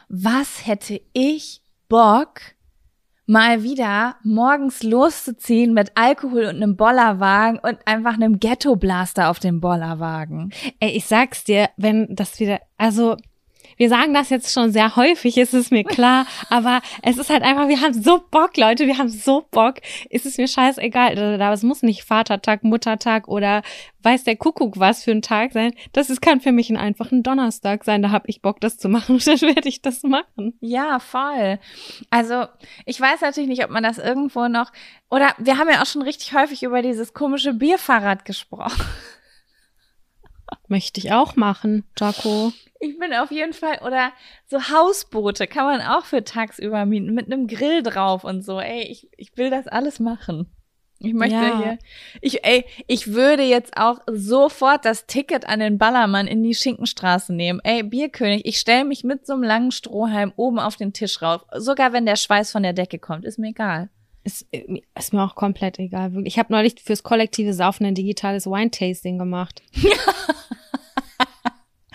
[0.09, 2.41] was hätte ich Bock,
[3.25, 9.61] mal wieder morgens loszuziehen mit Alkohol und einem Bollerwagen und einfach einem Ghetto-Blaster auf dem
[9.61, 10.53] Bollerwagen.
[10.79, 13.17] Ey, ich sag's dir, wenn das wieder, also
[13.77, 17.43] wir sagen das jetzt schon sehr häufig, ist es mir klar, aber es ist halt
[17.43, 19.75] einfach, wir haben so Bock, Leute, wir haben so Bock.
[20.09, 23.61] Ist es mir scheißegal, aber es muss nicht Vatertag, Muttertag oder
[24.03, 25.73] weiß der Kuckuck was für ein Tag sein.
[25.93, 28.89] Das ist, kann für mich ein einfachen Donnerstag sein, da habe ich Bock, das zu
[28.89, 30.57] machen und dann werde ich das machen.
[30.59, 31.59] Ja, voll.
[32.09, 32.45] Also,
[32.85, 34.71] ich weiß natürlich nicht, ob man das irgendwo noch,
[35.09, 38.83] oder wir haben ja auch schon richtig häufig über dieses komische Bierfahrrad gesprochen.
[40.73, 42.51] Möchte ich auch machen, Jaco.
[42.79, 44.11] Ich bin auf jeden Fall, oder
[44.47, 48.59] so Hausboote kann man auch für tagsüber mieten, mit einem Grill drauf und so.
[48.59, 50.51] Ey, ich, ich will das alles machen.
[50.97, 51.61] Ich möchte ja.
[51.61, 51.77] hier,
[52.21, 57.35] ich, ey, ich würde jetzt auch sofort das Ticket an den Ballermann in die Schinkenstraße
[57.35, 57.59] nehmen.
[57.63, 61.45] Ey, Bierkönig, ich stelle mich mit so einem langen Strohhalm oben auf den Tisch rauf.
[61.55, 63.89] Sogar wenn der Schweiß von der Decke kommt, ist mir egal.
[64.23, 66.13] Ist, ist mir auch komplett egal.
[66.23, 69.61] Ich habe neulich fürs kollektive Saufen ein digitales Wine-Tasting gemacht.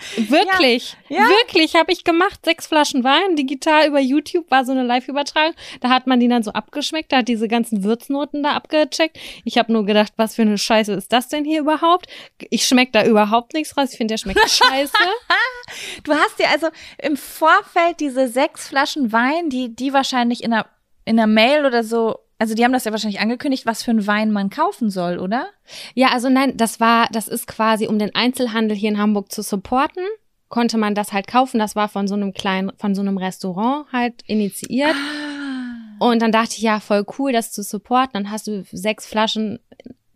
[0.17, 1.29] Wirklich, ja, ja.
[1.29, 2.39] wirklich habe ich gemacht.
[2.45, 5.53] Sechs Flaschen Wein, digital über YouTube war so eine Live-Übertragung.
[5.81, 9.17] Da hat man die dann so abgeschmeckt, da hat diese ganzen Würznoten da abgecheckt.
[9.43, 12.07] Ich habe nur gedacht, was für eine Scheiße ist das denn hier überhaupt?
[12.49, 13.91] Ich schmeck da überhaupt nichts raus.
[13.91, 14.93] Ich finde, der schmeckt scheiße.
[16.03, 20.65] du hast dir also im Vorfeld diese sechs Flaschen Wein, die die wahrscheinlich in einer
[21.05, 24.07] in einer Mail oder so also die haben das ja wahrscheinlich angekündigt, was für einen
[24.07, 25.47] Wein man kaufen soll, oder?
[25.93, 29.43] Ja, also nein, das war, das ist quasi, um den Einzelhandel hier in Hamburg zu
[29.43, 30.03] supporten,
[30.47, 31.59] konnte man das halt kaufen.
[31.59, 34.95] Das war von so einem kleinen, von so einem Restaurant halt initiiert.
[34.95, 36.05] Ah.
[36.05, 38.13] Und dann dachte ich, ja, voll cool, das zu supporten.
[38.13, 39.59] Dann hast du sechs Flaschen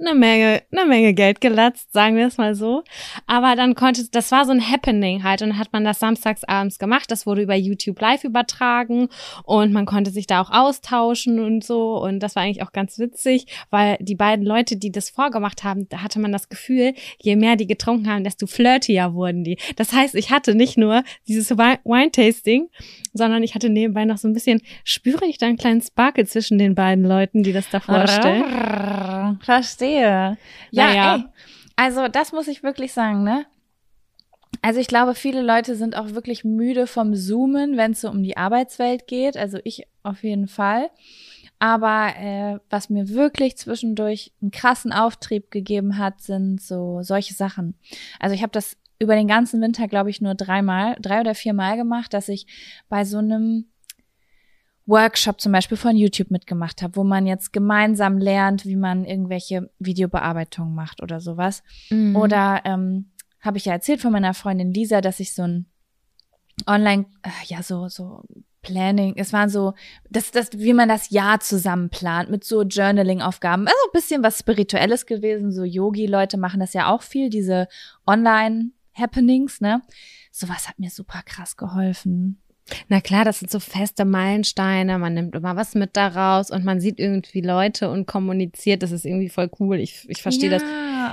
[0.05, 2.83] eine Menge, eine Menge Geld gelatzt, sagen wir es mal so.
[3.27, 6.43] Aber dann konnte, das war so ein Happening halt und dann hat man das samstags
[6.43, 7.09] abends gemacht.
[7.09, 9.09] Das wurde über YouTube live übertragen
[9.43, 12.01] und man konnte sich da auch austauschen und so.
[12.01, 15.87] Und das war eigentlich auch ganz witzig, weil die beiden Leute, die das vorgemacht haben,
[15.89, 19.57] da hatte man das Gefühl, je mehr die getrunken haben, desto flirtier wurden die.
[19.75, 22.69] Das heißt, ich hatte nicht nur dieses Wine-Tasting,
[23.13, 26.57] sondern ich hatte nebenbei noch so ein bisschen, spüre ich da einen kleinen Sparkle zwischen
[26.57, 28.43] den beiden Leuten, die das da vorstellen.
[29.41, 30.37] Verstehe.
[30.71, 31.15] Ja, naja.
[31.15, 31.25] ey.
[31.75, 33.45] Also das muss ich wirklich sagen, ne?
[34.61, 38.23] Also ich glaube, viele Leute sind auch wirklich müde vom Zoomen, wenn es so um
[38.23, 39.35] die Arbeitswelt geht.
[39.35, 40.89] Also ich auf jeden Fall.
[41.59, 47.75] Aber äh, was mir wirklich zwischendurch einen krassen Auftrieb gegeben hat, sind so solche Sachen.
[48.19, 51.77] Also ich habe das über den ganzen Winter, glaube ich, nur dreimal, drei oder viermal
[51.77, 52.47] gemacht, dass ich
[52.89, 53.65] bei so einem
[54.85, 59.69] Workshop zum Beispiel von YouTube mitgemacht habe, wo man jetzt gemeinsam lernt, wie man irgendwelche
[59.79, 61.63] Videobearbeitungen macht oder sowas.
[61.89, 62.15] Mhm.
[62.15, 65.65] Oder ähm, habe ich ja erzählt von meiner Freundin Lisa, dass ich so ein
[66.67, 68.23] Online, äh, ja, so, so
[68.61, 69.73] Planning, es war so,
[70.09, 73.67] das, das, wie man das Jahr zusammen plant, mit so Journaling-Aufgaben.
[73.67, 75.51] Also ein bisschen was Spirituelles gewesen.
[75.51, 77.67] So Yogi-Leute machen das ja auch viel, diese
[78.07, 79.81] Online-Happenings, ne?
[80.31, 82.41] Sowas hat mir super krass geholfen.
[82.87, 86.79] Na klar, das sind so feste Meilensteine, man nimmt immer was mit daraus und man
[86.79, 89.79] sieht irgendwie Leute und kommuniziert, das ist irgendwie voll cool.
[89.79, 90.63] Ich, ich verstehe ja, das.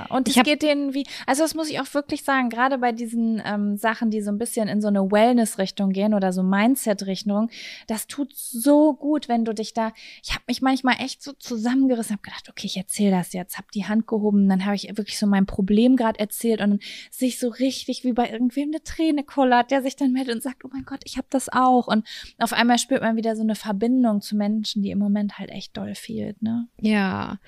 [0.09, 3.41] Und es geht denen wie, also das muss ich auch wirklich sagen, gerade bei diesen
[3.45, 7.49] ähm, Sachen, die so ein bisschen in so eine Wellness-Richtung gehen oder so Mindset-Richtung,
[7.87, 9.91] das tut so gut, wenn du dich da,
[10.23, 13.67] ich habe mich manchmal echt so zusammengerissen, habe gedacht, okay, ich erzähle das jetzt, habe
[13.73, 16.81] die Hand gehoben, dann habe ich wirklich so mein Problem gerade erzählt und
[17.11, 20.63] sich so richtig wie bei irgendwem eine Träne kullert, der sich dann meldet und sagt,
[20.63, 21.87] oh mein Gott, ich habe das das auch.
[21.87, 22.07] Und
[22.39, 25.75] auf einmal spürt man wieder so eine Verbindung zu Menschen, die im Moment halt echt
[25.77, 26.67] doll fehlt, ne?
[26.79, 27.39] Ja.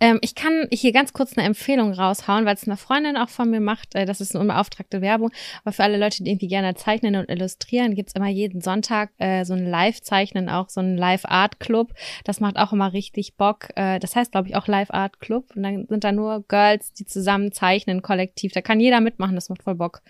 [0.00, 3.50] Ähm, ich kann hier ganz kurz eine Empfehlung raushauen, weil es eine Freundin auch von
[3.50, 3.94] mir macht.
[3.94, 5.30] Äh, das ist eine unbeauftragte Werbung.
[5.64, 9.44] Aber für alle Leute, die irgendwie gerne zeichnen und illustrieren, gibt's immer jeden Sonntag äh,
[9.44, 11.92] so ein Live-Zeichnen, auch so ein Live-Art-Club.
[12.24, 13.68] Das macht auch immer richtig Bock.
[13.76, 15.52] Äh, das heißt, glaube ich, auch Live-Art-Club.
[15.54, 18.52] Und dann sind da nur Girls, die zusammen zeichnen, kollektiv.
[18.52, 20.02] Da kann jeder mitmachen, das macht voll Bock.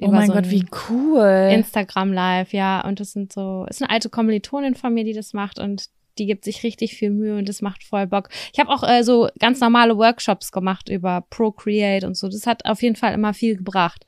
[0.00, 1.50] Oh mein so Gott, wie cool.
[1.52, 2.84] Instagram Live, ja.
[2.86, 5.86] Und das sind so, ist eine alte Kommilitonin von mir, die das macht und
[6.18, 8.28] die gibt sich richtig viel Mühe und das macht voll Bock.
[8.52, 12.28] Ich habe auch äh, so ganz normale Workshops gemacht über Procreate und so.
[12.28, 14.04] Das hat auf jeden Fall immer viel gebracht.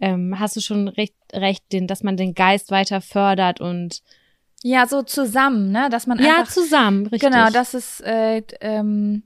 [0.00, 4.02] Ähm, hast du schon recht, recht, den, dass man den Geist weiter fördert und
[4.64, 7.30] ja, so zusammen, ne, dass man einfach ja zusammen, richtig.
[7.30, 9.24] Genau, das ist äh, ähm,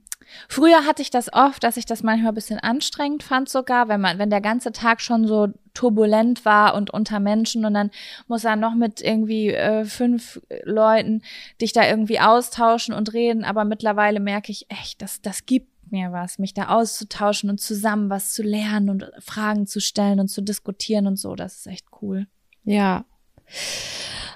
[0.49, 4.01] Früher hatte ich das oft, dass ich das manchmal ein bisschen anstrengend fand sogar, wenn
[4.01, 7.91] man, wenn der ganze Tag schon so turbulent war und unter Menschen und dann
[8.27, 11.21] muss er noch mit irgendwie äh, fünf Leuten
[11.61, 13.43] dich da irgendwie austauschen und reden.
[13.43, 18.09] Aber mittlerweile merke ich echt, dass das gibt mir was, mich da auszutauschen und zusammen
[18.09, 21.35] was zu lernen und Fragen zu stellen und zu diskutieren und so.
[21.35, 22.27] Das ist echt cool.
[22.63, 23.05] Ja.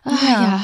[0.03, 0.41] Ah, ja.
[0.41, 0.61] ja.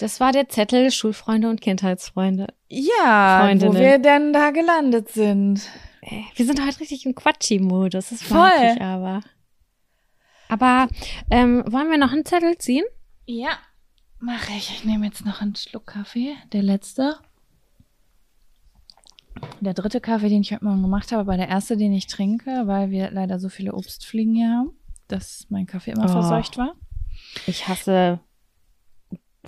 [0.00, 2.48] Das war der Zettel Schulfreunde und Kindheitsfreunde.
[2.68, 3.74] Ja, Freundinnen.
[3.74, 5.62] wo wir denn da gelandet sind.
[6.36, 8.38] Wir sind halt richtig im Quatschi-Modus, das Voll.
[8.38, 9.20] mag ich aber.
[10.48, 10.88] Aber
[11.30, 12.84] ähm, wollen wir noch einen Zettel ziehen?
[13.26, 13.50] Ja,
[14.18, 14.70] mache ich.
[14.70, 17.18] Ich nehme jetzt noch einen Schluck Kaffee, der letzte.
[19.60, 22.62] Der dritte Kaffee, den ich heute Morgen gemacht habe, aber der erste, den ich trinke,
[22.66, 24.70] weil wir leider so viele Obstfliegen hier haben,
[25.08, 26.08] dass mein Kaffee immer Oh.
[26.12, 26.74] verseucht war.
[27.46, 28.20] Ich hasse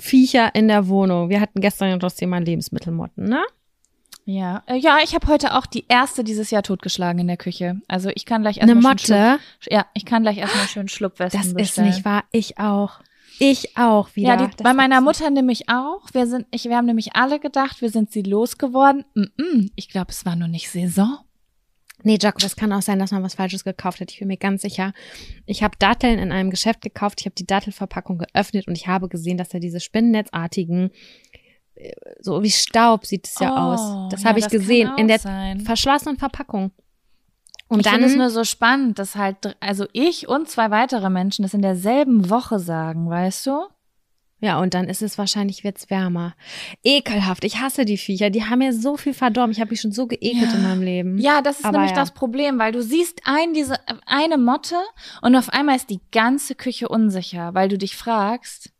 [0.03, 1.29] Viecher in der Wohnung.
[1.29, 3.43] Wir hatten gestern ja das Thema Lebensmittelmotten, ne?
[4.27, 7.81] Ja, äh, ja, ich habe heute auch die erste dieses Jahr totgeschlagen in der Küche.
[7.89, 9.41] Also ich kann gleich Eine erstmal schön Motte.
[9.61, 11.89] Schluck, ja, ich kann gleich erstmal schön Schlupfwespen Das ist bestellen.
[11.89, 12.25] nicht wahr.
[12.31, 13.01] Ich auch.
[13.39, 14.29] Ich auch wieder.
[14.29, 16.03] Ja, die, bei meiner ist- Mutter nämlich auch.
[16.13, 19.05] Wir sind, ich, wir haben nämlich alle gedacht, wir sind sie losgeworden.
[19.15, 21.19] Mm -mm, ich glaube, es war nur nicht Saison.
[22.03, 24.11] Nee, Jacob, es kann auch sein, dass man was Falsches gekauft hat.
[24.11, 24.93] Ich bin mir ganz sicher.
[25.47, 27.21] Ich habe Datteln in einem Geschäft gekauft.
[27.21, 30.91] Ich habe die Dattelverpackung geöffnet und ich habe gesehen, dass da diese spinnennetzartigen,
[31.75, 34.09] äh, so wie Staub sieht es ja Oh, aus.
[34.11, 35.61] Das ja, habe ich das gesehen in der sein.
[35.61, 36.73] verschlossenen Verpackung.
[37.69, 41.55] Und ich dann, nur so spannend, dass halt, also ich und zwei weitere Menschen das
[41.55, 43.61] in derselben Woche sagen, weißt du?
[44.41, 46.35] Ja, und dann ist es wahrscheinlich wird's wärmer.
[46.83, 47.45] Ekelhaft.
[47.45, 48.31] Ich hasse die Viecher.
[48.31, 49.53] Die haben mir so viel verdorben.
[49.53, 50.57] Ich habe mich schon so geekelt Ja.
[50.57, 51.19] in meinem Leben.
[51.19, 51.97] Ja, das ist Aber nämlich ja.
[51.97, 53.75] das Problem, weil du siehst ein, diese,
[54.07, 54.77] eine Motte
[55.23, 58.71] und auf einmal ist die ganze Küche unsicher, weil du dich fragst,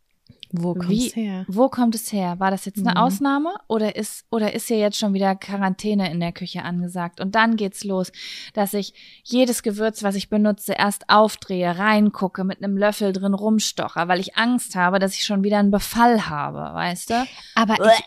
[0.53, 1.45] Wo kommt's Wie- her?
[1.49, 2.41] wo kommt es her?
[2.41, 2.97] War das jetzt eine Mhm.
[2.97, 7.21] Ausnahme oder ist, oder ist hier jetzt schon wieder Quarantäne in der Küche angesagt?
[7.21, 8.11] Und dann geht's los,
[8.55, 8.93] dass ich
[9.25, 14.37] jedes Gewürz, was ich benutze, erst aufdrehe, reingucke, mit einem Löffel drin rumstocher, weil ich
[14.37, 17.25] Angst habe, dass ich schon wieder einen Befall habe, weißt du?
[17.55, 17.91] Aber Bleh.
[17.97, 18.05] ich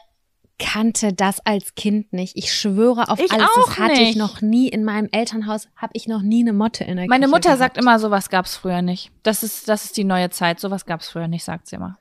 [0.66, 2.38] kannte das als Kind nicht.
[2.38, 4.18] Ich schwöre auf Ich alles, das hatte ich nicht.
[4.18, 7.30] noch nie in meinem Elternhaus, habe ich noch nie eine Motte in der Meine Küche
[7.36, 7.60] Mutter gehabt.
[7.60, 9.12] sagt immer, sowas gab's früher nicht.
[9.24, 10.60] Das ist, das ist die neue Zeit.
[10.60, 11.98] Sowas gab's früher nicht, sagt sie immer.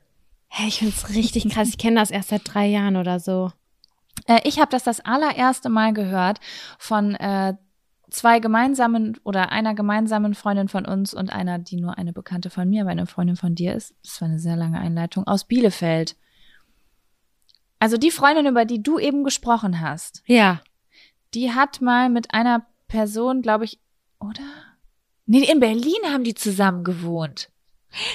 [0.54, 1.68] Hey, ich find's richtig krass.
[1.70, 3.52] Ich kenne das erst seit drei Jahren oder so.
[4.26, 6.40] Äh, ich habe das das allererste Mal gehört
[6.78, 7.54] von äh,
[8.10, 12.68] zwei gemeinsamen oder einer gemeinsamen Freundin von uns und einer, die nur eine Bekannte von
[12.68, 13.94] mir, aber eine Freundin von dir ist.
[14.04, 16.16] Das war eine sehr lange Einleitung aus Bielefeld.
[17.78, 20.60] Also die Freundin, über die du eben gesprochen hast, Ja.
[21.32, 23.80] die hat mal mit einer Person, glaube ich,
[24.20, 24.42] oder?
[25.24, 27.48] Nee, in Berlin haben die zusammen gewohnt.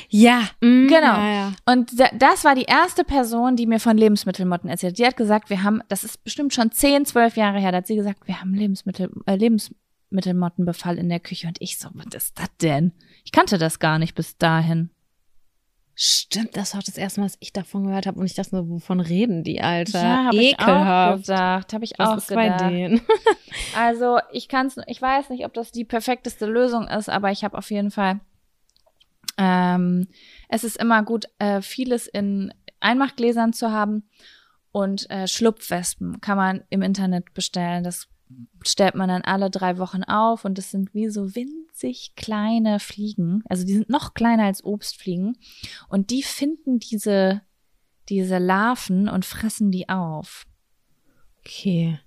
[0.09, 0.41] Ja.
[0.61, 1.17] Mm, Genau.
[1.17, 1.53] Ja, ja.
[1.65, 4.97] Und da- das war die erste Person, die mir von Lebensmittelmotten erzählt.
[4.97, 7.87] Die hat gesagt, wir haben, das ist bestimmt schon 10, 12 Jahre her, da hat
[7.87, 11.47] sie gesagt, wir haben Lebensmittel, äh, Lebensmittelmottenbefall in der Küche.
[11.47, 12.93] Und ich so, was ist das denn?
[13.23, 14.89] Ich kannte das gar nicht bis dahin.
[15.99, 18.19] Stimmt, das war auch das erste Mal, dass ich davon gehört habe.
[18.19, 19.99] Und ich dachte nur, wovon reden die, Alter?
[20.03, 21.23] Ja, habe ich auch Ekelhaft.
[21.25, 21.73] gedacht.
[21.73, 22.71] Habe ich Was auch ist bei gedacht.
[22.71, 23.01] denen?
[23.75, 27.57] Also ich kann's, ich weiß nicht, ob das die perfekteste Lösung ist, aber ich habe
[27.57, 28.19] auf jeden Fall.
[29.37, 30.07] Ähm,
[30.49, 34.09] es ist immer gut, äh, vieles in Einmachgläsern zu haben
[34.71, 37.83] und äh, Schlupfwespen kann man im Internet bestellen.
[37.83, 38.07] Das
[38.63, 43.43] stellt man dann alle drei Wochen auf und das sind wie so winzig kleine Fliegen.
[43.47, 45.37] Also die sind noch kleiner als Obstfliegen
[45.87, 47.41] und die finden diese
[48.09, 50.45] diese Larven und fressen die auf.
[51.39, 51.99] Okay.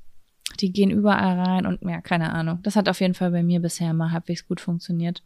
[0.58, 2.58] Die gehen überall rein und ja, keine Ahnung.
[2.62, 5.22] Das hat auf jeden Fall bei mir bisher mal halbwegs gut funktioniert.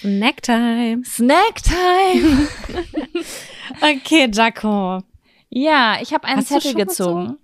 [0.00, 1.02] Snacktime.
[1.04, 2.48] Snacktime!
[3.82, 5.02] Okay, Jaco.
[5.50, 7.36] ja, ich habe einen Hast Zettel schon gezogen.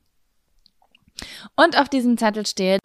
[1.55, 2.81] Und auf diesem Zettel steht.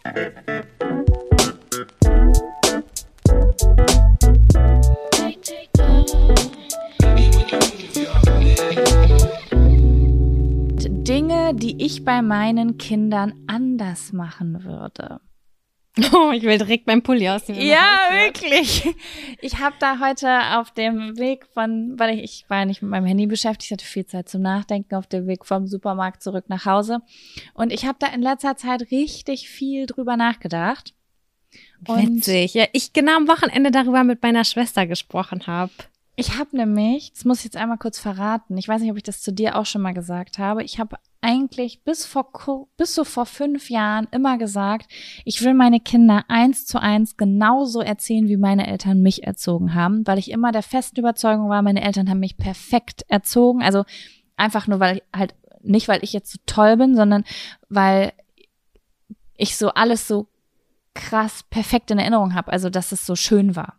[11.50, 15.22] Dinge, die ich bei meinen Kindern anders machen würde.
[16.14, 17.58] Oh, ich will direkt mein Pulli ausziehen.
[17.58, 18.96] wenn Ja, wirklich.
[19.42, 23.06] Ich habe da heute auf dem Weg von, weil ich, ich war nicht mit meinem
[23.06, 26.66] Handy beschäftigt, ich hatte viel Zeit zum Nachdenken auf dem Weg vom Supermarkt zurück nach
[26.66, 27.00] Hause.
[27.54, 30.94] Und ich habe da in letzter Zeit richtig viel drüber nachgedacht.
[31.86, 32.54] Und Witzig.
[32.54, 35.72] Ja, ich genau am Wochenende darüber mit meiner Schwester gesprochen habe.
[36.16, 39.04] ich habe nämlich, das muss ich jetzt einmal kurz verraten, ich weiß nicht, ob ich
[39.04, 42.32] das zu dir auch schon mal gesagt habe, ich habe eigentlich bis vor
[42.78, 44.90] bis so vor fünf Jahren immer gesagt,
[45.26, 50.08] ich will meine Kinder eins zu eins genauso erziehen, wie meine Eltern mich erzogen haben,
[50.08, 53.62] weil ich immer der festen Überzeugung war, meine Eltern haben mich perfekt erzogen.
[53.62, 53.84] Also
[54.38, 57.26] einfach nur, weil ich halt nicht, weil ich jetzt so toll bin, sondern
[57.68, 58.14] weil
[59.36, 60.28] ich so alles so
[60.94, 62.52] krass perfekt in Erinnerung habe.
[62.52, 63.79] Also dass es so schön war.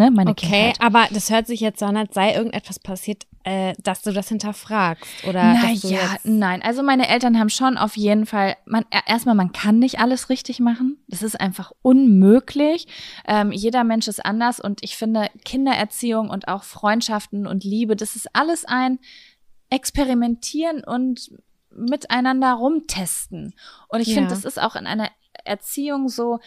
[0.00, 0.80] Ne, meine Okay, Kindheit.
[0.80, 4.28] aber das hört sich jetzt so an, als sei irgendetwas passiert, äh, dass du das
[4.28, 5.24] hinterfragst.
[5.26, 6.62] Oder Naja, nein.
[6.62, 10.58] Also meine Eltern haben schon auf jeden Fall, man, erstmal, man kann nicht alles richtig
[10.58, 10.98] machen.
[11.08, 12.86] Das ist einfach unmöglich.
[13.26, 18.16] Ähm, jeder Mensch ist anders und ich finde, Kindererziehung und auch Freundschaften und Liebe, das
[18.16, 18.98] ist alles ein
[19.68, 21.30] Experimentieren und
[21.70, 23.54] miteinander rumtesten.
[23.88, 24.14] Und ich Ja.
[24.14, 25.08] finde, das ist auch in einer
[25.44, 26.40] Erziehung so,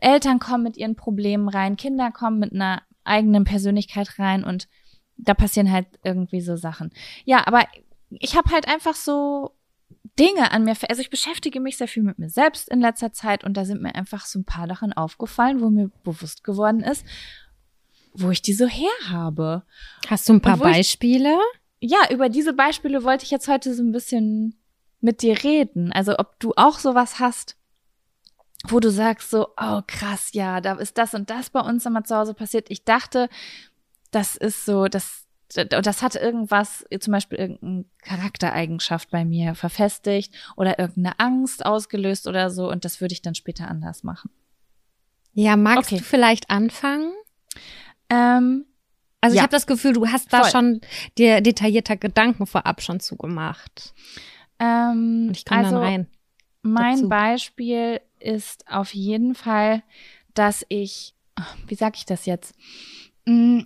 [0.00, 4.68] Eltern kommen mit ihren Problemen rein, Kinder kommen mit einer eigenen Persönlichkeit rein und
[5.16, 6.90] da passieren halt irgendwie so Sachen.
[7.24, 7.66] Ja, aber
[8.10, 9.54] ich habe halt einfach so
[10.18, 13.44] Dinge an mir, also ich beschäftige mich sehr viel mit mir selbst in letzter Zeit
[13.44, 17.04] und da sind mir einfach so ein paar Sachen aufgefallen, wo mir bewusst geworden ist,
[18.12, 19.62] wo ich die so her habe.
[20.08, 21.36] Hast du ein paar Beispiele?
[21.78, 24.58] Ich, ja, über diese Beispiele wollte ich jetzt heute so ein bisschen
[25.00, 25.92] mit dir reden.
[25.92, 27.56] Also ob du auch sowas hast,
[28.68, 32.04] wo du sagst so, oh krass, ja, da ist das und das bei uns immer
[32.04, 32.70] zu Hause passiert.
[32.70, 33.28] Ich dachte,
[34.10, 40.78] das ist so, das, das hat irgendwas, zum Beispiel irgendeine Charaktereigenschaft bei mir verfestigt oder
[40.78, 44.30] irgendeine Angst ausgelöst oder so und das würde ich dann später anders machen.
[45.32, 45.98] Ja, magst okay.
[45.98, 47.12] du vielleicht anfangen?
[48.08, 48.66] Ähm,
[49.20, 49.40] also ja.
[49.40, 50.50] ich habe das Gefühl, du hast da Voll.
[50.50, 50.80] schon
[51.18, 53.94] dir detaillierter Gedanken vorab schon zugemacht.
[54.58, 56.06] Ähm, und ich komme also, dann rein.
[56.62, 57.08] Mein dazu.
[57.08, 59.82] Beispiel ist auf jeden Fall,
[60.34, 61.14] dass ich,
[61.66, 62.54] wie sag ich das jetzt?
[63.26, 63.60] Mm,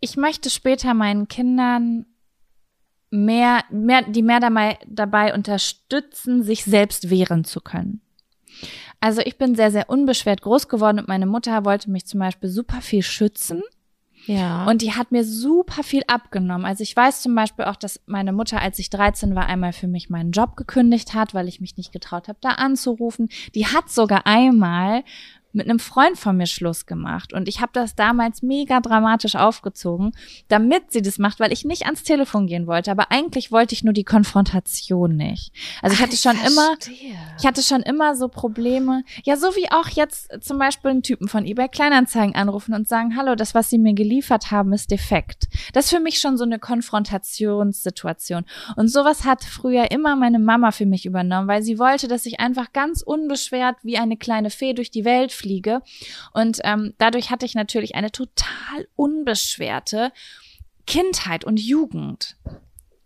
[0.00, 2.06] ich möchte später meinen Kindern
[3.10, 8.00] mehr, mehr, die mehr dabei, dabei unterstützen, sich selbst wehren zu können.
[9.00, 12.50] Also ich bin sehr, sehr unbeschwert groß geworden und meine Mutter wollte mich zum Beispiel
[12.50, 13.62] super viel schützen.
[14.26, 14.66] Ja.
[14.66, 16.64] Und die hat mir super viel abgenommen.
[16.64, 19.88] Also ich weiß zum Beispiel auch, dass meine Mutter, als ich 13 war, einmal für
[19.88, 23.28] mich meinen Job gekündigt hat, weil ich mich nicht getraut habe, da anzurufen.
[23.54, 25.02] Die hat sogar einmal
[25.52, 30.12] mit einem Freund von mir Schluss gemacht und ich habe das damals mega dramatisch aufgezogen,
[30.48, 33.82] damit sie das macht, weil ich nicht ans Telefon gehen wollte, aber eigentlich wollte ich
[33.82, 35.52] nur die Konfrontation nicht.
[35.82, 36.52] Also ich hatte ich schon verstehe.
[36.52, 36.76] immer,
[37.38, 41.28] ich hatte schon immer so Probleme, ja so wie auch jetzt zum Beispiel einen Typen
[41.28, 45.48] von eBay Kleinanzeigen anrufen und sagen, hallo, das was sie mir geliefert haben ist defekt.
[45.72, 48.44] Das ist für mich schon so eine Konfrontationssituation
[48.76, 52.38] und sowas hat früher immer meine Mama für mich übernommen, weil sie wollte, dass ich
[52.40, 55.82] einfach ganz unbeschwert wie eine kleine Fee durch die Welt fliege.
[56.32, 60.12] Und ähm, dadurch hatte ich natürlich eine total unbeschwerte
[60.86, 62.36] Kindheit und Jugend.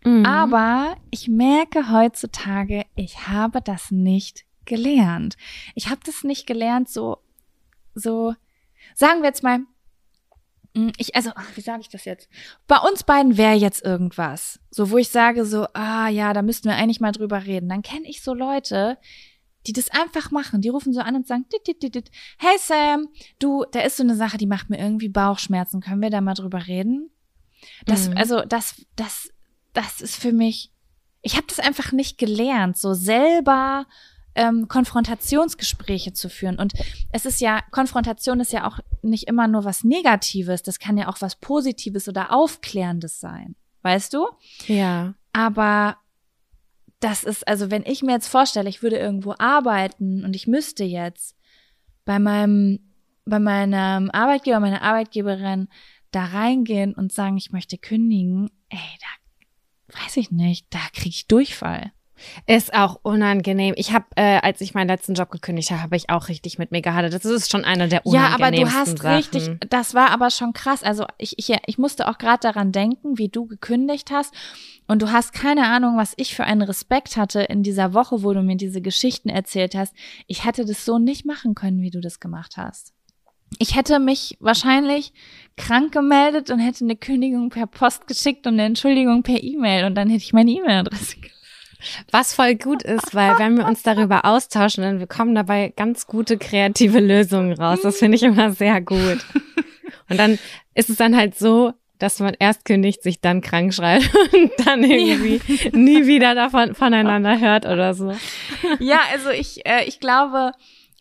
[0.03, 0.25] Mhm.
[0.25, 5.35] Aber ich merke heutzutage, ich habe das nicht gelernt.
[5.73, 7.17] Ich habe das nicht gelernt, so,
[7.93, 8.33] so,
[8.93, 9.59] sagen wir jetzt mal,
[10.75, 12.27] hm, ich, also, wie sage ich das jetzt?
[12.67, 16.67] Bei uns beiden wäre jetzt irgendwas, so wo ich sage so, ah ja, da müssten
[16.67, 17.69] wir eigentlich mal drüber reden.
[17.69, 18.97] Dann kenne ich so Leute,
[19.67, 20.61] die das einfach machen.
[20.61, 22.11] Die rufen so an und sagen, dit, dit, dit, dit.
[22.37, 23.07] hey Sam,
[23.39, 25.81] du, da ist so eine Sache, die macht mir irgendwie Bauchschmerzen.
[25.81, 27.09] Können wir da mal drüber reden?
[27.85, 28.17] Das, mhm.
[28.17, 29.29] also, das, das,
[29.73, 30.71] das ist für mich,
[31.21, 33.87] ich habe das einfach nicht gelernt, so selber
[34.35, 36.59] ähm, Konfrontationsgespräche zu führen.
[36.59, 36.73] Und
[37.11, 41.07] es ist ja, Konfrontation ist ja auch nicht immer nur was Negatives, das kann ja
[41.07, 43.55] auch was Positives oder Aufklärendes sein.
[43.81, 44.27] Weißt du?
[44.67, 45.13] Ja.
[45.31, 45.97] Aber
[46.99, 50.83] das ist, also wenn ich mir jetzt vorstelle, ich würde irgendwo arbeiten und ich müsste
[50.83, 51.35] jetzt
[52.05, 52.79] bei meinem,
[53.25, 55.67] bei meinem Arbeitgeber, meiner Arbeitgeberin
[56.11, 61.27] da reingehen und sagen, ich möchte kündigen, ey, da weiß ich nicht, da kriege ich
[61.27, 61.91] Durchfall.
[62.47, 63.73] Ist auch unangenehm.
[63.77, 66.71] Ich habe, äh, als ich meinen letzten Job gekündigt habe, habe ich auch richtig mit
[66.71, 67.13] mir gehadert.
[67.13, 69.15] Das ist schon einer der unangenehmsten Ja, aber du hast Sachen.
[69.15, 70.83] richtig, das war aber schon krass.
[70.83, 74.33] Also ich, ich, ich musste auch gerade daran denken, wie du gekündigt hast.
[74.87, 78.33] Und du hast keine Ahnung, was ich für einen Respekt hatte in dieser Woche, wo
[78.33, 79.93] du mir diese Geschichten erzählt hast.
[80.27, 82.93] Ich hätte das so nicht machen können, wie du das gemacht hast.
[83.57, 85.13] Ich hätte mich wahrscheinlich
[85.55, 89.95] krank gemeldet und hätte eine Kündigung per Post geschickt und eine Entschuldigung per E-Mail und
[89.95, 91.17] dann hätte ich meine E-Mail-Adresse
[92.11, 96.37] was voll gut ist, weil wenn wir uns darüber austauschen, dann kommen dabei ganz gute
[96.37, 97.79] kreative Lösungen raus.
[97.83, 99.25] Das finde ich immer sehr gut.
[100.09, 100.37] Und dann
[100.73, 104.83] ist es dann halt so, dass man erst kündigt, sich dann krank schreibt und dann
[104.83, 105.71] irgendwie ja.
[105.71, 108.13] nie wieder davon voneinander hört oder so.
[108.79, 110.51] Ja, also ich, äh, ich glaube,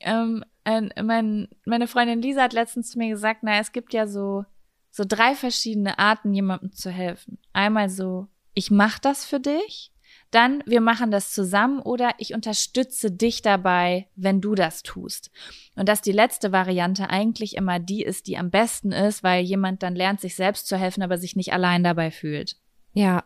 [0.01, 4.07] ähm, äh, mein, meine Freundin Lisa hat letztens zu mir gesagt, na, es gibt ja
[4.07, 4.45] so,
[4.91, 7.39] so drei verschiedene Arten, jemandem zu helfen.
[7.53, 9.91] Einmal so, ich mach das für dich.
[10.35, 15.31] Dann, wir machen das zusammen oder ich unterstütze dich dabei, wenn du das tust.
[15.77, 19.85] Und dass die letzte Variante eigentlich immer die ist, die am besten ist, weil jemand
[19.85, 22.57] dann lernt, sich selbst zu helfen, aber sich nicht allein dabei fühlt.
[22.95, 23.23] Ja.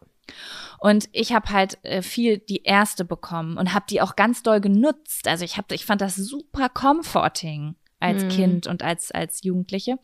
[0.78, 4.60] Und ich habe halt äh, viel die erste bekommen und habe die auch ganz doll
[4.60, 5.26] genutzt.
[5.28, 8.28] Also ich habe, ich fand das super comforting als mhm.
[8.28, 9.98] Kind und als als Jugendliche.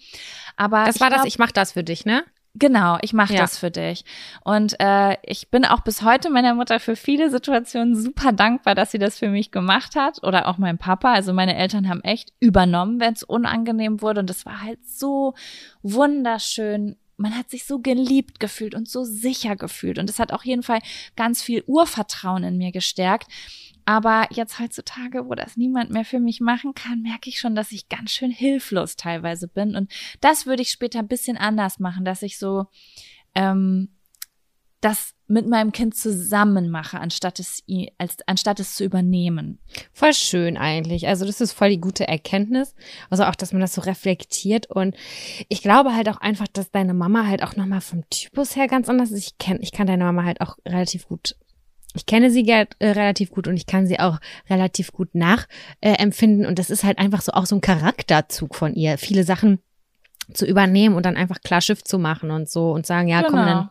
[0.56, 1.28] Aber das war glaub, das.
[1.28, 2.24] Ich mach das für dich, ne?
[2.56, 3.40] Genau, ich mache ja.
[3.40, 4.04] das für dich.
[4.44, 8.92] Und äh, ich bin auch bis heute meiner Mutter für viele Situationen super dankbar, dass
[8.92, 10.22] sie das für mich gemacht hat.
[10.22, 11.12] Oder auch mein Papa.
[11.12, 14.20] Also meine Eltern haben echt übernommen, wenn es unangenehm wurde.
[14.20, 15.34] Und es war halt so
[15.82, 19.98] wunderschön, man hat sich so geliebt gefühlt und so sicher gefühlt.
[19.98, 20.80] Und es hat auch jeden Fall
[21.16, 23.26] ganz viel Urvertrauen in mir gestärkt.
[23.84, 27.72] Aber jetzt heutzutage, wo das niemand mehr für mich machen kann, merke ich schon, dass
[27.72, 29.76] ich ganz schön hilflos teilweise bin.
[29.76, 32.66] Und das würde ich später ein bisschen anders machen, dass ich so
[33.34, 33.90] ähm,
[34.80, 37.64] das mit meinem Kind zusammen mache, anstatt es,
[37.96, 39.58] als, anstatt es zu übernehmen.
[39.94, 41.08] Voll schön eigentlich.
[41.08, 42.74] Also das ist voll die gute Erkenntnis.
[43.08, 44.70] Also auch, dass man das so reflektiert.
[44.70, 44.94] Und
[45.48, 48.90] ich glaube halt auch einfach, dass deine Mama halt auch nochmal vom Typus her ganz
[48.90, 49.26] anders ist.
[49.26, 51.36] Ich kenne, ich kann deine Mama halt auch relativ gut
[51.94, 54.18] ich kenne sie äh, relativ gut und ich kann sie auch
[54.50, 56.44] relativ gut nachempfinden.
[56.44, 58.98] Äh, und das ist halt einfach so auch so ein Charakterzug von ihr.
[58.98, 59.60] Viele Sachen
[60.32, 63.30] zu übernehmen und dann einfach klar Schiff zu machen und so und sagen, ja, genau.
[63.30, 63.68] komm, dann,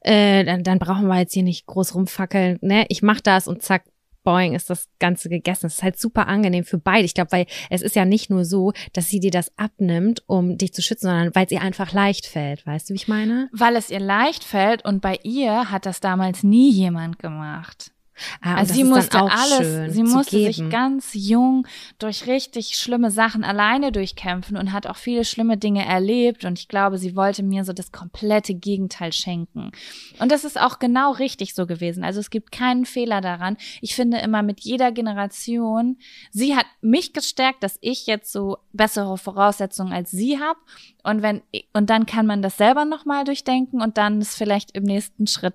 [0.00, 2.58] äh, dann, dann brauchen wir jetzt hier nicht groß rumfackeln.
[2.60, 3.84] Ne, ich mach das und zack,
[4.26, 5.66] boing, ist das Ganze gegessen.
[5.66, 7.04] Es ist halt super angenehm für beide.
[7.04, 10.58] Ich glaube, weil es ist ja nicht nur so, dass sie dir das abnimmt, um
[10.58, 12.66] dich zu schützen, sondern weil es ihr einfach leicht fällt.
[12.66, 13.48] Weißt du, wie ich meine?
[13.52, 17.92] Weil es ihr leicht fällt und bei ihr hat das damals nie jemand gemacht.
[18.40, 20.52] Ah, also sie musste alles, sie musste geben.
[20.52, 21.66] sich ganz jung
[21.98, 26.68] durch richtig schlimme Sachen alleine durchkämpfen und hat auch viele schlimme Dinge erlebt und ich
[26.68, 29.72] glaube, sie wollte mir so das komplette Gegenteil schenken.
[30.18, 32.04] Und das ist auch genau richtig so gewesen.
[32.04, 33.56] Also es gibt keinen Fehler daran.
[33.80, 35.98] Ich finde immer mit jeder Generation,
[36.30, 40.58] sie hat mich gestärkt, dass ich jetzt so bessere Voraussetzungen als sie habe
[41.02, 44.72] und wenn und dann kann man das selber noch mal durchdenken und dann ist vielleicht
[44.72, 45.54] im nächsten Schritt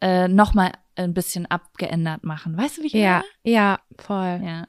[0.00, 2.56] äh, nochmal ein bisschen abgeändert machen.
[2.56, 3.54] Weißt du, wie ich ja, meine?
[3.54, 4.40] Ja, voll.
[4.44, 4.66] Ja.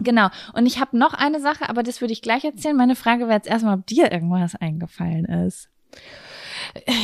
[0.00, 0.28] Genau.
[0.54, 2.76] Und ich habe noch eine Sache, aber das würde ich gleich erzählen.
[2.76, 5.68] Meine Frage wäre jetzt erstmal, ob dir irgendwas eingefallen ist.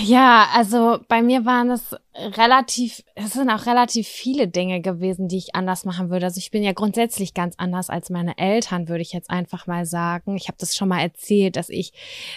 [0.04, 5.38] Ja, also bei mir waren es relativ, es sind auch relativ viele Dinge gewesen, die
[5.38, 6.26] ich anders machen würde.
[6.26, 9.86] Also ich bin ja grundsätzlich ganz anders als meine Eltern, würde ich jetzt einfach mal
[9.86, 10.36] sagen.
[10.36, 11.92] Ich habe das schon mal erzählt, dass ich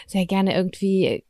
[0.06, 1.24] sehr gerne irgendwie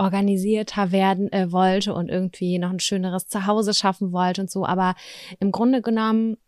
[0.00, 4.64] organisierter werden äh, wollte und irgendwie noch ein schöneres Zuhause schaffen wollte und so.
[4.64, 4.94] Aber
[5.38, 6.38] im Grunde genommen,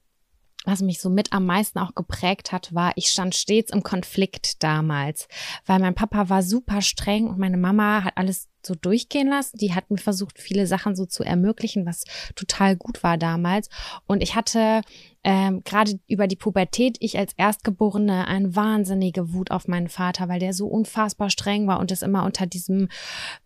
[0.65, 4.63] was mich so mit am meisten auch geprägt hat, war, ich stand stets im Konflikt
[4.63, 5.29] damals,
[5.67, 9.59] weil mein Papa war super streng und meine Mama hat alles so durchgehen lassen.
[9.59, 12.05] Die hat mir versucht, viele Sachen so zu ermöglichen, was
[12.37, 13.69] total gut war damals.
[14.07, 14.83] Und ich hatte
[15.25, 20.41] ähm, gerade über die Pubertät, ich als Erstgeborene, eine wahnsinnige Wut auf meinen Vater, weil
[20.41, 22.89] der so unfassbar streng war und es immer unter diesem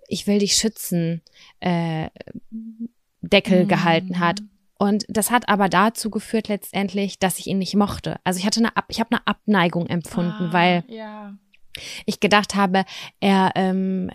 [0.08, 1.22] Ich will dich schützen
[1.60, 2.08] äh,
[3.20, 3.68] Deckel mhm.
[3.68, 4.40] gehalten hat.
[4.78, 8.16] Und das hat aber dazu geführt letztendlich, dass ich ihn nicht mochte.
[8.24, 11.34] Also ich hatte eine, Ab ich habe eine Abneigung empfunden, ah, weil ja
[12.06, 12.84] ich gedacht habe,
[13.20, 14.10] er, ähm,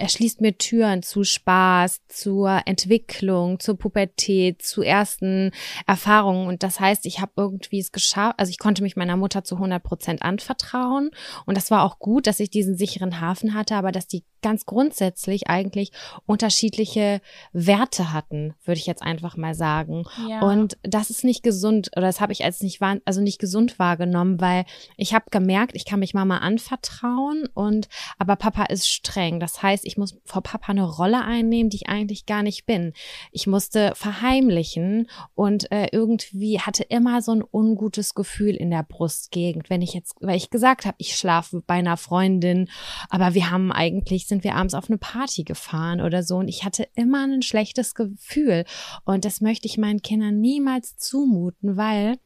[0.00, 5.52] er schließt mir Türen zu Spaß, zur Entwicklung, zur Pubertät, zu ersten
[5.86, 6.48] Erfahrungen.
[6.48, 9.56] Und das heißt, ich habe irgendwie es geschafft, also ich konnte mich meiner Mutter zu
[9.56, 11.10] 100 Prozent anvertrauen.
[11.44, 14.64] Und das war auch gut, dass ich diesen sicheren Hafen hatte, aber dass die ganz
[14.64, 15.92] grundsätzlich eigentlich
[16.26, 17.20] unterschiedliche
[17.52, 20.04] Werte hatten, würde ich jetzt einfach mal sagen.
[20.28, 20.40] Ja.
[20.40, 24.40] Und das ist nicht gesund, oder das habe ich als nicht, also nicht gesund wahrgenommen,
[24.40, 24.64] weil
[24.96, 29.40] ich habe gemerkt, ich kann mich Mama anvertrauen und, aber Papa ist streng.
[29.40, 32.92] Das heißt, ich muss vor Papa eine Rolle einnehmen, die ich eigentlich gar nicht bin.
[33.32, 39.68] Ich musste verheimlichen und äh, irgendwie hatte immer so ein ungutes Gefühl in der Brustgegend,
[39.68, 42.68] wenn ich jetzt, weil ich gesagt habe, ich schlafe bei einer Freundin,
[43.08, 46.64] aber wir haben eigentlich, sind wir abends auf eine Party gefahren oder so und ich
[46.64, 48.64] hatte immer ein schlechtes Gefühl
[49.04, 52.18] und das möchte ich meinen Kindern niemals zumuten, weil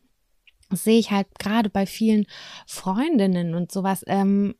[0.70, 2.26] das sehe ich halt gerade bei vielen
[2.66, 4.02] Freundinnen und sowas.
[4.06, 4.54] Ähm,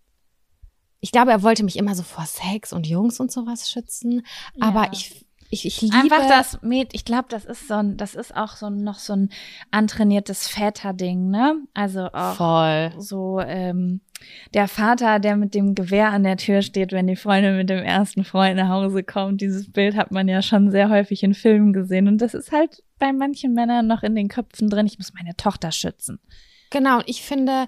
[1.05, 4.25] ich glaube, er wollte mich immer so vor Sex und Jungs und sowas schützen.
[4.59, 4.91] Aber ja.
[4.95, 8.35] ich, ich, ich liebe einfach das Mäd, ich glaube, das ist so ein, das ist
[8.35, 9.29] auch so noch so ein
[9.71, 11.57] antrainiertes Väterding, ne?
[11.75, 12.93] Also auch Voll.
[12.97, 14.01] so ähm,
[14.55, 17.85] der Vater, der mit dem Gewehr an der Tür steht, wenn die Freundin mit dem
[17.85, 19.43] ersten Freund nach Hause kommt.
[19.43, 22.83] Dieses Bild hat man ja schon sehr häufig in Filmen gesehen und das ist halt
[22.99, 24.87] bei manchen Männern noch in den Köpfen drin.
[24.87, 26.19] Ich muss meine Tochter schützen.
[26.75, 27.67] Genau, und ich finde,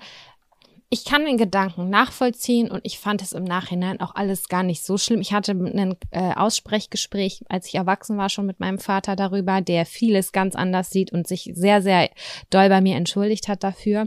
[0.89, 4.85] ich kann den Gedanken nachvollziehen und ich fand es im Nachhinein auch alles gar nicht
[4.85, 5.21] so schlimm.
[5.21, 9.85] Ich hatte ein äh, Aussprechgespräch, als ich erwachsen war, schon mit meinem Vater darüber, der
[9.85, 12.11] vieles ganz anders sieht und sich sehr, sehr
[12.51, 14.07] doll bei mir entschuldigt hat dafür.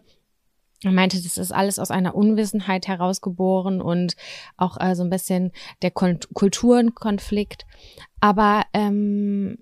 [0.81, 4.15] Er meinte, das ist alles aus einer Unwissenheit herausgeboren und
[4.55, 5.51] auch äh, so ein bisschen
[5.81, 7.65] der Kulturenkonflikt.
[8.21, 9.57] Aber ähm,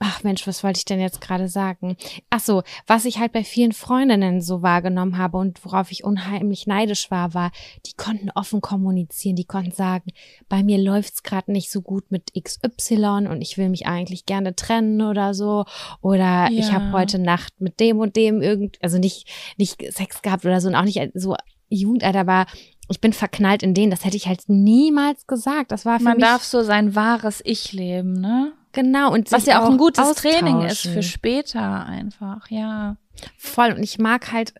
[0.00, 1.96] Ach Mensch, was wollte ich denn jetzt gerade sagen?
[2.30, 6.68] Ach so, was ich halt bei vielen Freundinnen so wahrgenommen habe und worauf ich unheimlich
[6.68, 7.50] neidisch war, war,
[7.84, 10.12] die konnten offen kommunizieren, die konnten sagen,
[10.48, 14.54] bei mir läuft's gerade nicht so gut mit XY und ich will mich eigentlich gerne
[14.54, 15.64] trennen oder so
[16.00, 16.50] oder ja.
[16.50, 20.60] ich habe heute Nacht mit dem und dem irgend, also nicht nicht Sex gehabt oder
[20.60, 21.34] so und auch nicht so
[21.70, 22.46] Jugendalter, aber
[22.88, 23.90] ich bin verknallt in den.
[23.90, 25.72] Das hätte ich halt niemals gesagt.
[25.72, 28.52] Das war für Man mich darf so sein wahres Ich leben, ne?
[28.72, 32.96] Genau und Was ja auch ein gutes Training ist für später einfach, ja.
[33.36, 34.54] voll und ich mag halt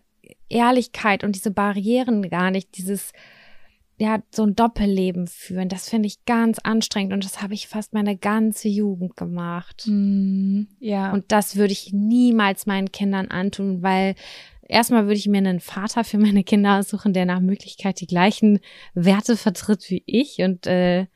[0.49, 3.11] Ehrlichkeit und diese Barrieren gar nicht, dieses
[4.01, 7.93] ja, so ein Doppelleben führen, das finde ich ganz anstrengend und das habe ich fast
[7.93, 9.83] meine ganze Jugend gemacht.
[9.87, 10.69] Mhm.
[10.79, 11.11] Ja.
[11.11, 14.15] Und das würde ich niemals meinen Kindern antun, weil
[14.61, 18.61] erstmal würde ich mir einen Vater für meine Kinder aussuchen, der nach Möglichkeit die gleichen
[18.93, 21.07] Werte vertritt wie ich und äh,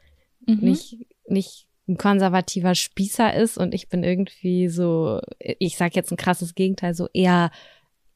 [0.46, 0.58] Mhm.
[0.60, 0.98] nicht,
[1.28, 6.56] nicht ein konservativer Spießer ist und ich bin irgendwie so, ich sag jetzt ein krasses
[6.56, 7.52] Gegenteil, so eher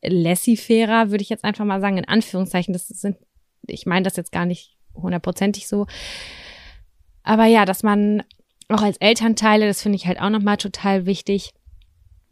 [0.02, 2.73] laissez-fairer, würde ich jetzt einfach mal sagen, in Anführungszeichen.
[2.73, 3.18] Das sind,
[3.68, 5.85] ich meine das jetzt gar nicht hundertprozentig so.
[7.23, 8.23] Aber ja, dass man
[8.69, 11.52] auch als Elternteile, das finde ich halt auch nochmal total wichtig,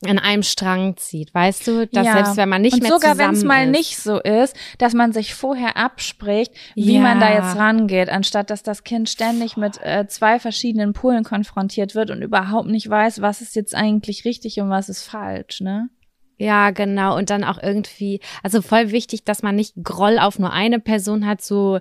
[0.03, 1.87] an einem Strang zieht, weißt du?
[1.87, 2.13] Dass Ja.
[2.13, 4.93] selbst wenn man nicht und mehr sogar wenn es mal ist, nicht so ist, dass
[4.93, 7.01] man sich vorher abspricht, wie Ja.
[7.01, 11.95] man da jetzt rangeht, anstatt dass das Kind ständig mit äh, zwei verschiedenen Polen konfrontiert
[11.95, 15.89] wird und überhaupt nicht weiß, was ist jetzt eigentlich richtig und was ist falsch, ne?
[16.37, 17.15] Ja, genau.
[17.15, 21.25] Und dann auch irgendwie, also voll wichtig, dass man nicht Groll auf nur eine Person
[21.25, 21.79] hat, so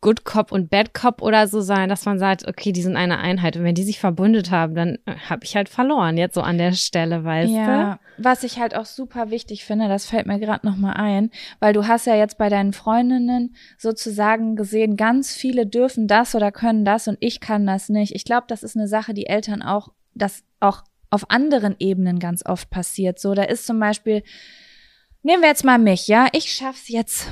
[0.00, 3.18] Good Cop und Bad Cop oder so, sondern dass man sagt, okay, die sind eine
[3.18, 3.56] Einheit.
[3.56, 4.98] Und wenn die sich verbündet haben, dann
[5.28, 8.84] habe ich halt verloren, jetzt so an der Stelle, weißt ja, was ich halt auch
[8.84, 12.38] super wichtig finde, das fällt mir gerade noch mal ein, weil du hast ja jetzt
[12.38, 17.66] bei deinen Freundinnen sozusagen gesehen, ganz viele dürfen das oder können das und ich kann
[17.66, 18.14] das nicht.
[18.14, 22.46] Ich glaube, das ist eine Sache, die Eltern auch, das auch auf anderen Ebenen ganz
[22.46, 23.18] oft passiert.
[23.18, 24.22] So, da ist zum Beispiel,
[25.22, 27.28] nehmen wir jetzt mal mich, ja, ich schaff's jetzt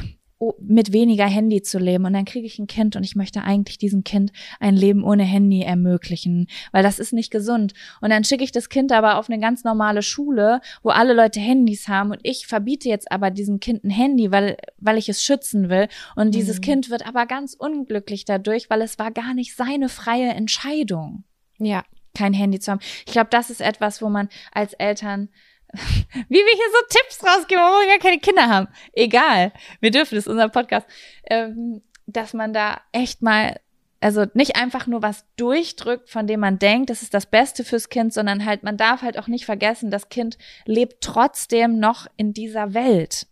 [0.60, 3.78] mit weniger Handy zu leben und dann kriege ich ein Kind und ich möchte eigentlich
[3.78, 7.72] diesem Kind ein Leben ohne Handy ermöglichen, weil das ist nicht gesund.
[8.00, 11.40] Und dann schicke ich das Kind aber auf eine ganz normale Schule, wo alle Leute
[11.40, 15.22] Handys haben und ich verbiete jetzt aber diesem Kind ein Handy, weil, weil ich es
[15.22, 15.88] schützen will.
[16.16, 16.62] Und dieses Mhm.
[16.62, 21.22] Kind wird aber ganz unglücklich dadurch, weil es war gar nicht seine freie Entscheidung du?
[21.58, 21.84] Ja.
[22.14, 22.80] kein Handy zu haben.
[23.06, 25.28] Ich glaube, das ist etwas, wo man als Eltern,
[26.28, 28.68] wie wir hier so Tipps rausgeben, wo wir gar keine Kinder haben.
[28.92, 30.86] Egal, wir dürfen, das ist unser Podcast,
[31.30, 33.60] ähm, dass man da echt mal,
[34.00, 37.88] also nicht einfach nur was durchdrückt, von dem man denkt, das ist das Beste fürs
[37.88, 42.32] Kind, sondern halt, man darf halt auch nicht vergessen, das Kind lebt trotzdem noch in
[42.32, 43.26] dieser Welt.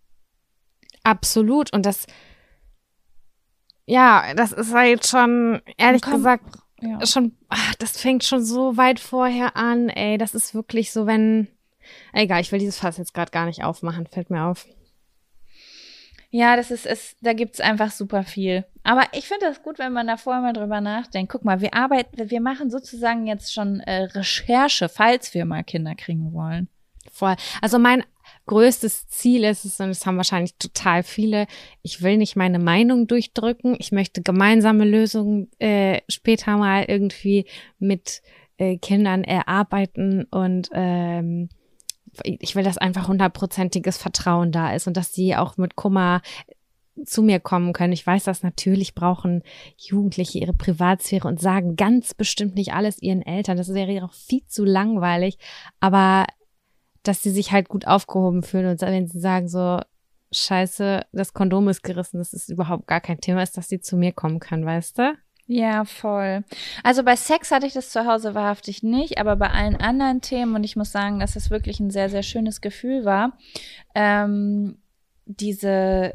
[1.04, 1.72] Absolut.
[1.72, 2.06] Und das,
[3.86, 6.14] ja, das ist halt schon, ehrlich Komm.
[6.14, 6.44] gesagt,
[6.80, 7.04] Ja.
[7.06, 10.16] schon, ach, das fängt schon so weit vorher an, ey.
[10.18, 11.48] Das ist wirklich so, wenn,
[12.12, 14.66] egal, ich will dieses Fass jetzt gerade gar nicht aufmachen, fällt mir auf.
[16.30, 18.64] Ja, das ist es, da gibt's einfach super viel.
[18.82, 21.30] Aber ich finde das gut, wenn man da vorher mal drüber nachdenkt.
[21.30, 25.94] Guck mal, wir arbeiten, wir machen sozusagen jetzt schon äh, Recherche, falls wir mal Kinder
[25.94, 26.68] kriegen wollen.
[27.12, 27.36] Voll.
[27.62, 28.02] Also mein
[28.46, 31.46] größtes Ziel ist es, und das haben wahrscheinlich total viele,
[31.82, 33.76] ich will nicht meine Meinung durchdrücken.
[33.78, 37.46] Ich möchte gemeinsame Lösungen äh, später mal irgendwie
[37.78, 38.22] mit
[38.56, 41.48] äh, Kindern erarbeiten und ähm,
[42.22, 46.22] ich will, dass einfach hundertprozentiges Vertrauen da ist und dass sie auch mit Kummer
[47.04, 47.92] zu mir kommen können.
[47.92, 49.42] Ich weiß, dass natürlich brauchen
[49.76, 53.56] Jugendliche ihre Privatsphäre und sagen ganz bestimmt nicht alles ihren Eltern.
[53.56, 55.38] Das wäre ja auch viel zu langweilig.
[55.80, 56.26] Aber
[57.02, 59.80] dass sie sich halt gut aufgehoben fühlen und wenn sie sagen so,
[60.32, 63.96] scheiße, das Kondom ist gerissen, das ist überhaupt gar kein Thema, ist, dass sie zu
[63.96, 65.14] mir kommen kann, weißt du?
[65.46, 66.42] Ja, voll.
[66.82, 70.54] Also bei Sex hatte ich das zu Hause wahrhaftig nicht, aber bei allen anderen Themen,
[70.54, 73.36] und ich muss sagen, dass es wirklich ein sehr, sehr schönes Gefühl war,
[73.94, 74.78] ähm,
[75.26, 76.14] diese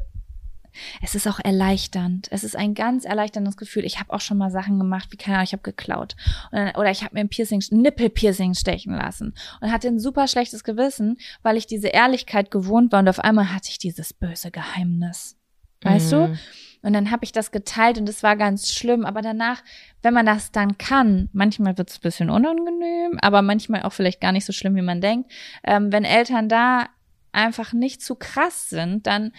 [1.02, 2.28] es ist auch erleichternd.
[2.30, 3.84] Es ist ein ganz erleichterndes Gefühl.
[3.84, 6.14] Ich habe auch schon mal Sachen gemacht, wie keine Ahnung, ich habe geklaut
[6.52, 10.62] dann- oder ich habe mir ein Piercing, Nippelpiercing stechen lassen und hatte ein super schlechtes
[10.64, 15.36] Gewissen, weil ich diese Ehrlichkeit gewohnt war und auf einmal hatte ich dieses böse Geheimnis.
[15.82, 16.36] Weißt du?
[16.82, 19.04] Und dann habe ich das geteilt und es war ganz schlimm.
[19.04, 19.62] Aber danach,
[20.02, 24.20] wenn man das dann kann, manchmal wird es ein bisschen unangenehm, aber manchmal auch vielleicht
[24.20, 25.30] gar nicht so schlimm, wie man denkt.
[25.62, 26.86] Ähm, wenn Eltern da
[27.32, 29.32] einfach nicht zu krass sind, dann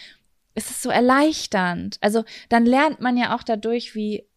[0.53, 1.97] ist es so erleichternd.
[2.01, 4.27] Also dann lernt man ja auch dadurch, wie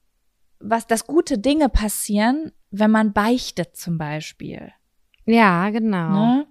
[0.61, 4.73] was das gute Dinge passieren, wenn man beichtet zum Beispiel.
[5.27, 6.11] Ja, genau.
[6.11, 6.47] Ne?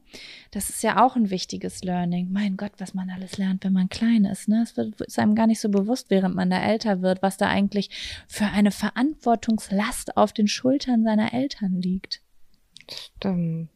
[0.54, 2.32] Das ist ja auch ein wichtiges Learning.
[2.32, 4.48] Mein Gott, was man alles lernt, wenn man klein ist.
[4.48, 4.62] Ne?
[4.62, 7.48] Es wird, ist einem gar nicht so bewusst, während man da älter wird, was da
[7.48, 7.90] eigentlich
[8.28, 12.22] für eine Verantwortungslast auf den Schultern seiner Eltern liegt.
[12.88, 13.70] Stimmt.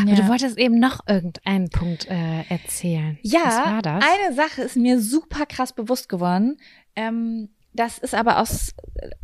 [0.00, 3.18] Aber du wolltest eben noch irgendeinen Punkt äh, erzählen.
[3.22, 4.04] Ja, Was war das?
[4.04, 6.58] eine Sache ist mir super krass bewusst geworden.
[6.94, 8.74] Ähm, das ist aber aus,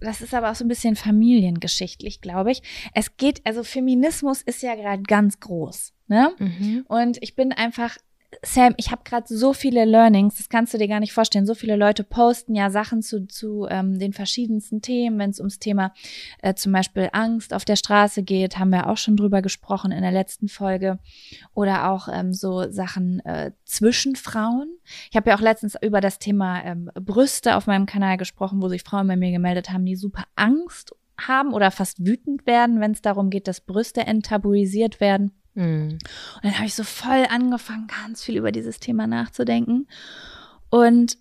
[0.00, 2.62] das ist aber auch so ein bisschen familiengeschichtlich, glaube ich.
[2.94, 6.32] Es geht, also Feminismus ist ja gerade ganz groß, ne?
[6.38, 6.84] Mhm.
[6.88, 7.96] Und ich bin einfach
[8.44, 11.46] Sam, ich habe gerade so viele Learnings, das kannst du dir gar nicht vorstellen.
[11.46, 15.58] So viele Leute posten ja Sachen zu, zu ähm, den verschiedensten Themen, wenn es ums
[15.58, 15.94] Thema
[16.42, 20.02] äh, zum Beispiel Angst auf der Straße geht, haben wir auch schon drüber gesprochen in
[20.02, 20.98] der letzten Folge.
[21.54, 24.68] Oder auch ähm, so Sachen äh, zwischen Frauen.
[25.10, 28.68] Ich habe ja auch letztens über das Thema ähm, Brüste auf meinem Kanal gesprochen, wo
[28.68, 32.92] sich Frauen bei mir gemeldet haben, die super Angst haben oder fast wütend werden, wenn
[32.92, 35.32] es darum geht, dass Brüste enttabuisiert werden.
[35.58, 35.98] Mhm.
[36.36, 39.88] Und dann habe ich so voll angefangen, ganz viel über dieses Thema nachzudenken.
[40.70, 41.18] Und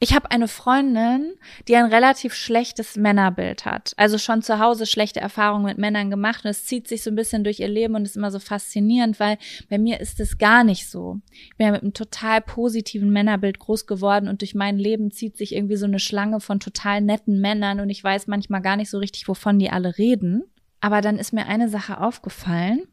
[0.00, 1.32] ich habe eine Freundin,
[1.66, 3.94] die ein relativ schlechtes Männerbild hat.
[3.96, 7.16] Also schon zu Hause schlechte Erfahrungen mit Männern gemacht und es zieht sich so ein
[7.16, 9.38] bisschen durch ihr Leben und ist immer so faszinierend, weil
[9.68, 11.18] bei mir ist es gar nicht so.
[11.32, 15.36] Ich bin ja mit einem total positiven Männerbild groß geworden und durch mein Leben zieht
[15.36, 18.90] sich irgendwie so eine Schlange von total netten Männern und ich weiß manchmal gar nicht
[18.90, 20.44] so richtig, wovon die alle reden.
[20.80, 22.86] Aber dann ist mir eine Sache aufgefallen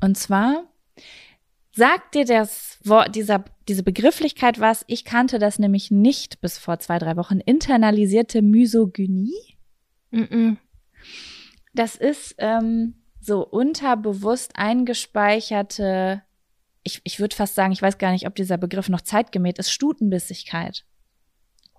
[0.00, 0.64] und zwar
[1.72, 4.84] sagt dir das Wort, dieser, diese Begrifflichkeit was?
[4.86, 7.40] Ich kannte das nämlich nicht bis vor zwei, drei Wochen.
[7.40, 9.56] Internalisierte Misogynie?
[10.10, 10.56] Mm -mm.
[11.72, 16.22] Das ist ähm, so unterbewusst eingespeicherte,
[16.82, 19.70] ich, ich würde fast sagen, ich weiß gar nicht, ob dieser Begriff noch zeitgemäht ist,
[19.70, 20.84] Stutenbissigkeit.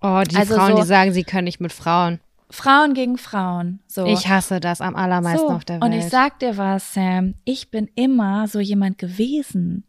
[0.02, 2.20] Oh, die also Frauen, so, die sagen, sie können nicht mit Frauen.
[2.52, 3.82] Frauen gegen Frauen.
[3.88, 4.06] So.
[4.06, 5.54] Ich hasse das am allermeisten so.
[5.54, 5.84] auf der Welt.
[5.84, 7.36] Und ich sag dir was, Sam.
[7.46, 9.86] Ich bin immer so jemand gewesen.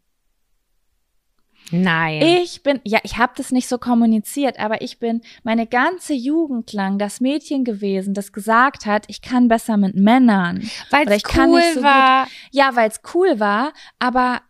[1.71, 2.21] Nein.
[2.21, 6.73] Ich bin, ja, ich habe das nicht so kommuniziert, aber ich bin meine ganze Jugend
[6.73, 10.69] lang das Mädchen gewesen, das gesagt hat, ich kann besser mit Männern.
[10.89, 12.25] Weil es cool so war.
[12.25, 14.41] Gut, ja, weil es cool war, aber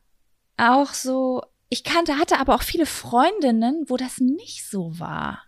[0.57, 5.43] auch so, ich kannte, hatte aber auch viele Freundinnen, wo das nicht so war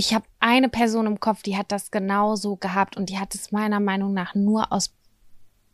[0.00, 3.52] ich habe eine Person im Kopf, die hat das genauso gehabt und die hat es
[3.52, 4.94] meiner Meinung nach nur aus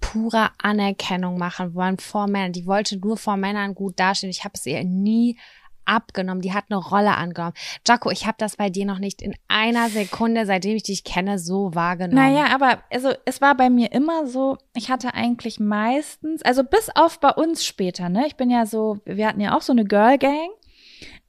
[0.01, 2.51] purer Anerkennung machen wollen vor Männern.
[2.51, 4.31] Die wollte nur vor Männern gut dastehen.
[4.31, 5.39] Ich habe es ihr nie
[5.85, 6.43] abgenommen.
[6.43, 7.55] Die hat eine Rolle angenommen.
[7.87, 11.39] Jaco, ich habe das bei dir noch nicht in einer Sekunde, seitdem ich dich kenne,
[11.39, 12.17] so wahrgenommen.
[12.17, 16.91] Naja, aber also es war bei mir immer so, ich hatte eigentlich meistens, also bis
[16.97, 18.27] auf bei uns später, ne?
[18.27, 20.51] Ich bin ja so, wir hatten ja auch so eine Girl Gang,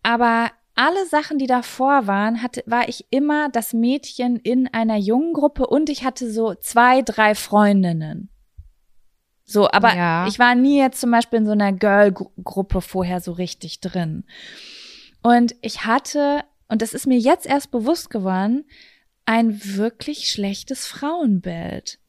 [0.02, 5.34] aber alle Sachen, die davor waren, hatte, war ich immer das Mädchen in einer jungen
[5.34, 8.30] Gruppe und ich hatte so zwei, drei Freundinnen.
[9.44, 10.28] So, aber ja.
[10.28, 14.26] ich war nie jetzt zum Beispiel in so einer Girl-Gruppe vorher so richtig drin.
[15.24, 18.66] Und ich hatte, und das ist mir jetzt erst bewusst geworden,
[19.26, 22.00] ein wirklich schlechtes Frauenbild.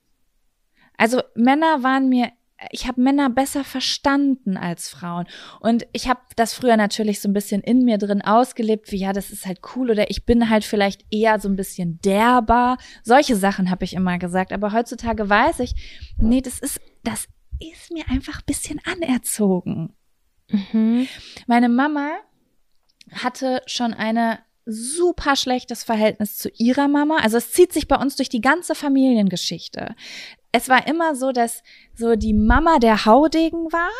[0.96, 2.32] Also Männer waren mir
[2.70, 5.26] ich habe Männer besser verstanden als Frauen.
[5.60, 9.12] Und ich habe das früher natürlich so ein bisschen in mir drin ausgelebt, wie ja,
[9.12, 12.76] das ist halt cool oder ich bin halt vielleicht eher so ein bisschen derber.
[13.04, 14.52] Solche Sachen habe ich immer gesagt.
[14.52, 15.74] Aber heutzutage weiß ich,
[16.16, 17.28] nee, das ist, das
[17.60, 19.94] ist mir einfach ein bisschen anerzogen.
[20.48, 21.06] Mhm.
[21.46, 22.10] Meine Mama
[23.12, 24.40] hatte schon eine
[24.70, 27.18] super schlechtes Verhältnis zu ihrer Mama.
[27.22, 29.94] Also es zieht sich bei uns durch die ganze Familiengeschichte
[30.52, 31.62] es war immer so, dass
[31.94, 33.90] so die Mama der Haudegen war.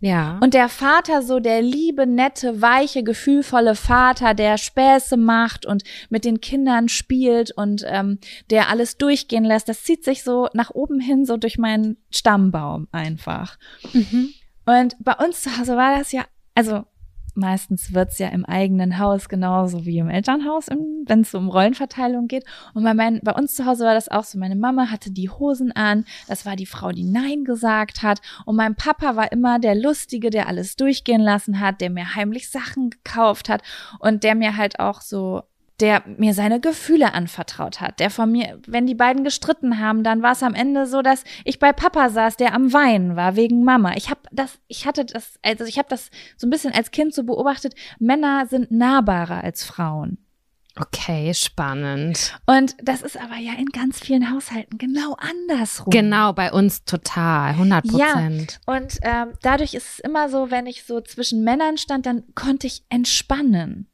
[0.00, 0.40] Ja.
[0.42, 6.24] Und der Vater so der liebe, nette, weiche, gefühlvolle Vater, der Späße macht und mit
[6.24, 8.18] den Kindern spielt und ähm,
[8.50, 9.68] der alles durchgehen lässt.
[9.68, 13.58] Das zieht sich so nach oben hin so durch meinen Stammbaum einfach.
[13.92, 14.30] Mhm.
[14.66, 16.24] Und bei uns zu Hause war das ja,
[16.56, 16.84] also
[17.34, 22.44] meistens wird's ja im eigenen Haus genauso wie im Elternhaus, wenn es um Rollenverteilung geht.
[22.74, 24.38] Und bei, mein, bei uns zu Hause war das auch so.
[24.38, 28.20] Meine Mama hatte die Hosen an, das war die Frau, die Nein gesagt hat.
[28.44, 32.50] Und mein Papa war immer der Lustige, der alles durchgehen lassen hat, der mir heimlich
[32.50, 33.62] Sachen gekauft hat
[33.98, 35.42] und der mir halt auch so
[35.82, 40.22] der mir seine Gefühle anvertraut hat, der von mir, wenn die beiden gestritten haben, dann
[40.22, 43.64] war es am Ende so, dass ich bei Papa saß, der am Weinen war wegen
[43.64, 43.94] Mama.
[43.96, 47.12] Ich habe das, ich hatte das, also ich habe das so ein bisschen als Kind
[47.12, 47.74] so beobachtet.
[47.98, 50.18] Männer sind nahbarer als Frauen.
[50.76, 52.38] Okay, spannend.
[52.46, 55.90] Und das ist aber ja in ganz vielen Haushalten genau andersrum.
[55.90, 58.60] Genau, bei uns total, 100 Prozent.
[58.66, 62.22] Ja, und ähm, dadurch ist es immer so, wenn ich so zwischen Männern stand, dann
[62.34, 63.91] konnte ich entspannen.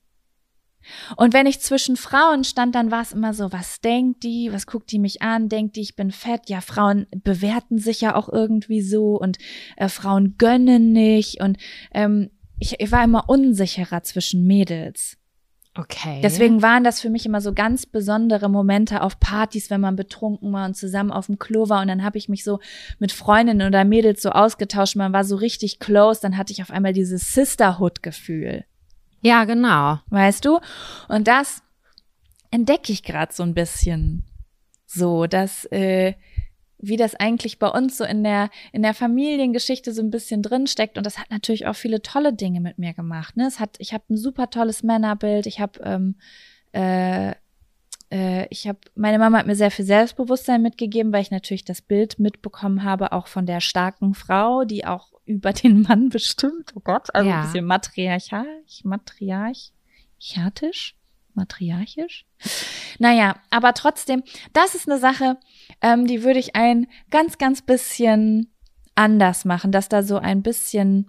[1.17, 4.67] Und wenn ich zwischen Frauen stand, dann war es immer so, was denkt die, was
[4.67, 6.49] guckt die mich an, denkt die, ich bin fett.
[6.49, 9.39] Ja, Frauen bewerten sich ja auch irgendwie so und
[9.77, 11.41] äh, Frauen gönnen nicht.
[11.41, 11.59] Und
[11.93, 15.17] ähm, ich, ich war immer unsicherer zwischen Mädels.
[15.79, 16.21] Okay.
[16.25, 20.53] Deswegen waren das für mich immer so ganz besondere Momente auf Partys, wenn man betrunken
[20.53, 21.83] war und zusammen auf dem Klo war.
[21.83, 22.59] Und dann habe ich mich so
[22.99, 24.97] mit Freundinnen oder Mädels so ausgetauscht.
[24.97, 26.21] Man war so richtig close.
[26.21, 28.65] Dann hatte ich auf einmal dieses Sisterhood-Gefühl.
[29.21, 29.99] Ja, genau.
[30.11, 30.61] Weißt du?
[31.09, 31.63] Und das
[32.51, 34.25] entdecke ich gerade so ein bisschen.
[34.87, 36.15] So, dass äh,
[36.79, 40.67] wie das eigentlich bei uns so in der in der Familiengeschichte so ein bisschen drin
[40.67, 43.37] steckt und das hat natürlich auch viele tolle Dinge mit mir gemacht.
[43.37, 45.47] Ne, es hat ich habe ein super tolles Männerbild.
[45.47, 46.15] Ich habe ähm,
[46.73, 47.33] äh,
[48.11, 51.83] äh, ich habe meine Mama hat mir sehr viel Selbstbewusstsein mitgegeben, weil ich natürlich das
[51.83, 56.73] Bild mitbekommen habe auch von der starken Frau, die auch über den Mann bestimmt.
[56.75, 57.41] Oh Gott, also ja.
[57.41, 58.47] ein bisschen matriarchal,
[58.83, 60.97] matriarchatisch,
[61.35, 62.25] matriarchisch.
[62.99, 65.39] Naja, aber trotzdem, das ist eine Sache,
[65.83, 68.53] ähm, die würde ich ein ganz, ganz bisschen
[68.95, 71.09] anders machen, dass da so ein bisschen,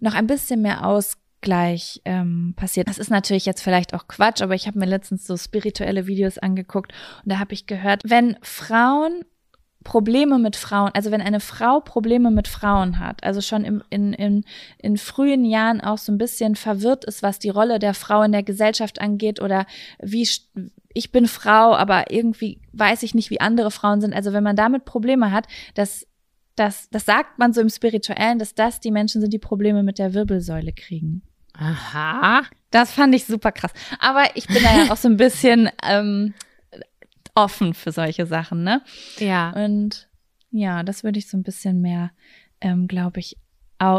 [0.00, 2.88] noch ein bisschen mehr Ausgleich ähm, passiert.
[2.88, 6.38] Das ist natürlich jetzt vielleicht auch Quatsch, aber ich habe mir letztens so spirituelle Videos
[6.38, 9.26] angeguckt und da habe ich gehört, wenn Frauen
[9.86, 14.12] Probleme mit Frauen, also wenn eine Frau Probleme mit Frauen hat, also schon im, in,
[14.14, 14.44] in,
[14.78, 18.32] in frühen Jahren auch so ein bisschen verwirrt ist, was die Rolle der Frau in
[18.32, 19.64] der Gesellschaft angeht oder
[20.02, 20.28] wie
[20.92, 24.12] ich bin Frau, aber irgendwie weiß ich nicht, wie andere Frauen sind.
[24.12, 26.04] Also wenn man damit Probleme hat, dass
[26.56, 30.00] das, das sagt man so im Spirituellen, dass das die Menschen sind, die Probleme mit
[30.00, 31.22] der Wirbelsäule kriegen.
[31.52, 32.42] Aha.
[32.72, 33.72] Das fand ich super krass.
[34.00, 36.34] Aber ich bin da ja auch so ein bisschen ähm,
[37.36, 38.82] offen für solche Sachen, ne?
[39.18, 39.50] Ja.
[39.50, 40.08] Und
[40.50, 42.10] ja, das würde ich so ein bisschen mehr,
[42.60, 43.36] ähm, glaube ich,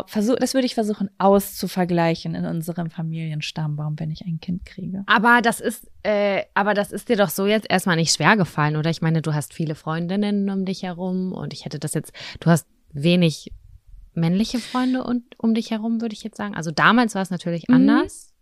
[0.07, 5.03] versuch, das würde ich versuchen auszuvergleichen in unserem Familienstammbaum, wenn ich ein Kind kriege.
[5.05, 8.75] Aber das ist, äh, aber das ist dir doch so jetzt erstmal nicht schwer gefallen,
[8.75, 8.89] oder?
[8.89, 12.49] Ich meine, du hast viele Freundinnen um dich herum und ich hätte das jetzt, du
[12.49, 13.51] hast wenig
[14.13, 16.55] männliche Freunde und um dich herum, würde ich jetzt sagen.
[16.55, 17.75] Also damals war es natürlich mhm.
[17.75, 18.33] anders.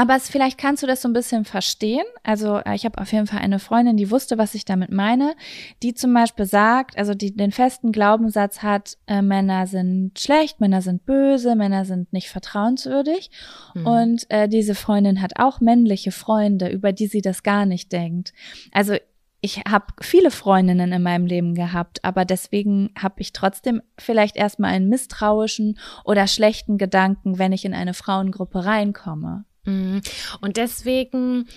[0.00, 2.06] Aber es, vielleicht kannst du das so ein bisschen verstehen.
[2.22, 5.34] Also äh, ich habe auf jeden Fall eine Freundin, die wusste, was ich damit meine,
[5.82, 10.80] die zum Beispiel sagt, also die den festen Glaubenssatz hat, äh, Männer sind schlecht, Männer
[10.80, 13.30] sind böse, Männer sind nicht vertrauenswürdig.
[13.74, 13.86] Mhm.
[13.86, 18.32] Und äh, diese Freundin hat auch männliche Freunde, über die sie das gar nicht denkt.
[18.72, 18.94] Also
[19.42, 24.72] ich habe viele Freundinnen in meinem Leben gehabt, aber deswegen habe ich trotzdem vielleicht erstmal
[24.72, 29.44] einen misstrauischen oder schlechten Gedanken, wenn ich in eine Frauengruppe reinkomme.
[29.64, 30.02] Mhm.
[30.40, 31.48] Und deswegen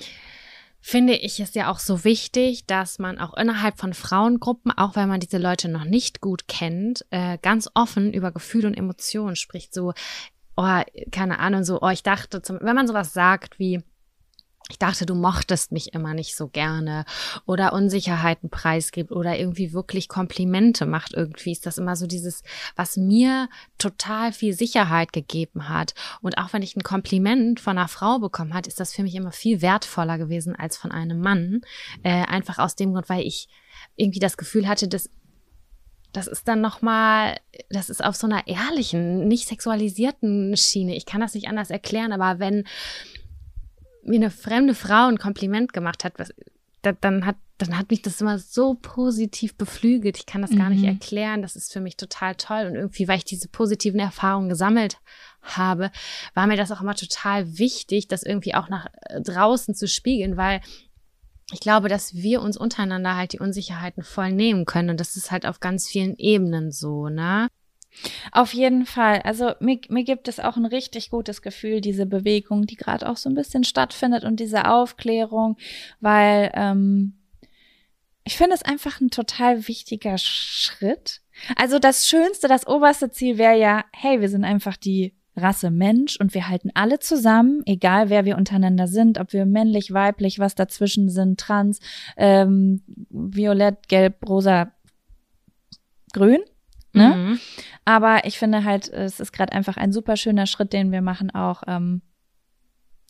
[0.85, 5.07] finde ich es ja auch so wichtig, dass man auch innerhalb von Frauengruppen, auch wenn
[5.07, 9.73] man diese Leute noch nicht gut kennt, äh, ganz offen über Gefühle und Emotionen spricht.
[9.73, 9.93] So,
[10.57, 10.81] oh,
[11.11, 13.81] keine Ahnung, so, oh, ich dachte, zum, wenn man sowas sagt wie,
[14.69, 17.03] ich dachte, du mochtest mich immer nicht so gerne
[17.45, 21.14] oder Unsicherheiten preisgibt oder irgendwie wirklich Komplimente macht.
[21.14, 22.44] Irgendwie ist das immer so dieses,
[22.77, 25.94] was mir total viel Sicherheit gegeben hat.
[26.22, 29.15] Und auch wenn ich ein Kompliment von einer Frau bekommen hat, ist das für mich
[29.15, 31.61] immer viel wertvoller gewesen als von einem Mann.
[32.03, 33.49] Äh, einfach aus dem Grund, weil ich
[33.98, 35.10] irgendwie das Gefühl hatte, dass
[36.14, 37.38] das ist dann nochmal,
[37.72, 40.95] das ist auf so einer ehrlichen, nicht sexualisierten Schiene.
[40.95, 42.65] Ich kann das nicht anders erklären, aber wenn
[44.05, 46.34] mir eine fremde Frau ein Kompliment gemacht hat, was,
[46.81, 50.17] da, dann hat dann hat mich das immer so positiv beflügelt.
[50.17, 50.89] Ich kann das gar nicht mhm.
[50.89, 51.41] erklären.
[51.41, 52.65] Das ist für mich total toll.
[52.65, 54.97] Und irgendwie, weil ich diese positiven Erfahrungen gesammelt
[55.41, 55.91] habe,
[56.34, 60.35] war mir das auch immer total wichtig, das irgendwie auch nach äh, draußen zu spiegeln,
[60.35, 60.61] weil
[61.51, 64.89] ich glaube, dass wir uns untereinander halt die Unsicherheiten voll nehmen können.
[64.89, 67.49] Und das ist halt auf ganz vielen Ebenen so, ne?
[68.32, 69.22] Auf jeden Fall.
[69.24, 73.18] Also mir, mir gibt es auch ein richtig gutes Gefühl, diese Bewegung, die gerade auch
[73.18, 75.57] so ein bisschen stattfindet und diese Aufklärung,
[75.99, 77.14] weil ähm,
[78.24, 81.22] ich finde es einfach ein total wichtiger Schritt.
[81.56, 86.18] Also das Schönste, das oberste Ziel wäre ja, hey, wir sind einfach die Rasse Mensch
[86.20, 90.53] und wir halten alle zusammen, egal wer wir untereinander sind, ob wir männlich, weiblich, was
[90.53, 91.80] dazwischen sind, trans,
[92.18, 94.72] ähm, violett, gelb, rosa,
[96.14, 96.41] grün.
[96.94, 97.15] Ne?
[97.15, 97.40] Mhm.
[97.86, 101.32] Aber ich finde halt, es ist gerade einfach ein super schöner Schritt, den wir machen
[101.32, 101.64] auch.
[101.68, 102.02] Ähm,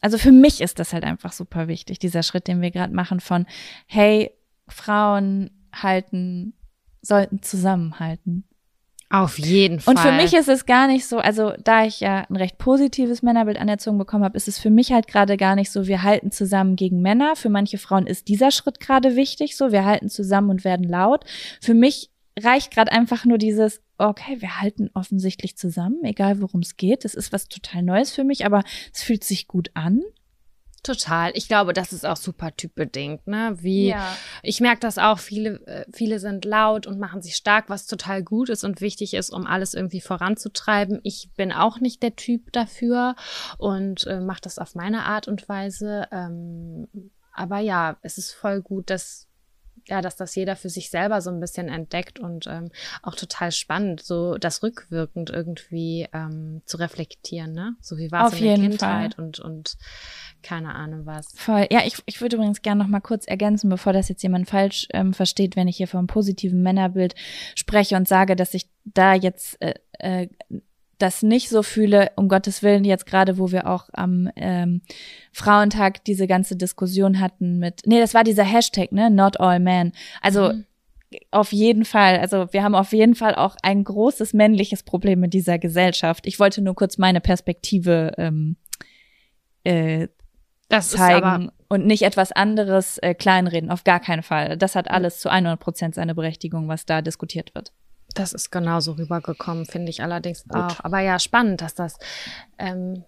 [0.01, 3.19] also für mich ist das halt einfach super wichtig, dieser Schritt, den wir gerade machen
[3.19, 3.45] von,
[3.87, 4.31] hey,
[4.67, 6.53] Frauen halten,
[7.01, 8.45] sollten zusammenhalten.
[9.09, 9.93] Auf jeden Fall.
[9.93, 13.21] Und für mich ist es gar nicht so, also da ich ja ein recht positives
[13.21, 16.31] Männerbild anerzogen bekommen habe, ist es für mich halt gerade gar nicht so, wir halten
[16.31, 17.35] zusammen gegen Männer.
[17.35, 21.25] Für manche Frauen ist dieser Schritt gerade wichtig, so wir halten zusammen und werden laut.
[21.61, 26.77] Für mich reicht gerade einfach nur dieses, okay, wir halten offensichtlich zusammen, egal worum es
[26.77, 27.05] geht.
[27.05, 30.01] Das ist was total Neues für mich, aber es fühlt sich gut an.
[30.83, 31.31] Total.
[31.33, 33.55] Ich glaube, das ist auch super typbedingt, ne?
[33.61, 34.17] Wie ja.
[34.41, 38.21] ich merke das auch, viele, äh, viele sind laut und machen sich stark, was total
[38.21, 40.99] gut ist und wichtig ist, um alles irgendwie voranzutreiben.
[41.03, 43.15] Ich bin auch nicht der Typ dafür
[43.57, 46.09] und äh, mache das auf meine Art und Weise.
[46.11, 46.89] Ähm,
[47.33, 49.29] aber ja, es ist voll gut, dass
[49.87, 53.51] ja, dass das jeder für sich selber so ein bisschen entdeckt und ähm, auch total
[53.51, 57.75] spannend, so das rückwirkend irgendwie ähm, zu reflektieren, ne?
[57.81, 59.25] So wie war es in der Kindheit Fall.
[59.25, 59.77] und und
[60.41, 61.27] keine Ahnung was.
[61.35, 61.67] Voll.
[61.71, 64.87] Ja, ich, ich würde übrigens gerne noch mal kurz ergänzen, bevor das jetzt jemand falsch
[64.91, 67.15] ähm, versteht, wenn ich hier vom positiven Männerbild
[67.55, 70.27] spreche und sage, dass ich da jetzt äh, äh,
[70.97, 74.81] das nicht so fühle, um Gottes Willen, jetzt gerade, wo wir auch am ähm,
[75.31, 79.91] Frauentag diese ganze Diskussion hatten mit, nee, das war dieser Hashtag, ne, not all men.
[80.21, 80.65] Also mhm.
[81.31, 85.29] auf jeden Fall, also wir haben auf jeden Fall auch ein großes männliches Problem in
[85.29, 86.25] dieser Gesellschaft.
[86.27, 88.55] Ich wollte nur kurz meine Perspektive ähm,
[89.63, 90.07] äh,
[90.69, 94.57] das zeigen und nicht etwas anderes äh, kleinreden, auf gar keinen Fall.
[94.57, 97.73] Das hat alles zu 100 Prozent seine Berechtigung, was da diskutiert wird.
[98.13, 100.55] Das ist genauso rübergekommen, finde ich allerdings Gut.
[100.55, 100.83] auch.
[100.83, 101.97] Aber ja, spannend, dass das,
[102.57, 103.03] ähm,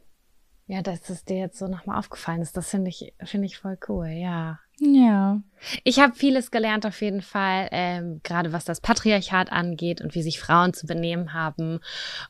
[0.68, 2.58] ja, dass es dir jetzt so nochmal aufgefallen ist.
[2.58, 4.60] Das finde ich, finde ich voll cool, ja.
[4.80, 5.42] Ja.
[5.84, 10.22] Ich habe vieles gelernt auf jeden Fall, ähm, gerade was das Patriarchat angeht und wie
[10.22, 11.80] sich Frauen zu benehmen haben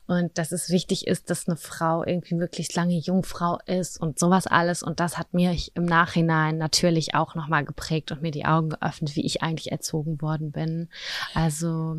[0.06, 4.46] und dass es wichtig ist, dass eine Frau irgendwie wirklich lange Jungfrau ist und sowas
[4.46, 8.70] alles und das hat mir im Nachhinein natürlich auch nochmal geprägt und mir die Augen
[8.70, 10.88] geöffnet, wie ich eigentlich erzogen worden bin.
[11.34, 11.96] Also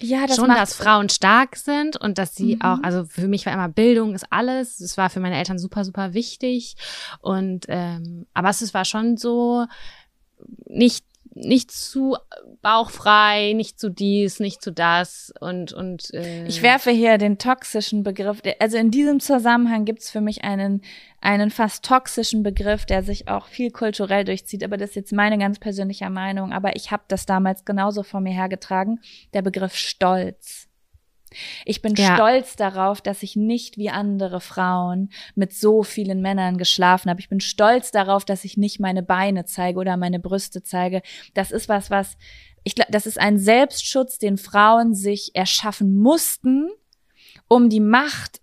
[0.00, 2.62] ja, das schon, dass Frauen stark sind und dass sie mhm.
[2.62, 4.80] auch, also für mich war immer Bildung ist alles.
[4.80, 6.76] Es war für meine Eltern super, super wichtig.
[7.20, 9.66] Und ähm, aber es war schon so
[10.66, 11.04] nicht
[11.40, 12.16] nicht zu
[12.62, 18.02] bauchfrei, nicht zu dies, nicht zu das und und äh ich werfe hier den toxischen
[18.02, 18.42] Begriff.
[18.58, 20.82] Also in diesem Zusammenhang gibt's für mich einen
[21.20, 24.62] einen fast toxischen Begriff, der sich auch viel kulturell durchzieht.
[24.62, 26.52] Aber das ist jetzt meine ganz persönliche Meinung.
[26.52, 29.00] Aber ich habe das damals genauso vor mir hergetragen.
[29.34, 30.67] Der Begriff Stolz.
[31.64, 32.14] Ich bin ja.
[32.14, 37.20] stolz darauf, dass ich nicht wie andere Frauen mit so vielen Männern geschlafen habe.
[37.20, 41.02] Ich bin stolz darauf, dass ich nicht meine Beine zeige oder meine Brüste zeige.
[41.34, 42.16] Das ist was, was
[42.64, 46.68] ich glaube, das ist ein Selbstschutz, den Frauen sich erschaffen mussten,
[47.48, 48.40] um die Macht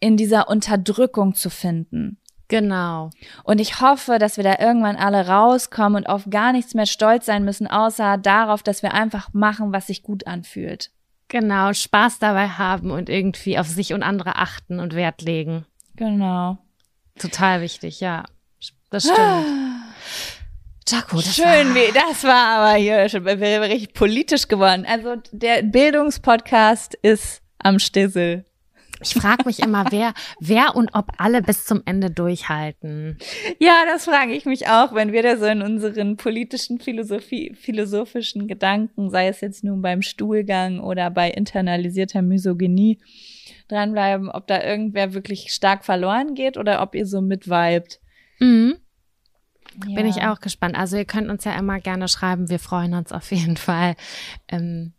[0.00, 2.18] in dieser Unterdrückung zu finden.
[2.48, 3.10] Genau.
[3.44, 7.26] Und ich hoffe, dass wir da irgendwann alle rauskommen und auf gar nichts mehr stolz
[7.26, 10.90] sein müssen, außer darauf, dass wir einfach machen, was sich gut anfühlt.
[11.30, 15.64] Genau, Spaß dabei haben und irgendwie auf sich und andere achten und Wert legen.
[15.94, 16.58] Genau.
[17.16, 18.24] Total wichtig, ja.
[18.90, 19.18] Das stimmt.
[20.88, 24.84] Jaco, das Schön, war wie, das war aber hier schon richtig politisch geworden.
[24.88, 28.44] Also der Bildungspodcast ist am Stissel.
[29.02, 33.18] Ich frage mich immer, wer, wer und ob alle bis zum Ende durchhalten.
[33.58, 38.46] Ja, das frage ich mich auch, wenn wir da so in unseren politischen Philosophie, philosophischen
[38.46, 42.98] Gedanken, sei es jetzt nun beim Stuhlgang oder bei internalisierter Misogynie,
[43.68, 48.00] dranbleiben, ob da irgendwer wirklich stark verloren geht oder ob ihr so mitweibt.
[48.38, 48.76] Mhm.
[49.86, 49.94] Ja.
[49.94, 50.76] Bin ich auch gespannt.
[50.76, 52.50] Also ihr könnt uns ja immer gerne schreiben.
[52.50, 53.94] Wir freuen uns auf jeden Fall.
[54.48, 54.92] Ähm,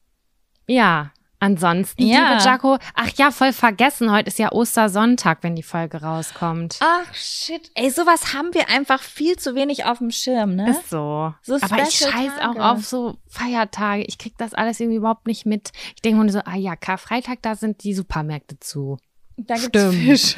[0.65, 1.11] ja,
[1.43, 2.33] Ansonsten, ja.
[2.33, 6.77] liebe Jaco, ach ja, voll vergessen, heute ist ja Ostersonntag, wenn die Folge rauskommt.
[6.81, 10.69] Ach shit, ey, sowas haben wir einfach viel zu wenig auf dem Schirm, ne?
[10.69, 11.33] Ist so.
[11.41, 14.03] so Aber ich scheiß auch auf so Feiertage.
[14.03, 15.71] Ich krieg das alles irgendwie überhaupt nicht mit.
[15.95, 18.99] Ich denke mir so, ah ja, Karfreitag, da sind die Supermärkte zu.
[19.35, 19.95] Da gibt's Stimmt.
[19.95, 20.35] Fisch.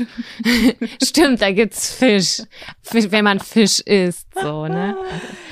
[1.03, 2.43] Stimmt, da gibt's Fisch.
[2.81, 3.11] Fisch.
[3.11, 4.95] Wenn man Fisch isst, so, ne?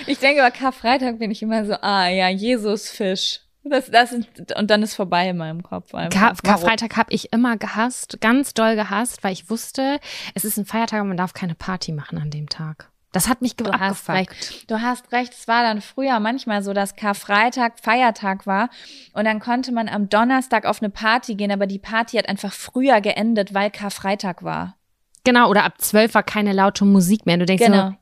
[0.07, 3.41] Ich denke, über Karfreitag bin ich immer so, ah ja, Jesus Fisch.
[3.63, 4.27] Das, das ist,
[4.57, 5.91] und dann ist vorbei in meinem Kopf.
[5.91, 9.99] Kar Karfreitag habe ich immer gehasst, ganz doll gehasst, weil ich wusste,
[10.33, 12.91] es ist ein Feiertag und man darf keine Party machen an dem Tag.
[13.11, 14.71] Das hat mich du hast recht.
[14.71, 15.33] Du hast recht.
[15.33, 18.69] Es war dann früher manchmal so, dass Karfreitag Feiertag war
[19.13, 22.53] und dann konnte man am Donnerstag auf eine Party gehen, aber die Party hat einfach
[22.53, 24.77] früher geendet, weil Karfreitag war.
[25.23, 27.37] Genau, oder ab zwölf war keine laute Musik mehr.
[27.37, 27.89] Du denkst genau.
[27.89, 27.95] so,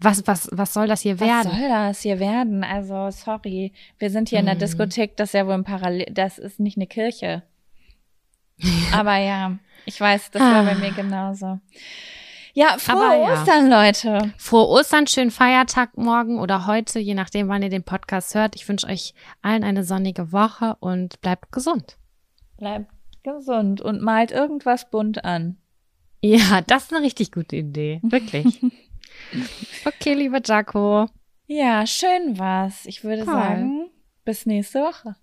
[0.00, 1.50] was, was, was soll das hier werden?
[1.50, 2.64] Was soll das hier werden?
[2.64, 3.72] Also, sorry.
[3.98, 4.40] Wir sind hier mm.
[4.40, 4.60] in der hm.
[4.60, 7.42] Diskothek, das ist ja wohl ein Parallel, das ist nicht eine Kirche.
[8.92, 11.60] Aber ja, ich weiß, das war bei mir genauso.
[12.52, 13.32] Ja, frohe ja.
[13.32, 14.32] Ostern, Leute.
[14.36, 18.56] Frohe Ostern, schönen Feiertag morgen oder heute, je nachdem, wann ihr den Podcast hört.
[18.56, 21.96] Ich wünsche euch allen eine sonnige Woche und bleibt gesund.
[22.56, 22.90] Bleibt
[23.22, 25.58] gesund und malt irgendwas bunt an.
[26.22, 28.00] Ja, das ist eine richtig gute Idee.
[28.02, 28.60] Wirklich.
[29.84, 31.06] Okay, lieber Jaco.
[31.46, 32.86] Ja, schön war's.
[32.86, 33.34] Ich würde Paul.
[33.34, 33.90] sagen,
[34.24, 35.16] bis nächste Woche.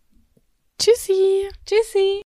[0.77, 1.49] Tschüssi.
[1.65, 2.21] Tschüssi.